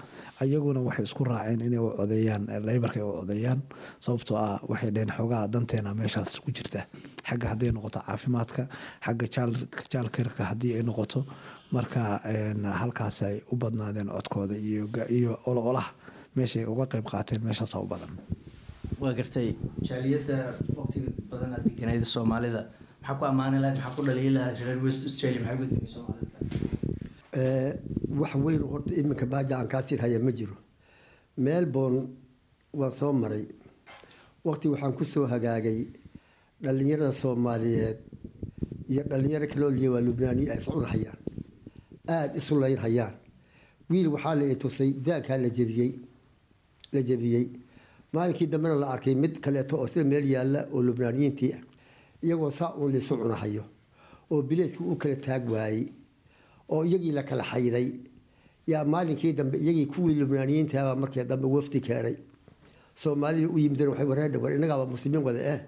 ayaguna 0.43 0.81
waxay 0.81 1.05
isku 1.05 1.25
raaceen 1.25 1.61
inay 1.61 1.79
u 1.79 1.91
codeeyaan 1.99 2.45
leybarka 2.67 2.97
ay 3.01 3.07
u 3.07 3.13
codeeyaan 3.21 3.61
sababtoo 4.01 4.37
ah 4.37 4.59
waxay 4.71 4.91
dheheen 4.91 5.13
xoogaha 5.17 5.49
danteena 5.53 5.95
meeshaas 5.95 6.41
ku 6.41 6.51
jirta. 6.51 6.87
Xagga 7.29 7.47
hadday 7.53 7.71
noqoto 7.73 8.01
caafimaadka 8.07 8.63
xagga 9.07 9.27
jaalkerka 9.93 10.43
haddii 10.51 10.73
ay 10.79 10.83
noqoto 10.83 11.21
marka 11.73 12.01
halkaas 12.81 13.23
ay 13.23 13.37
u 13.53 13.57
badnaadeen 13.57 14.09
codkooda 14.09 14.57
iyo 15.17 15.33
ololaha 15.47 15.91
meeshay 16.37 16.65
uga 16.65 16.87
qeyb 16.93 17.05
qaateen 17.13 17.41
meeshaasa 17.45 17.79
u 17.81 17.87
badan. 17.87 18.11
Waa 19.01 19.13
gartay 19.19 19.55
jaaliyadda 19.89 20.37
waqtiga 20.79 21.11
badan 21.31 21.53
aad 21.55 21.65
deganayda 21.69 22.05
soomaalida. 22.05 22.63
Maxaa 23.03 23.19
ku 23.19 23.25
ammaani 23.25 23.59
lahayd? 23.63 23.77
Maxaa 23.79 23.97
ku 23.97 24.03
dhaliyi 24.09 24.31
lahayd? 24.37 24.57
Reer 24.67 24.79
west 24.85 25.03
australia 25.09 25.41
maxaa 25.41 25.57
uga 25.59 25.67
digay 25.73 25.89
soomaalida 25.95 26.92
wax 27.33 28.35
weyn 28.35 28.63
horta 28.63 28.95
iminka 28.95 29.27
baaja 29.27 29.59
aan 29.59 29.83
sirhaya 29.83 30.19
ma 30.19 30.31
jiro. 30.33 30.57
Melbourne 31.37 32.09
waan 32.73 32.91
soo 32.91 33.13
maray. 33.13 33.47
Waqti 34.45 34.69
waxaan 34.69 34.93
ku 34.97 35.05
soo 35.05 35.27
hagaagay 35.27 35.87
dhallinyarada 36.63 37.13
soomaaliyeed 37.13 37.99
iyo 38.89 39.03
dhallinyaro 39.09 39.47
kaloo 39.47 39.71
liya 39.71 39.91
waa 39.91 40.01
lubnaaniya 40.01 40.53
ay 40.53 40.59
iscunahayaan 40.59 41.19
aada 42.09 42.35
isu 42.37 42.61
layn 42.61 42.79
hayaan. 42.79 43.15
Wiil 43.91 44.09
waxaa 44.09 44.35
la 44.35 44.45
itusay 44.45 44.93
daankaa 44.93 45.39
la 45.39 45.49
jebiyey 45.49 45.93
la 46.93 47.03
jebiyey. 47.03 47.47
Maalinkii 48.13 48.47
dambena 48.47 48.75
la 48.75 48.87
arkay 48.93 49.15
mid 49.15 49.41
kaleeto 49.41 49.77
oo 49.81 49.87
sida 49.87 50.05
meel 50.05 50.25
yaalla 50.31 50.67
oo 50.73 50.83
lubnaaniyiintii 50.83 51.53
ah. 51.53 51.61
Iyagoo 52.23 52.51
saa 52.51 52.75
uun 52.77 52.93
laisu 52.93 53.17
cunahayo 53.17 53.65
oo 54.31 54.43
bileyskii 54.43 54.85
u 54.85 54.97
kala 54.97 55.17
taag 55.17 55.49
waayey 55.51 55.87
oo 56.69 56.85
iyagii 56.85 57.13
la 57.13 57.23
kala 57.23 57.43
xayday. 57.43 57.93
Yaa 58.67 58.85
maalinkii 58.85 59.33
dambe 59.33 59.59
iyagii 59.59 59.87
kuwii 59.87 60.15
lubnaaniyiintaabaa 60.21 60.97
markii 61.01 61.25
dambe 61.25 61.47
wafdi 61.47 61.81
keenay. 61.81 62.17
Soomaalida 62.95 63.49
u 63.49 63.59
yimideen 63.59 63.89
waxay 63.89 64.07
wareer 64.07 64.31
dhawaan 64.31 64.55
innagaaba 64.57 64.87
muslimiin 64.87 65.23
wada 65.25 65.41
eh 65.55 65.61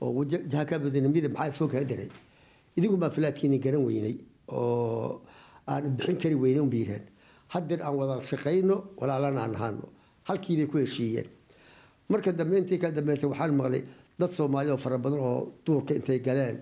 oo 0.00 0.24
jaha 0.24 0.64
ka 0.64 0.78
badanimida 0.78 1.28
maxaa 1.28 1.48
isoo 1.48 1.68
kaga 1.68 1.84
diray? 1.84 2.08
Idinku 2.76 2.96
baa 2.96 3.10
garan 3.10 3.84
weynay 3.86 4.16
oo 4.48 5.22
aan 5.68 5.96
bixin 5.96 6.16
kari 6.18 6.34
weyne 6.34 6.60
un 6.60 6.68
biireen 6.70 7.02
haddeer 7.48 7.82
aan 7.82 7.94
wada 7.96 8.20
shaqayno 8.20 8.84
walaalana 8.96 9.40
aan 9.42 9.54
ahaano. 9.54 9.88
Halkiibay 10.24 10.66
ku 10.66 10.78
heshiiyeen. 10.78 11.26
Marka 12.08 12.32
dambe 12.32 12.58
intii 12.58 12.78
ka 12.78 12.90
dambeysay 12.90 13.28
waxaan 13.30 13.54
maqlay 13.56 13.82
dad 14.18 14.30
soomaali 14.30 14.70
oo 14.70 14.76
fara 14.76 14.98
badan 14.98 15.20
oo 15.20 15.52
duurka 15.64 15.94
intay 15.94 16.18
galeen 16.20 16.58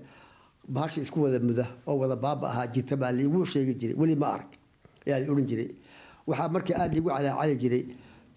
bahasha 0.69 1.01
isku 1.01 1.21
wada 1.23 1.39
muda 1.41 1.67
oo 1.87 1.97
wada 1.99 2.17
baaba 2.17 2.49
ahaa 2.49 2.67
jirta 2.67 2.97
baa 2.97 3.13
laigu 3.13 3.45
sheegi 3.47 3.75
jiray. 3.75 3.95
Weli 3.97 4.17
ma 4.17 4.27
arag 4.35 4.51
ayaa 5.07 5.19
la 5.21 5.33
odhan 5.33 5.47
jiray. 5.47 5.69
Waxaa 6.27 6.49
marka 6.49 6.73
aada 6.77 6.95
liigu 6.95 7.09
calaacali 7.11 7.57
jiray 7.63 7.83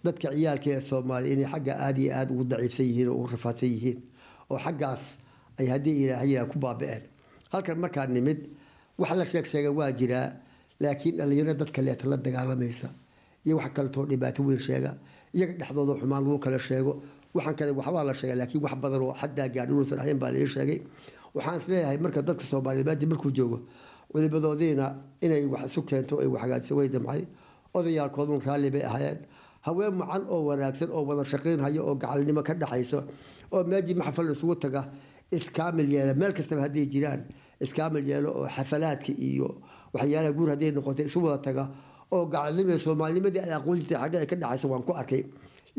dadka 0.04 0.28
ciyaalka 0.34 0.68
ee 0.70 0.80
soomaaliya 0.80 1.32
inay 1.34 1.48
xagga 1.52 1.72
aada 1.84 2.00
iyo 2.00 2.12
aada 2.14 2.32
ugu 2.34 2.44
daciifsan 2.44 2.86
yihiin 2.86 3.08
oo 3.08 3.14
ugu 3.18 3.26
rafaadsan 3.32 3.68
yihiin 3.74 3.98
oo 4.50 4.58
xaggaas 4.58 5.02
ay 5.58 5.66
haddii 5.72 5.96
ilaahay 6.04 6.44
ku 6.52 6.58
baaba-een. 6.58 7.02
Halkan 7.52 7.78
markaa 7.78 8.06
nimid 8.06 8.38
wax 8.98 9.10
la 9.16 9.24
sheeg 9.24 9.46
sheega 9.46 9.70
waa 9.72 9.90
jiraa 9.92 10.32
laakiin 10.80 11.16
dhallinyaro 11.18 11.54
dad 11.54 11.70
kaleeta 11.72 12.06
la 12.08 12.16
dagaalamaysa 12.16 12.88
iyo 13.46 13.56
wax 13.56 13.72
kaletoo 13.74 14.04
dhibaato 14.06 14.42
weyn 14.42 14.60
sheega 14.60 14.94
iyaga 15.34 15.52
dhexdooda 15.60 15.94
xumaan 16.00 16.22
lagu 16.24 16.38
kala 16.38 16.58
sheego. 16.58 17.02
Waxaan 17.34 17.56
kale 17.56 17.70
waxbaa 17.72 18.04
la 18.04 18.14
sheega 18.14 18.34
laakiin 18.36 18.62
wax 18.62 18.74
badan 18.82 19.02
oo 19.02 19.14
xaddaa 19.20 19.48
gaadhi 19.48 19.72
inuusan 19.72 19.98
ahayn 19.98 20.18
baa 20.18 20.30
lai 20.32 20.46
sheegay 20.46 20.78
waxaan 21.34 21.56
is 21.60 21.66
leeyahay 21.68 21.98
marka 22.04 22.20
dadka 22.28 22.44
soomaaliya 22.50 22.84
maadi 22.88 23.06
markuu 23.06 23.30
joogo 23.38 23.58
culimadoodiina 24.12 24.86
inay 25.24 25.44
wax 25.52 25.64
isu 25.70 25.82
keento 25.88 26.14
ay 26.22 26.26
waxhagaajisa 26.26 26.74
way 26.78 26.88
damcay. 26.88 27.22
Odayaalkoodun 27.74 28.40
raalli 28.46 28.70
bay 28.70 28.82
ahaayeen. 28.82 29.18
Haween 29.66 29.94
macan 30.00 30.22
oo 30.32 30.44
wanaagsan 30.48 30.88
oo 30.90 31.02
wada 31.08 31.24
shaqaynhayo 31.24 31.82
oo 31.88 31.94
gacalnimo 31.94 32.42
ka 32.42 32.54
dhaxayso 32.54 33.00
oo 33.52 33.64
meejii 33.64 33.94
maxfal 34.00 34.30
isugu 34.32 34.54
taga 34.56 34.88
iskaamil 35.30 35.88
yeela 35.92 36.14
meel 36.14 36.32
kastaba 36.32 36.62
hadday 36.64 36.86
jiraan 36.92 37.20
iskaamil 37.60 38.04
yeelo 38.08 38.30
oo 38.38 38.46
xafalaadka 38.48 39.12
iyo 39.28 39.48
waxyaalaha 39.94 40.32
guur 40.32 40.48
hadday 40.54 40.70
noqotay 40.72 41.06
isu 41.10 41.18
wada 41.24 41.38
taga 41.42 41.64
oo 42.14 42.24
gacalnimada 42.32 42.78
soomaalinimadii 42.78 43.42
ay 43.44 43.52
aqoon 43.58 43.78
jirtay 43.80 43.98
xagga 44.00 44.18
ay 44.22 44.26
ka 44.26 44.36
dhacayso 44.36 44.66
waan 44.72 44.82
ku 44.86 44.92
arkay 44.96 45.22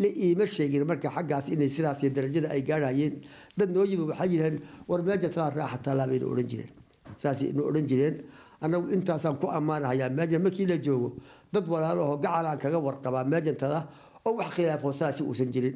la 0.02 0.08
iima 0.24 0.46
sheegin 0.56 0.84
marka 0.90 1.10
xaggaas 1.16 1.46
inay 1.54 1.70
sidaas 1.76 2.00
darajada 2.16 2.48
ay 2.56 2.62
gaarhayeen 2.70 3.16
dad 3.58 3.70
noo 3.76 3.86
yimi 3.92 4.04
waxay 4.12 4.30
yidhaheen 4.34 4.58
war 4.90 5.02
meeja 5.08 5.30
talaa 5.36 5.52
raaxa 5.60 5.78
talaa 5.86 6.08
bayna 6.12 6.26
odhan 6.32 6.48
jireen 6.52 6.72
saasay 7.22 7.48
ina 7.54 7.62
odhan 7.70 7.86
jireen 7.90 8.16
annagu 8.64 8.86
intaasaan 8.96 9.36
ku 9.42 9.48
ammaanahayaa 9.58 10.10
meejan 10.18 10.42
markii 10.46 10.66
la 10.72 10.78
joogo 10.86 11.10
dad 11.54 11.66
walaalo 11.74 12.02
oo 12.12 12.18
gacalaan 12.24 12.58
kaga 12.64 12.80
warqabaa 12.88 13.26
meejantada 13.32 13.80
oo 14.26 14.34
wax 14.40 14.50
khilaafoo 14.56 14.92
saasi 15.00 15.22
uusan 15.30 15.50
jirin 15.54 15.76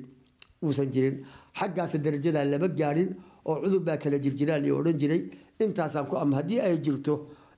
uusan 0.63 0.88
jirin 0.93 1.15
xaggaas 1.59 1.93
darajadaa 2.05 2.45
lama 2.51 2.67
gaadhin 2.80 3.09
oo 3.45 3.55
cudur 3.63 3.82
baa 3.88 3.97
kala 4.03 4.17
jirjiraan 4.24 4.63
iyo 4.65 4.78
odhan 4.80 4.97
jiray 5.01 5.21
intaasaan 5.63 6.05
ku 6.09 6.15
ama 6.24 6.36
haddii 6.39 6.59
ay 6.67 6.78
jirto 6.86 7.13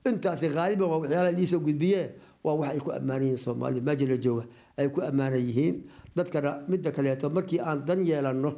intaasi 0.08 0.46
haaliban 0.56 0.88
waa 0.92 0.98
waxyaala 1.02 1.30
liisoo 1.38 1.60
gudbiye 1.66 2.02
waa 2.44 2.54
wax 2.60 2.70
ay 2.74 2.80
ku 2.84 2.90
ammaanan 2.98 3.22
yihiin 3.26 3.38
soomaaliya 3.46 3.82
meeja 3.88 4.06
la 4.12 4.16
jooga 4.24 4.44
ay 4.78 4.88
ku 4.94 5.00
ammaanan 5.02 5.40
yihiin. 5.48 5.76
Dadkana 6.16 6.50
midda 6.68 6.90
kaleeto 6.96 7.30
markii 7.30 7.60
aan 7.60 7.84
dan 7.86 8.00
yeelanno 8.06 8.50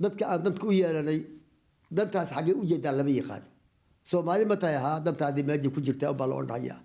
dadka 0.00 0.24
aan 0.32 0.42
danka 0.44 0.66
u 0.66 0.72
yeelanay 0.72 1.20
dantaas 1.96 2.30
xaggee 2.36 2.54
u 2.54 2.64
jeedaan 2.70 2.96
lama 2.98 3.10
yaqaan. 3.10 3.42
Soomaali 4.04 4.44
ma 4.44 4.56
ahaa 4.60 5.00
dantaadii 5.04 5.42
meeja 5.48 5.70
ku 5.70 5.80
jirta 5.80 6.12
baa 6.12 6.26
la 6.26 6.34
odhanayaa 6.34 6.78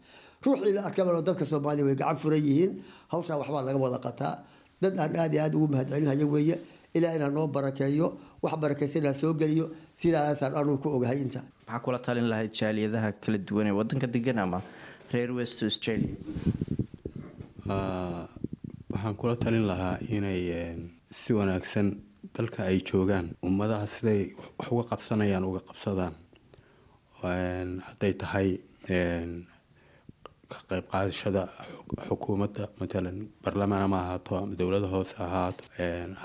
ruuxii 0.46 0.74
la 0.74 0.82
arkaba 0.90 1.22
dadka 1.22 1.46
soomaaliya 1.46 1.86
way 1.86 1.96
gacan 1.96 2.18
furan 2.18 2.42
yihiin. 2.48 2.72
Hawshaa 3.12 3.38
waxbaa 3.42 3.64
laga 3.66 3.78
wada 3.78 4.00
qataa. 4.06 4.36
Dad 4.82 4.94
aan 5.00 5.16
aada 5.16 5.34
iyo 5.36 5.42
aada 5.44 5.58
ugu 5.58 5.68
mahadcelinhayo 5.74 6.28
weeye. 6.34 6.56
Ilaa 6.94 7.14
inaa 7.18 7.30
noo 7.30 7.48
barakeeyo 7.48 8.08
wax 8.44 8.54
barakaysanaa 8.64 9.14
soo 9.14 9.34
geliyo 9.34 9.66
sidaasaan 9.96 10.54
anugu 10.60 10.78
ku 10.84 10.90
ogahay 10.98 11.22
inta. 11.22 11.42
Maxaa 11.68 11.80
kula 11.86 12.00
talin 12.00 12.28
lahayd 12.32 12.52
jaaliyadaha 12.60 13.12
kala 13.24 13.38
duwan 13.38 13.68
ee 13.68 13.76
wadanka 13.80 14.08
degan 14.08 14.40
ama 14.44 14.60
reer 15.14 15.32
west 15.32 15.64
australia 15.64 16.10
waxaan 18.92 19.16
kula 19.20 19.36
talin 19.44 19.66
lahaa 19.72 19.98
inay 20.16 20.42
si 21.20 21.34
wanaagsan 21.38 21.88
dalka 22.36 22.64
ay 22.70 22.78
joogaan 22.90 23.28
ummadaha 23.48 23.86
siday 23.96 24.22
wax 24.58 24.68
uga 24.72 24.84
qabsanayaan 24.92 25.44
uga 25.50 25.62
qabsadaan. 25.70 26.14
Hadday 27.88 28.14
tahay 28.22 28.50
ka 30.52 30.58
qayb 30.70 30.86
qaadashada 30.92 31.44
xukuumadda 32.08 32.64
matalan 32.80 33.18
barlamaan 33.44 33.84
ama 33.88 33.98
ahaato 34.04 34.32
ama 34.38 34.56
dowladda 34.60 34.88
hoose 34.94 35.16
ahaato. 35.26 35.64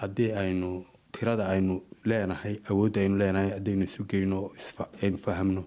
Haddii 0.01 0.31
aynu 0.43 0.71
tirada 1.15 1.45
aynu 1.55 1.75
leenahay 2.09 2.55
awoodda 2.71 2.99
aynu 3.05 3.17
leenahay 3.23 3.51
haddaynu 3.57 3.85
isu 3.89 4.03
geyno 4.11 4.39
aynu 5.03 5.19
fahamno 5.25 5.63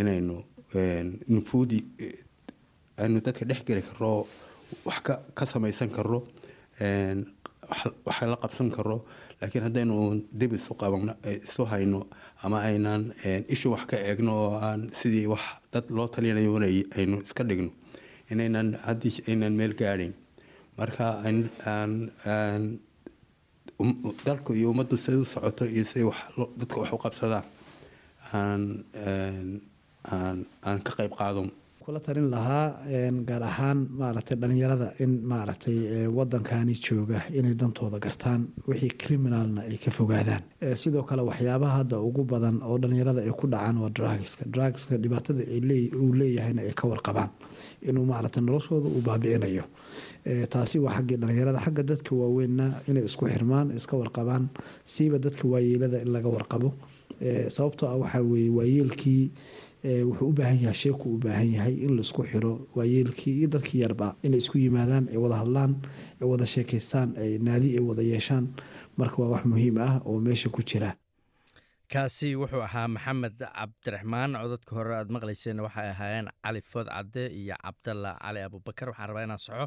inaynu 0.00 0.36
nufuudi 1.32 1.78
aynu 3.02 3.20
dadka 3.26 3.44
dhex 3.50 3.60
geli 3.68 3.82
karro 3.88 4.26
wax 4.84 4.98
ka 5.34 5.44
samaysan 5.46 5.88
karro 5.90 6.20
wax 8.06 8.18
la 8.32 8.36
qabsan 8.42 8.70
karro. 8.70 9.04
Laakiin 9.40 9.64
haddaynu 9.66 10.22
dib 10.32 10.52
isu 10.54 11.64
hayno 11.72 12.00
ama 12.42 12.58
aynaan 12.68 13.12
ishu 13.48 13.70
wax 13.74 13.86
ka 13.90 13.96
eegno 13.96 14.32
oo 14.44 14.54
aan 14.66 14.90
sidii 14.94 15.26
wax 15.26 15.42
dad 15.72 15.84
loo 15.90 16.06
talinayo 16.08 16.56
aynu 16.98 17.16
iska 17.22 17.42
dhigno 17.44 17.70
inaynan 18.30 18.68
haddii 18.86 19.22
aynan 19.28 19.52
meel 19.52 19.74
gaadhin. 19.74 20.14
Marka 20.78 21.06
aan 21.66 22.00
dalku 24.24 24.54
iyo 24.54 24.70
ummaddu 24.70 24.96
siday 24.96 25.20
u 25.20 25.24
socoto 25.24 25.64
iyo 25.66 25.84
siday 25.84 26.06
dadka 26.58 26.76
wax 26.80 26.90
u 26.92 26.98
qabsadaan 27.04 27.44
aan 30.64 30.78
ka 30.86 30.92
qayb 30.98 31.12
qaado 31.18 31.42
kula 31.84 32.00
talin 32.00 32.30
lahaa 32.30 32.86
gaar 33.28 33.42
ahaan 33.42 33.78
maaragtay 34.00 34.36
dhalinyarada 34.42 34.88
in 35.04 35.12
maaragtay 35.30 36.06
wadankani 36.18 36.74
jooga 36.86 37.20
inay 37.38 37.54
dantooda 37.54 37.98
gartaan 38.04 38.48
wixii 38.68 38.90
criminalna 39.02 39.60
ay 39.70 39.76
ka 39.84 39.90
fogaadaan. 39.90 40.42
Sidoo 40.82 41.02
kale 41.02 41.22
waxyaabaha 41.22 41.76
hadda 41.82 41.98
ugu 42.08 42.24
badan 42.24 42.62
oo 42.62 42.78
dhalinyarada 42.78 43.20
ay 43.26 43.30
ku 43.40 43.46
dhacaan 43.46 43.78
waa 43.82 43.90
drugska. 43.90 44.44
Drugska 44.54 44.96
dhibaatada 45.02 45.42
uu 46.00 46.12
leeyahayna 46.20 46.62
ay 46.62 46.72
ka 46.72 46.88
warqabaan 46.88 47.30
inuu 47.88 48.04
maaragtay 48.06 48.42
noloshooda 48.42 48.88
uu 48.88 49.02
baabi'inayo. 49.08 49.64
Taasi 50.52 50.78
waa 50.78 50.94
xaggii 50.96 51.16
dhalinyarada. 51.22 51.58
Xagga 51.64 51.82
dadka 51.82 52.14
waaweynna 52.14 52.66
inay 52.88 53.04
isku 53.08 53.26
xirmaan 53.26 53.74
iska 53.76 53.96
warqabaan 53.96 54.48
siiba 54.84 55.18
dadka 55.18 55.44
waayeelada 55.48 55.98
in 56.04 56.12
laga 56.14 56.28
warqabo. 56.28 56.72
Sababtoo 57.54 57.86
ah 57.92 57.96
waxaa 58.02 58.22
weeye 58.22 58.50
waayeelkii 58.58 59.24
wuxuu 59.82 60.28
u 60.28 60.32
baahan 60.32 60.58
yahay 60.62 60.74
sheeku 60.74 61.14
u 61.14 61.18
baahan 61.18 61.50
yahay 61.52 61.74
in 61.84 61.96
la 61.96 62.02
isku 62.06 62.22
xiro 62.22 62.52
waayeelkii 62.76 63.34
iyo 63.38 63.48
dadkii 63.48 63.80
yarba 63.82 64.14
inay 64.22 64.38
isku 64.38 64.58
yimaadaan 64.58 65.08
ay 65.10 65.16
wada 65.18 65.36
hadlaan 65.42 65.72
ay 66.20 66.26
wada 66.30 66.46
sheekaystaan 66.46 67.08
ay 67.18 67.38
naadi 67.38 67.74
ay 67.76 67.82
wada 67.82 68.02
yeeshaan. 68.02 68.46
Marka 68.96 69.16
waa 69.22 69.28
wax 69.34 69.44
muhiim 69.44 69.78
ah 69.78 70.00
oo 70.06 70.20
meesha 70.20 70.48
ku 70.54 70.62
jira 70.62 70.94
kaasi 71.92 72.28
wuxuu 72.40 72.62
ahaa 72.64 72.88
maxamed 72.88 73.36
cabdiraxmaan. 73.56 74.32
Codadka 74.42 74.72
hore 74.76 74.94
aad 74.96 75.10
maqlayseen 75.16 75.58
waxay 75.60 75.88
ahaayeen 75.92 76.28
cali 76.44 76.60
food 76.70 76.88
cadde 76.88 77.24
iyo 77.40 77.56
cabdalla 77.64 78.12
cali 78.22 78.40
abubakar 78.46 78.88
waxaan 78.88 79.08
rabaa 79.10 79.24
inaan 79.26 79.38
soxo 79.46 79.66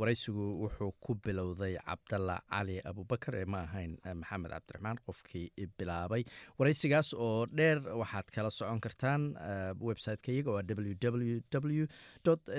waraysigu 0.00 0.44
wuxuu 0.62 0.92
ku 1.00 1.14
bilowday 1.24 1.74
cabdalla 1.88 2.36
cali 2.50 2.76
abubakar 2.90 3.34
ee 3.40 3.44
ma 3.44 3.58
ahayn 3.66 3.96
maxamed 4.20 4.50
cabdiraxmaan 4.54 4.98
qofkii 5.06 5.46
bilaabay. 5.78 6.22
Waraysigaas 6.58 7.10
oo 7.14 7.46
dheer 7.46 7.78
waxaad 8.02 8.30
kala 8.34 8.50
socon 8.50 8.80
kartaan 8.80 9.22
website-ka 9.88 10.30
iyaga 10.32 10.50
oo 10.50 10.62
w 10.62 10.94
w 10.94 11.40
w 11.82 11.86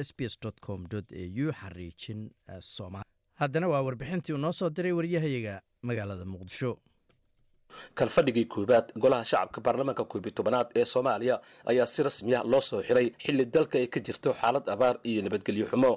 s 0.07 0.09
b 0.18 0.20
s 0.28 0.36
com 0.65 0.84
a 0.91 1.24
u. 1.45 1.47
Xariijin 1.61 2.30
somaali 2.59 3.07
haddana 3.39 3.68
waa 3.72 3.82
warbixintii 3.88 4.34
uu 4.36 4.38
noo 4.43 4.51
soo 4.51 4.70
diray 4.70 4.91
waryahayaga 4.91 5.61
magaalada 5.88 6.26
muqdisho 6.26 6.72
kalfadhigii 7.95 8.45
koowaad 8.45 8.88
golaha 9.03 9.24
shacabka 9.32 9.61
baarlamaanka 9.61 10.03
koobiyi 10.11 10.32
tobanaad 10.38 10.68
ee 10.76 10.86
soomaaliya 10.86 11.36
ayaa 11.65 11.86
si 11.86 12.03
rasmiya 12.03 12.43
loo 12.51 12.61
soo 12.61 12.82
xiray 12.88 13.07
xilli 13.24 13.45
dalka 13.45 13.78
ay 13.82 13.88
ka 13.88 13.99
jirto 13.99 14.34
xaalad 14.34 14.65
abaar 14.70 14.95
iyo 15.03 15.22
nabadgelyo 15.22 15.65
xumo. 15.72 15.93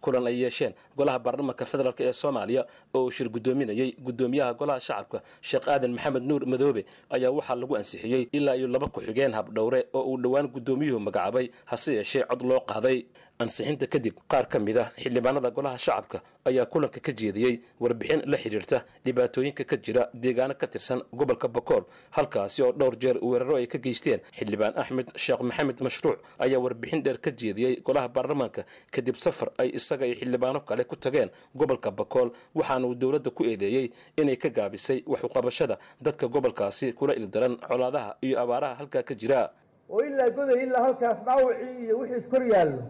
Kulan 0.00 0.26
ay 0.30 0.36
yeesheen 0.42 0.74
golaha 0.96 1.18
baarlamaanka 1.18 1.64
federaalk 1.70 2.00
ee 2.00 2.12
soomaaliya 2.12 2.62
oo 2.94 3.04
uu 3.04 3.10
shir 3.10 3.28
guddoominayey 3.34 3.90
guddoomiyaha 4.06 4.54
golaha 4.60 4.80
shacabka 4.80 5.18
sheekh 5.48 5.66
aadan 5.68 5.92
maxamed 5.96 6.22
nuur 6.28 6.42
madoobe 6.52 6.82
ayaa 7.10 7.30
waxaa 7.38 7.54
lagu 7.60 7.74
ansixiyey 7.76 8.22
ilaa 8.32 8.54
iyo 8.56 8.68
laba 8.74 8.86
ku-xigeen 8.94 9.32
habdhowre 9.38 9.80
oo 9.98 10.02
uu 10.10 10.16
dhowaan 10.22 10.46
guddoomiyuhu 10.54 11.00
magacaabay 11.06 11.46
hase 11.70 11.90
yeeshee 11.98 12.22
cod 12.30 12.42
loo 12.50 12.60
qaaday 12.70 12.98
ansixinta 13.42 13.86
kadib 13.86 14.14
qaar 14.32 14.46
ka 14.52 14.58
mid 14.58 14.76
ah 14.82 14.90
xildhibaanada 14.98 15.50
golaha 15.56 15.78
shacabka 15.78 16.18
ayaa 16.44 16.66
kulanka 16.66 16.98
ka 17.00 17.12
jeediyey 17.20 17.60
warbixin 17.80 18.22
la 18.26 18.36
xidhiirta 18.36 18.78
dhibaatooyinka 19.04 19.64
ka 19.64 19.76
jira 19.76 20.08
deegaano 20.14 20.54
ka 20.58 20.66
tirsan 20.66 21.02
gobolka 21.12 21.46
bakool 21.48 21.84
halkaasi 22.10 22.62
oo 22.62 22.72
dhowr 22.72 22.96
jeer 22.98 23.16
weeraro 23.22 23.56
ay 23.56 23.66
ka 23.66 23.78
geysteen. 23.78 24.20
Xildhibaan 24.38 24.72
axmed 24.76 25.12
sheekh 25.16 25.40
maxamed 25.42 25.78
mashruuc 25.86 26.18
ayaa 26.38 26.58
warbixin 26.58 27.02
dheer 27.02 27.18
ka 27.20 27.30
jeediyey 27.30 27.80
golaha 27.86 28.08
baarlamaanka 28.08 28.64
kadib 28.90 29.14
safar 29.16 29.50
ay 29.58 29.70
isaga 29.78 30.06
iyo 30.06 30.16
xildhibaano 30.18 30.60
kale 30.66 30.84
ku 30.84 30.96
tageen 30.96 31.30
gobolka 31.54 31.90
bakool 31.90 32.30
waxaana 32.54 32.86
uu 32.88 32.94
dowladda 32.94 33.30
ku 33.30 33.44
eedeeyey 33.44 33.92
inay 34.16 34.36
ka 34.36 34.48
gaabisay 34.50 35.04
wax 35.06 35.22
uqabashada 35.24 35.78
dadka 36.02 36.26
gobolkaasi 36.26 36.92
kula 36.92 37.14
ildaran 37.14 37.54
colaadaha 37.68 38.16
iyo 38.22 38.40
abaaraha 38.40 38.74
halkaa 38.74 39.02
ka 39.02 39.14
jira. 39.14 39.50
Oo 39.90 40.02
ilaa 40.02 40.28
goday 40.30 40.64
ilaa 40.66 40.82
halkaas 40.82 41.18
dhaawacii 41.24 41.84
iyo 41.86 41.98
wixii 41.98 42.18
iskor 42.20 42.42
yaallo 42.52 42.82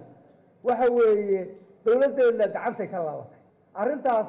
waxa 0.65 0.93
weeye 0.93 1.41
dowladdeenna 1.85 2.47
gacantay 2.55 2.89
ka 2.93 2.99
laabatay. 3.07 3.39
Arrintaas 3.75 4.27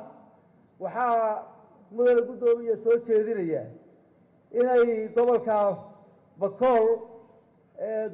waxaa 0.80 1.44
mudane 1.92 2.22
guddoomiya 2.28 2.76
soo 2.84 2.98
jeedinaya 3.08 3.64
inay 4.60 5.08
gobolkaas 5.16 5.78
bakool 6.40 6.88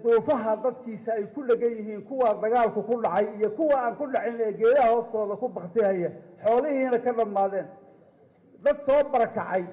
duufaha 0.04 0.56
dadkiisa 0.64 1.12
ay 1.14 1.24
ku 1.34 1.42
dhegan 1.48 1.72
yihiin 1.78 2.02
kuwa 2.08 2.34
dagaalku 2.42 2.82
ku 2.84 3.02
dhacay 3.02 3.28
iyo 3.40 3.50
kuwa 3.58 3.76
aan 3.84 3.96
ku 3.96 4.06
dhacin 4.08 4.40
ee 4.42 4.52
geedaha 4.54 4.90
hoostooda 4.94 5.36
ku 5.36 5.48
baktihaya 5.50 6.10
xoolihiina 6.44 7.00
ka 7.06 7.12
dhammaadeen. 7.14 7.68
Dad 8.64 8.78
soo 8.88 9.04
barakacay 9.14 9.64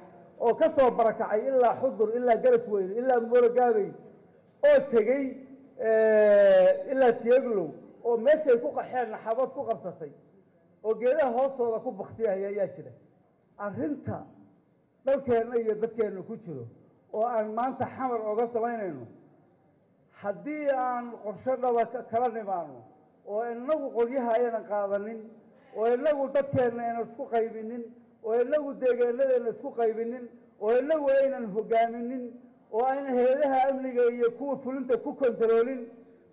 oo 0.40 0.55
ka 0.55 0.66
soo 0.78 0.90
barakacay 0.90 1.40
ilaa 1.49 1.76
xudur 1.80 2.09
ilaa 2.16 2.36
garas 2.45 2.64
weyne 2.68 2.95
ilaa 3.01 3.20
moologaabey 3.20 3.88
oo 4.68 4.78
tegey 4.90 5.24
ilaa 6.93 7.12
tiyeglow 7.22 7.68
oo 8.05 8.16
meeshay 8.16 8.57
ku 8.62 8.68
qaxeen 8.76 9.11
naxabad 9.11 9.48
ku 9.57 9.62
qabsatay 9.68 10.12
oo 10.84 10.94
geedaha 11.00 11.30
hoostooda 11.38 11.78
ku 11.84 11.90
baktiyaya 11.92 12.48
ayaa 12.48 12.66
jira. 12.76 12.92
Arrinta 13.59 14.24
dalkeenna 15.05 15.57
iyo 15.62 15.74
dadkeenna 15.74 16.22
ku 16.22 16.36
jiro 16.36 16.66
oo 17.12 17.26
aan 17.26 17.48
maanta 17.55 17.86
xamar 17.96 18.20
oga 18.30 18.48
samaynayno 18.53 19.07
haddii 20.22 20.66
aan 20.76 21.12
qorshe 21.24 21.57
dhaba 21.62 21.84
kala 22.11 22.28
nimaano 22.28 22.78
oo 23.26 23.42
inagu 23.53 23.86
qoryaha 23.96 24.30
aynan 24.38 24.64
qaadanin 24.70 25.20
oo 25.76 25.86
inagu 25.94 26.28
dadkeenna 26.34 26.82
aynan 26.86 27.03
isku 27.09 27.24
qaybinin 27.32 27.82
oo 28.24 28.34
inagu 28.42 28.70
deegaanadeena 28.82 29.48
isku 29.55 29.70
qaybinin 29.78 30.24
oo 30.61 30.72
inagu 30.78 31.07
aynan 31.20 31.44
hogaaminin 31.55 32.24
oo 32.72 32.84
aynan 32.92 33.14
heedaha 33.18 33.59
amniga 33.70 34.03
iyo 34.16 34.30
kuwa 34.38 34.57
fulinta 34.64 34.96
ku 35.05 35.14
kontaroolin 35.14 35.82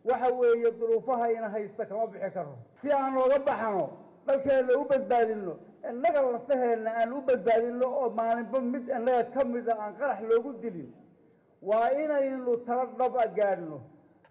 waxa 0.09 0.29
weeye 0.39 0.71
duruufahayna 0.79 1.49
haysta 1.49 1.85
kama 1.85 2.07
bixi 2.07 2.29
karno. 2.33 2.55
Si 2.81 2.87
aan 2.91 3.17
ooga 3.17 3.39
baxno 3.47 3.89
dalkeenna 4.27 4.73
u 4.81 4.85
badbaadinno 4.89 5.53
innaga 5.89 6.21
lafaheenna 6.21 6.89
aan 6.99 7.13
u 7.13 7.21
badbaadinno 7.27 7.85
oo 8.01 8.09
maalinba 8.09 8.59
mid 8.61 8.85
innaga 8.97 9.23
ka 9.33 9.45
mida 9.45 9.73
aan 9.79 9.93
qarax 9.99 10.19
loogu 10.29 10.53
dilin 10.61 10.89
waa 11.61 11.89
inaynu 12.03 12.57
tala 12.65 12.85
dhaba 12.97 13.23
gaadhno 13.37 13.77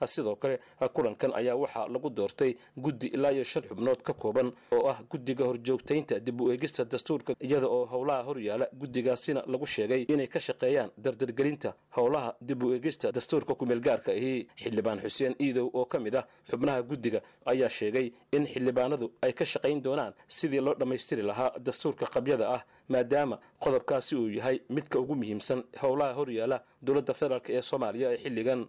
sidoo 0.06 0.36
kale 0.36 0.58
kulankan 0.92 1.32
ayaa 1.34 1.56
waxaa 1.56 1.88
lagu 1.88 2.10
doortay 2.10 2.54
guddi 2.76 3.06
ilaa 3.06 3.30
iyo 3.32 3.44
shan 3.44 3.62
xubnood 3.62 4.02
ka 4.02 4.12
kooban 4.12 4.52
oo 4.72 4.88
ah 4.88 4.98
guddiga 5.10 5.44
horjoogtaynta 5.44 6.20
dib 6.20 6.40
u 6.40 6.50
eegista 6.52 6.84
dastuurka 6.84 7.34
iyada 7.40 7.66
oo 7.68 7.84
howlaha 7.86 8.22
horyaala 8.22 8.66
guddigaasina 8.80 9.42
lagu 9.46 9.66
sheegay 9.66 10.02
inay 10.08 10.26
ka 10.26 10.40
shaqeeyaan 10.40 10.90
dardargelinta 10.98 11.74
howlaha 11.96 12.34
dib 12.40 12.62
u 12.62 12.72
eegista 12.74 13.12
dastuurka 13.12 13.54
kumeelgaarka 13.54 14.12
ahi. 14.12 14.48
Xildhibaan 14.62 14.98
xuseen 15.00 15.34
iidow 15.40 15.70
oo 15.74 15.84
ka 15.84 15.98
mid 15.98 16.14
ah 16.14 16.24
xubnaha 16.50 16.82
guddiga 16.82 17.20
ayaa 17.46 17.68
sheegay 17.68 18.12
in 18.32 18.46
xildhibaanadu 18.46 19.10
ay 19.22 19.32
ka 19.32 19.44
shaqayn 19.44 19.82
doonaan 19.82 20.12
sidii 20.28 20.60
loo 20.60 20.74
dhammaystiri 20.74 21.22
lahaa 21.22 21.52
dastuurka 21.58 22.06
qabyada 22.06 22.46
ah 22.56 22.62
maadaama 22.88 23.38
qodobkaasi 23.64 24.16
uu 24.16 24.28
yahay 24.28 24.60
midka 24.68 24.98
ugu 24.98 25.14
muhiimsan 25.14 25.62
howlaha 25.82 26.12
horyaala 26.14 26.62
dowladda 26.82 27.14
federaalk 27.14 27.50
ee 27.50 27.62
soomaaliya 27.62 28.12
ee 28.12 28.18
xilligan 28.24 28.66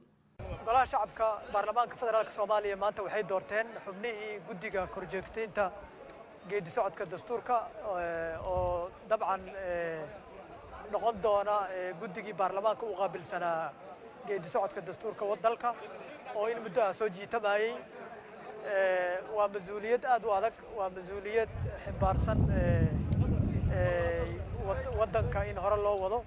golaha 0.66 0.86
shacabka 0.92 1.28
baarlamaanka 1.54 1.96
federaalk 2.02 2.32
soomaaliya 2.38 2.78
maanta 2.84 3.04
waxay 3.06 3.24
doorteen 3.32 3.68
xubnihii 3.86 4.34
guddiga 4.48 4.82
korjoogtaynta 4.96 5.66
geedi 6.50 6.70
socodka 6.76 7.06
dastuurka 7.14 7.56
oo 8.52 8.90
dabcan 9.10 9.42
noqon 10.94 11.16
doona 11.24 11.56
guddigii 12.02 12.34
baarlamaanka 12.42 12.86
u 12.86 12.96
qaabilsanaa 13.02 13.72
geedi 14.28 14.50
socodka 14.50 14.82
dastuurka 14.88 15.26
dalka 15.44 15.70
oo 16.36 16.48
in 16.48 16.60
muddo 16.64 16.82
ah 16.88 16.94
soo 16.94 17.10
jiitamayey 17.10 17.74
waa 19.36 19.48
mas'uuliyad 19.56 20.04
aad 20.14 20.24
u 20.26 20.32
adag 20.40 20.54
waa 20.78 20.90
mas'uuliyad 20.98 21.50
ximbaarsan 21.86 22.40
waddanka 25.00 25.40
in 25.50 25.58
hore 25.58 25.78
loo 25.84 25.98
wado. 26.04 26.24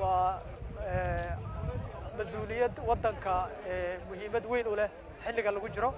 Waa 0.00 0.40
mas'uuliyad 2.18 2.74
waddanka 2.88 3.34
muhiimad 4.08 4.44
weyn 4.52 4.66
u 4.72 4.74
leh 4.80 4.90
xilliga 5.24 5.50
lagu 5.56 5.68
jiro 5.74 5.90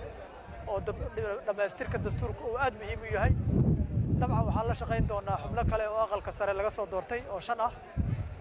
oo 0.66 0.78
dhammaystirka 1.46 1.98
dastuurka 2.04 2.44
uu 2.50 2.56
aad 2.64 2.74
muhiim 2.80 3.00
u 3.02 3.12
yahay. 3.16 3.32
Dabcan 4.20 4.44
waxaan 4.48 4.66
la 4.68 4.74
shaqayn 4.80 5.06
doonaa 5.08 5.38
xubno 5.42 5.62
kale 5.70 5.88
oo 5.88 6.00
aqalka 6.06 6.32
sare 6.32 6.52
laga 6.54 6.70
soo 6.70 6.86
doortay 6.90 7.22
oo 7.30 7.40
shan 7.40 7.60
ah. 7.60 7.72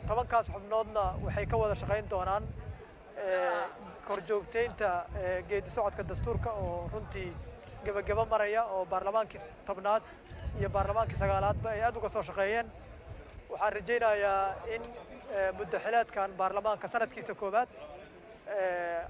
Tobankaas 0.08 0.48
xubnoodna 0.54 1.04
waxay 1.26 1.46
ka 1.46 1.58
wada 1.58 1.76
shaqayn 1.76 2.06
doonaan 2.10 2.44
korjoogtaynta 4.08 4.90
geedi 5.50 5.70
socodka 5.70 6.04
dastuurka 6.10 6.50
oo 6.52 6.90
runtii 6.94 7.34
gebagebo 7.86 8.26
maraya 8.26 8.64
oo 8.66 8.86
baarlamaankii 8.86 9.42
tobnaad 9.68 10.04
iyo 10.60 10.70
baarlamaankii 10.70 11.18
sagaalaadba 11.18 11.70
ay 11.70 11.82
aad 11.84 11.96
uga 11.98 12.10
soo 12.10 12.24
shaqeeyeen. 12.24 12.68
Waxaan 13.50 13.74
rajaynayaa 13.74 14.56
in 14.76 14.82
muddo 15.58 15.78
xileedkan 15.86 16.30
baarlamaanka 16.40 16.88
sanadkiisa 16.88 17.34
koowaad 17.42 17.70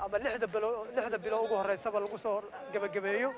ama 0.05 0.17
lixda 0.23 0.47
bilo 0.53 0.69
lixda 0.95 1.17
bilo 1.25 1.37
ugu 1.45 1.55
horreysaba 1.59 1.99
lagu 2.03 2.17
soo 2.17 2.37
gebagabeeyo 2.73 3.29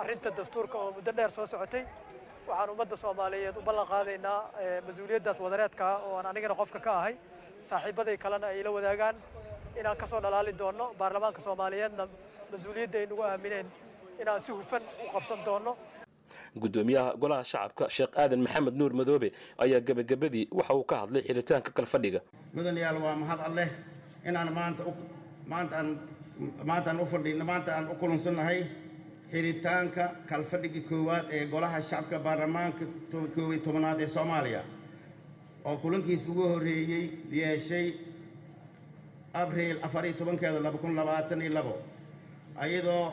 arrinta 0.00 0.30
dastuurka 0.38 0.76
oo 0.78 0.90
muddo 0.96 1.12
dheer 1.16 1.30
soo 1.30 1.46
socotay 1.46 1.84
waxaan 2.48 2.70
ummadda 2.72 2.96
soomaaliyeed 3.02 3.56
u 3.56 3.62
ballan 3.68 3.86
qaadaynaa 3.92 4.40
mas'uuliyaddaas 4.86 5.38
wadareedka 5.44 5.84
ah 5.92 5.98
oo 6.06 6.16
aan 6.18 6.26
anigana 6.26 6.54
qofka 6.60 6.80
ka 6.86 6.92
ahay. 7.00 7.14
Saaxiibaday 7.68 8.16
kalena 8.24 8.46
ay 8.46 8.62
la 8.62 8.70
wadaagaan. 8.70 9.16
Inaan 9.80 9.96
ka 9.96 10.06
soo 10.06 10.20
dhalaali 10.24 10.52
doonno 10.58 10.86
baarlamaanka 11.00 11.40
soomaaliyeedna 11.46 12.04
mas'uuliyadda 12.52 12.98
ay 13.02 13.06
nagu 13.10 13.22
aamineen 13.22 13.66
inaan 14.22 14.40
si 14.40 14.52
hufan 14.52 14.82
u 15.04 15.10
qabsan 15.14 15.40
doonno 15.44 15.72
guddoomiyaha 16.62 17.10
golaha 17.22 17.44
shacabka 17.52 17.84
sheekh 17.96 18.12
aadan 18.22 18.40
maxamed 18.46 18.74
nuur 18.80 18.92
madoobe 19.00 19.28
ayaa 19.64 19.80
gebagabadii 19.88 20.44
waxa 20.58 20.74
uu 20.78 20.84
ka 20.90 20.96
hadlay 21.02 21.22
xiritaanka 21.28 21.70
kalfadhiga. 21.78 22.20
Mudanayaal 22.54 22.98
waa 23.04 23.16
mahad 23.22 23.40
alleh 23.48 23.68
inaan 24.28 24.50
maanta 26.66 27.70
aan 27.76 27.86
u 27.90 27.94
kulansannahay 28.00 28.60
xiritaanka 29.32 30.04
kalfadhigii 30.30 30.84
koowaad 30.90 31.24
ee 31.36 31.44
golaha 31.52 31.78
shacabka 31.82 32.18
baarlamaanka 32.26 32.84
koob 33.12 33.52
tobanaad 33.64 34.00
ee 34.00 34.06
soomaaliya. 34.16 34.62
Oo 35.68 35.76
kulankiis 35.82 36.22
ugu 36.30 36.42
horreeyey 36.52 37.04
yeeshay 37.38 37.86
abriil 39.34 39.78
afar 39.86 40.04
iyo 40.06 40.14
tobankeeda 40.20 40.60
laba 40.66 40.78
kun 40.82 40.94
labaatan 40.98 41.40
iyo 41.42 41.52
labo 41.58 41.74
ayadoo 42.64 43.12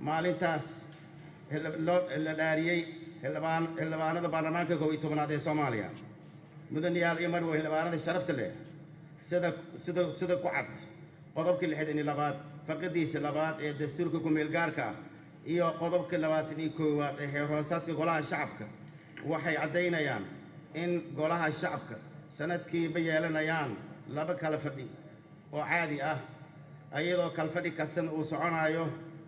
maalintaas 0.00 0.66
la 1.62 2.32
dhaariyey 2.40 2.80
xildhibaanada 3.22 4.28
baarlamaanka 4.34 4.74
koob 4.80 4.92
iyo 4.92 5.00
tobanaad 5.04 5.30
ee 5.30 5.38
soomaaliya 5.46 5.88
mudanayaal 6.74 7.18
iyo 7.22 7.30
marwe 7.34 7.52
xildhibaanada 7.56 7.98
sharafta 8.06 8.32
leh 8.38 8.50
sida 9.28 9.48
sida 9.84 10.02
sida 10.18 10.34
ku 10.42 10.48
cad 10.56 10.68
qodobka 11.36 11.64
lixdan 11.70 11.96
iyo 12.00 12.06
labaad 12.10 12.36
farqadiisa 12.66 13.18
labaad 13.26 13.56
ee 13.66 13.72
dastuurka 13.80 14.18
ku-meel 14.24 14.50
gaarka 14.56 14.82
ah 14.90 14.94
iyo 15.52 15.66
qodobka 15.82 16.14
labaatan 16.24 16.58
iyo 16.64 16.70
koowaad 16.78 17.16
ee 17.24 17.28
heer 17.32 17.46
hoosaadka 17.52 17.92
golaha 18.00 18.20
shacabka 18.30 18.64
waxay 19.30 19.54
caddaynayaan 19.62 20.24
in 20.82 20.90
golaha 21.18 21.46
shacabka 21.60 21.96
sanadkiiba 22.38 22.98
yeelanayaan 23.08 23.70
laba 24.16 24.34
kala 24.42 24.58
fadhi 24.64 24.86
oo 25.56 25.64
caadi 25.72 25.98
ah. 26.12 26.18
Iyadoo 27.00 27.30
kalfadhi 27.38 27.70
kastana 27.78 28.10
uu 28.16 28.24
soconayo 28.30 28.84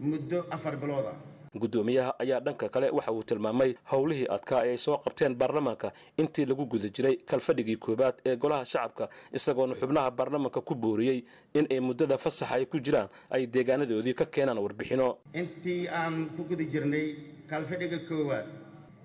muddo 0.09 0.39
afar 0.55 0.75
bilood 0.83 1.07
ah 1.13 1.17
guddoomiyaha 1.63 2.13
ayaa 2.23 2.41
dhanka 2.41 2.69
kale 2.75 2.91
waxa 2.91 3.13
uu 3.13 3.23
tilmaamay 3.23 3.71
howlihii 3.93 4.27
adkaa 4.37 4.63
ee 4.67 4.71
ay 4.71 4.79
soo 4.87 4.97
qabteen 5.05 5.35
baarlamaanka 5.41 5.93
intii 6.23 6.47
lagu 6.51 6.67
guda 6.67 6.89
jiray 6.97 7.17
kalfadhigii 7.31 7.77
koowaad 7.77 8.15
ee 8.31 8.37
golaha 8.37 8.65
shacabka 8.65 9.09
isagoona 9.39 9.75
xubnaha 9.81 10.11
baarlamaanka 10.19 10.61
ku 10.69 10.75
booriyey 10.75 11.19
in 11.59 11.67
ay 11.71 11.81
muddada 11.81 12.19
fasaxa 12.19 12.55
ay 12.59 12.65
ku 12.67 12.79
jiraan 12.87 13.09
ay 13.31 13.47
deegaanadoodii 13.47 14.15
ka 14.21 14.25
keenaan 14.35 14.59
warbixino. 14.59 15.09
Intii 15.43 15.89
aan 15.89 16.17
ku 16.37 16.43
guda 16.51 16.65
jirnay 16.75 17.07
kalfadhiga 17.51 17.99
koowaad 18.09 18.47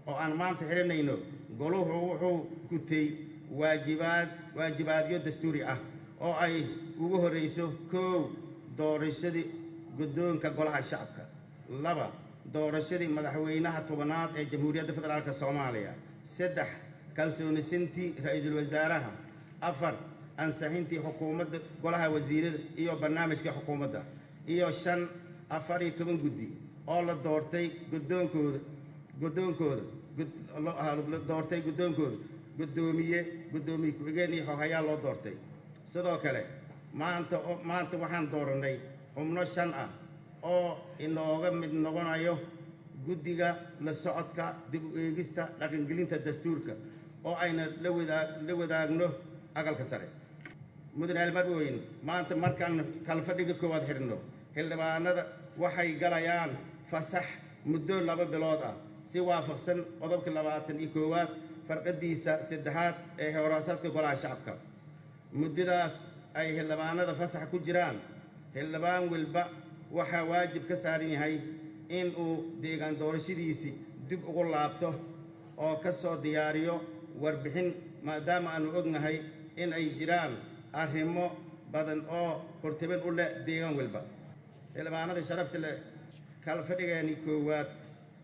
oo 0.08 0.16
aan 0.24 0.34
maanta 0.41 0.64
xihanayno 0.70 1.16
goluhu 1.60 1.93
wuxuu 2.10 2.38
gutay 2.70 3.06
waajibaad 3.60 4.30
waajibaadyo 4.58 5.20
dastuuri 5.26 5.62
ah 5.74 5.78
oo 6.22 6.34
ay 6.45 6.56
ugu 7.04 7.18
horrayso 7.24 7.66
koow 7.91 8.20
doorashadii 8.78 9.45
guddoonka 9.97 10.49
golaha 10.58 10.82
shacabka. 10.89 11.24
Laba 11.84 12.08
doorashadii 12.54 13.08
madaxweynaha 13.18 13.80
tobanaad 13.89 14.30
ee 14.39 14.45
jamhuuriyadda 14.52 14.93
federaalk 14.97 15.28
soomaaliya. 15.41 15.93
Saddex 16.36 16.68
kalsoonisintii 17.18 18.08
ra'iisul 18.26 18.56
wasaaraha. 18.60 19.12
Afar 19.70 19.93
ansixintii 20.43 20.99
xukuumadda 21.06 21.58
golaha 21.84 22.08
wasiirada 22.16 22.58
iyo 22.82 22.93
barnaamijka 23.02 23.52
xukuumadda. 23.58 24.02
Iyo 24.54 24.68
shan 24.72 25.02
afar 25.58 25.80
iyo 25.84 25.91
toban 25.99 26.18
guddi 26.24 26.47
oo 26.88 27.02
la 27.08 27.16
doortay 27.26 27.66
guddoonkooda 27.91 28.60
guddoonkooda 29.22 29.84
la 31.12 31.18
doortay 31.30 31.62
guddoonkooda. 31.68 32.18
Guddoomiye 32.58 33.20
guddoomiye 33.54 33.91
ku-xigeen 33.97 34.34
iyo 34.34 34.43
xoghayaa 34.49 34.82
loo 34.88 34.97
doortay. 35.04 35.34
Sidoo 35.91 36.18
kale 36.24 36.41
maanta 36.93 37.38
maanta 37.70 37.95
waxaan 38.04 38.26
doorannay 38.32 38.76
xubno 39.16 39.45
shan 39.45 39.70
ah 39.74 39.89
oo 40.44 40.78
inooga 41.00 41.52
mid 41.52 41.74
noqonayo 41.74 42.39
guddiga 43.06 43.50
la 43.82 43.94
socodka 43.94 44.46
dib 44.72 44.84
u 44.94 44.98
eegista 44.98 45.44
dhaqangelinta 45.60 46.18
dastuurka 46.26 46.74
oo 47.24 47.36
ayna 47.36 47.64
la 48.48 48.54
wadaagno 48.60 49.08
aqalka 49.56 49.84
sare. 49.84 50.08
Mudane 50.96 51.20
almarweyn 51.24 51.78
maanta 52.04 52.36
markaan 52.36 52.76
kalfadhiga 53.08 53.54
koowaad 53.62 53.84
xidhno 53.89 54.18
xildhibaanada 54.56 55.24
waxay 55.58 55.89
galayaan 56.02 56.52
fasax 56.92 57.26
muddo 57.66 57.96
laba 58.02 58.26
bilood 58.26 58.62
ah. 58.70 58.76
Si 59.12 59.20
waafaqsan 59.20 59.80
qodobka 60.00 60.30
labaatan 60.32 60.80
iyo 60.80 60.89
koowaad 60.96 61.30
farqadiisa 61.68 62.34
saddexaad 62.50 62.96
ee 63.24 63.32
horaasadka 63.34 63.89
golaha 63.96 64.16
shacabka. 64.24 64.54
Muddadaas 65.39 65.94
ay 66.34 66.48
xildhibaanada 66.58 67.14
fasax 67.22 67.44
ku 67.52 67.58
jiraan. 67.60 67.98
Xildhibaan 68.54 69.04
walba 69.12 69.44
waxaa 69.98 70.24
waajib 70.32 70.64
ka 70.70 70.76
saaran 70.84 71.12
yahay 71.16 71.36
in 71.89 72.08
uu 72.24 72.34
deegaan 72.64 72.96
doorashadiisii 73.00 73.74
dib 74.10 74.22
ugu 74.30 74.44
laabto 74.54 74.89
oo 75.66 75.76
ka 75.84 75.92
soo 76.02 76.16
diyaariyo 76.24 76.76
warbixin 77.24 77.70
maadaama 78.08 78.50
aanu 78.56 78.68
ognahay 78.80 79.18
in 79.62 79.74
ay 79.74 79.86
jiraan 80.00 80.34
arrimo 80.82 81.26
badan 81.74 82.02
oo 82.20 82.30
hortabin 82.64 83.02
u 83.08 83.12
leh 83.18 83.30
deegaan 83.48 83.76
walba. 83.80 84.02
Xildhibaanada 84.74 85.22
sharafta 85.30 85.58
leh 85.66 85.76
kalfadhigeeni 86.46 87.14
koowaad 87.26 87.68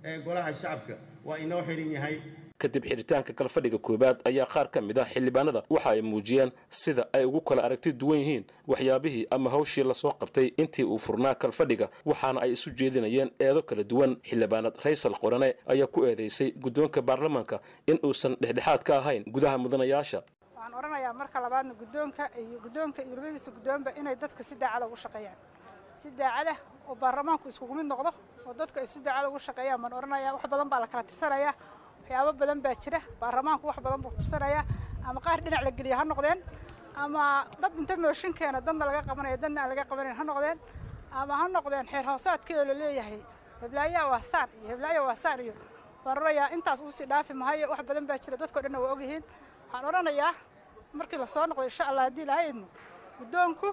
ee 0.09 0.15
golaha 0.25 0.51
shacabka 0.61 0.95
waa 1.27 1.37
inoo 1.43 1.61
xihan 1.67 1.91
yahay 1.97 2.17
kadib 2.61 2.83
xidhitaanka 2.89 3.33
kalfadhiga 3.39 3.77
koowaad 3.87 4.17
ayaa 4.29 4.45
qaar 4.53 4.67
ka 4.71 4.81
mid 4.81 4.97
ah 4.97 5.05
xildhibaanada 5.13 5.63
waxa 5.69 5.89
ay 5.93 6.01
muujiyeen 6.01 6.51
sida 6.69 7.03
ay 7.13 7.25
ugu 7.25 7.41
kala 7.41 7.61
aragti 7.67 7.93
duwan 7.93 8.19
yihiin 8.19 8.45
waxyaabihii 8.67 9.27
ama 9.31 9.49
hawshii 9.49 9.83
la 9.83 9.93
soo 9.93 10.11
qabtay 10.21 10.47
intii 10.57 10.83
uu 10.85 10.97
furnaa 10.97 11.35
kalfadhiga 11.35 11.89
waxaana 12.05 12.41
ay 12.41 12.51
isu 12.51 12.69
jeedinayeen 12.79 13.29
eedo 13.39 13.61
kala 13.61 13.83
duwan. 13.83 14.17
Xildhibaanad 14.29 14.75
raysal 14.85 15.13
qorane 15.21 15.49
ayaa 15.67 15.87
ku 15.87 16.05
eedeysay 16.05 16.51
guddoonka 16.51 17.01
baarlamaanka 17.01 17.59
in 17.87 17.99
uusan 18.03 18.35
dhexdhexaad 18.41 18.83
ka 18.83 18.97
ahayn 18.97 19.23
gudaha 19.35 19.57
mudanayaasha. 19.57 20.23
Waxaan 20.55 20.73
odhanayaa 20.79 21.13
marka 21.13 21.39
labaadna 21.45 21.73
guddoonka 21.81 22.23
iyo 22.41 22.59
guddoonka 22.65 22.99
iyo 23.05 23.15
labadiisa 23.15 23.51
guddoonba 23.51 23.89
inay 23.99 24.15
dadka 24.15 24.43
si 24.43 24.55
daacada 24.55 24.85
ugu 24.87 24.95
shaqeeyaan. 25.03 25.37
Si 25.93 26.09
daacada 26.11 26.55
oo 26.89 26.95
baarlamaanku 26.95 27.47
iskugu 27.49 27.73
mid 27.75 27.85
noqdo 27.85 28.11
oo 28.47 28.53
dadka 28.53 28.79
ay 28.81 28.85
si 28.87 28.99
daacada 29.05 29.29
ugu 29.29 29.39
shaqeeyaan 29.47 29.81
baan 29.81 29.93
odhanayaa 29.99 30.33
wax 30.35 30.43
badan 30.51 30.69
baa 30.71 30.79
la 30.83 30.87
kala 30.87 31.03
tirsanayaa 31.03 31.53
waxyaabo 32.07 32.31
badan 32.39 32.59
baa 32.61 32.73
jira. 32.83 32.99
Baarlamaanku 33.21 33.67
wax 33.67 33.77
badan 33.85 34.01
buu 34.03 34.11
tirsanayaa 34.19 34.63
ama 35.07 35.19
qaar 35.25 35.39
dhinac 35.45 35.61
la 35.63 35.71
geliya 35.71 35.97
ha 35.99 36.03
noqdeen. 36.05 36.39
Ama 36.95 37.45
dad 37.61 37.73
inta 37.77 37.95
mooshinkeena 37.97 38.59
dadna 38.61 38.85
laga 38.85 39.01
qabanaya 39.09 39.37
dadna 39.37 39.61
aan 39.61 39.69
laga 39.69 39.83
qabanayn 39.89 40.15
ha 40.19 40.23
noqdeen. 40.23 40.57
Ama 41.11 41.33
ha 41.39 41.47
noqdeen 41.47 41.85
xeer 41.91 42.05
hoosaadkeeda 42.05 42.63
la 42.69 42.73
leeyahay. 42.73 43.19
Heblaayaha 43.61 44.07
waa 44.11 44.21
saan 44.31 44.49
iyo 44.61 44.67
heblaayaha 44.71 45.05
waa 45.07 45.15
saan 45.15 45.39
iyo 45.45 45.53
waan 46.05 46.17
odhanayaa 46.17 46.47
intaas 46.55 46.81
uu 46.81 46.91
sii 46.91 47.05
dhaafi 47.11 47.33
mahayo 47.33 47.69
wax 47.71 47.81
badan 47.89 48.05
baa 48.07 48.17
jira. 48.23 48.37
Dadkao 48.37 48.61
dhanna 48.63 48.79
waa 48.79 48.91
ogyihiin. 48.95 49.23
Waxaan 49.71 49.85
odhanayaa 49.89 50.33
markii 50.93 51.17
la 51.19 51.27
soo 51.27 51.45
noqdo 51.47 51.63
insha 51.63 51.83
allah 51.89 52.03
haddii 52.07 52.23
ilahay 52.23 52.49
idmo 52.49 52.67
guddoonku 53.19 53.67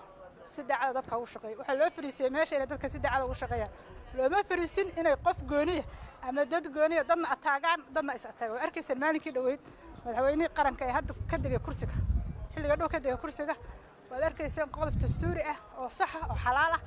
si 0.44 0.62
daacada 0.68 0.92
dadka 0.98 1.16
ugu 1.18 1.26
shaqeeyo 1.34 1.56
waxaa 1.60 1.76
loo 1.80 1.90
fariisiyey 1.96 2.30
meesha 2.30 2.56
inay 2.56 2.66
dadka 2.72 2.88
si 2.88 2.98
daacada 3.04 3.24
ugu 3.26 3.34
shaqeeyaan 3.42 3.70
looma 4.16 4.40
fariisin 4.48 4.88
inay 5.00 5.16
qof 5.26 5.38
gooniya 5.52 5.84
ama 6.28 6.44
dad 6.52 6.66
gooniya 6.76 7.02
dadna 7.10 7.28
ataagaan 7.34 7.80
dadna 7.94 8.12
is 8.18 8.24
ataagaan 8.26 8.56
waa 8.56 8.64
arkaysaan 8.66 8.98
maalinkii 9.04 9.32
dhoweyd 9.36 9.60
madaxweynihii 10.04 10.50
qaranka 10.58 10.82
ee 10.88 10.92
hadda 10.98 11.12
ka 11.30 11.36
degay 11.44 11.58
kursiga 11.66 11.92
xilliga 12.54 12.76
dhow 12.80 12.88
ka 12.94 12.98
degay 13.04 13.16
kursiga 13.24 13.54
waad 14.10 14.22
arkayseen 14.28 14.68
qodob 14.76 14.94
dastuuri 15.02 15.42
ah 15.52 15.58
oo 15.80 15.88
saxa 15.98 16.18
oo 16.30 16.36
xalaal 16.44 16.72
ah 16.78 16.80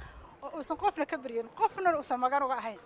oo 0.44 0.50
uusan 0.58 0.78
qofna 0.84 1.06
ka 1.12 1.18
baryin 1.24 1.48
qofna 1.60 1.90
uusan 2.00 2.20
magan 2.20 2.44
uga 2.48 2.56
ahayn 2.62 2.80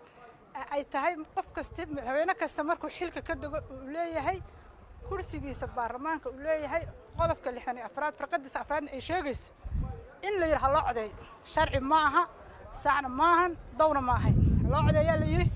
ay 0.75 0.83
tahay 0.93 1.13
qof 1.35 1.47
kasta 1.55 1.85
madaxweyne 1.95 2.33
kasta 2.41 2.63
markuu 2.69 2.89
xilka 2.97 3.21
ka 3.27 3.35
dego 3.35 3.57
uu 3.73 3.81
leeyahay 3.95 4.39
kursigiisa 5.09 5.67
baarlamaanka 5.77 6.29
uu 6.29 6.39
leeyahay 6.47 6.83
qodobka 7.19 7.51
lixdan 7.55 7.77
iyo 7.77 7.85
afraad 7.89 8.13
farqadiisa 8.19 8.57
afraadna 8.63 8.89
ay 8.95 9.01
sheegayso 9.09 9.51
in 10.27 10.33
la 10.39 10.45
yidhi 10.45 10.59
ha 10.63 10.69
loo 10.73 10.83
codeeyo. 10.87 11.13
Sharci 11.53 11.79
ma 11.91 11.99
aha 12.07 12.23
saxna 12.71 13.09
maahan 13.09 13.51
dawna 13.77 14.01
ma 14.01 14.13
ahayn 14.19 14.35
ha 14.63 14.69
loo 14.71 14.81
codeeyaa 14.87 15.17
la 15.19 15.25
yidhi. 15.25 15.47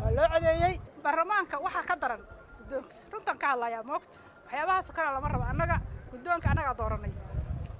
Waa 0.00 0.10
loo 0.16 0.28
codeeyey 0.34 0.74
baarlamaanka 1.02 1.56
waxaa 1.64 1.82
ka 1.88 1.94
daran 2.02 2.20
guddoonka. 2.58 2.94
Runtan 3.12 3.36
ka 3.38 3.46
hadlayaa 3.52 3.82
moogta. 3.90 4.08
Waxyaabahaasoo 4.44 4.94
kale 4.96 5.10
lama 5.14 5.28
rabo. 5.28 5.44
Annaga 5.52 5.76
guddoonka 6.10 6.48
annagaa 6.52 6.74
dooranay. 6.80 7.12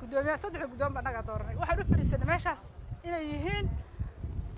Guddoomiyaha 0.01 0.39
saddexda 0.43 0.67
guddoon 0.73 0.93
ba 0.95 0.99
annagaa 1.01 1.23
dooranay. 1.29 1.57
Waxaan 1.61 1.81
u 1.81 1.85
fadhiisanay 1.91 2.27
meeshaas 2.31 2.63
inay 3.07 3.25
yihiin. 3.33 3.67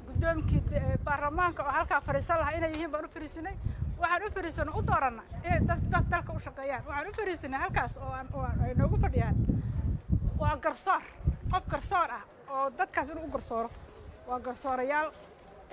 Guddoomkii 0.07 0.61
baarlamaanka 1.05 1.63
oo 1.63 1.71
halkaa 1.77 2.01
fadhiisan 2.01 2.39
lahaa 2.41 2.53
inay 2.59 2.71
yihiin 2.73 2.91
baan 2.91 3.05
u 3.05 3.09
fadhiisanay 3.09 3.55
waxaan 4.01 4.23
u 4.27 4.31
fadhiisanay 4.37 4.75
u 4.79 4.83
doorana 4.87 5.23
inay 5.45 5.61
dad 5.93 6.05
dalka 6.11 6.33
u 6.33 6.41
shaqeeyaan. 6.41 6.83
Waxaan 6.87 7.09
u 7.09 7.13
fadhiisanay 7.19 7.61
halkaas 7.61 7.97
oo 7.99 8.13
ay 8.65 8.75
noogu 8.75 8.97
fadhiyaan. 9.05 9.37
Waa 10.41 10.57
garsoor 10.65 11.03
qof 11.53 11.65
garsoor 11.73 12.11
ah 12.19 12.25
oo 12.51 12.71
dadkaas 12.79 13.09
inuu 13.11 13.25
u 13.25 13.31
garsooro 13.31 13.71
waa 14.33 14.41
garsoorayaal. 14.47 15.09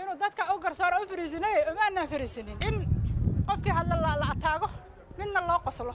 Inuu 0.01 0.15
dadka 0.19 0.43
u 0.55 0.59
garsooro 0.63 0.97
u 1.03 1.07
fariisinay 1.11 1.55
umaanaan 1.71 2.07
fariisinin. 2.11 2.57
In 2.67 2.75
qofkii 3.47 3.73
hadla 3.77 3.95
la 4.21 4.27
ataago 4.33 4.69
midna 5.17 5.39
loo 5.47 5.59
qoslo. 5.65 5.93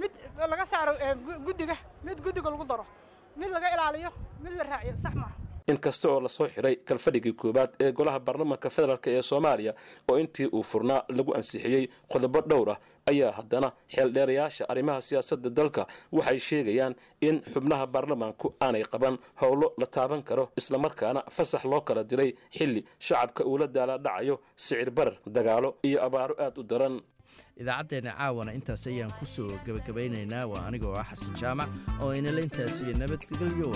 Mid 0.00 0.12
laga 0.50 0.64
saaro 0.72 0.92
guddiga 1.46 1.76
mid 2.06 2.18
guddiga 2.24 2.50
lagu 2.50 2.64
daro. 2.70 2.84
Mid 3.36 3.50
laga 3.50 3.68
ilaaliyo 3.74 4.10
mid 4.42 4.52
la 4.58 4.64
raaciyo 4.70 4.96
sax 5.04 5.14
maaha 5.14 5.34
inkasta 5.70 6.08
oo 6.12 6.20
la 6.20 6.28
soo 6.28 6.48
xiray 6.54 6.76
kalfadhigii 6.88 7.32
koowaad 7.32 7.70
ee 7.84 7.92
golaha 7.92 8.18
baarlamaanka 8.26 8.70
federaalk 8.76 9.06
ee 9.06 9.22
soomaaliya 9.22 9.72
oo 10.08 10.18
intii 10.22 10.46
uu 10.52 10.62
furnaa 10.62 11.02
lagu 11.08 11.34
ansixiyey 11.38 11.84
qodobo 12.12 12.40
dhowr 12.50 12.70
ah 12.74 12.78
ayaa 13.10 13.32
haddana 13.38 13.68
xeeldheerayaasha 13.94 14.64
arrimaha 14.72 15.00
siyaasadda 15.08 15.50
dalka 15.58 15.82
waxay 16.12 16.38
sheegayaan 16.48 16.94
in 17.28 17.36
xubnaha 17.52 17.86
baarlamaanku 17.94 18.46
aanay 18.66 18.82
qaban 18.92 19.18
howlo 19.40 19.68
la 19.80 19.86
taaban 19.96 20.22
karo 20.28 20.44
islamarkaana 20.60 21.20
fasax 21.36 21.62
loo 21.72 21.80
kala 21.88 22.02
diray 22.10 22.30
xilli 22.56 22.80
shacabka 23.06 23.42
uu 23.50 23.58
la 23.62 23.66
daalaadhacayo 23.76 24.36
sicir 24.56 24.90
barar 24.90 25.16
dagaalo 25.36 25.70
iyo 25.88 25.98
abaaro 26.06 26.34
aad 26.44 26.58
u 26.58 26.62
daran. 26.72 26.96
Idaacaddeenna 27.62 28.12
caawana 28.18 28.52
intaas 28.58 28.82
ayaan 28.90 29.12
ku 29.18 29.26
soo 29.34 29.50
gebagabaynaynaa 29.66 30.44
waa 30.52 30.62
anigoo 30.68 30.94
ah 31.00 31.04
xasan 31.10 31.34
jaamac 31.40 31.68
oo 32.02 32.10
inala 32.18 32.40
intaasiyo 32.46 32.92
nabadgelyo 33.02 33.68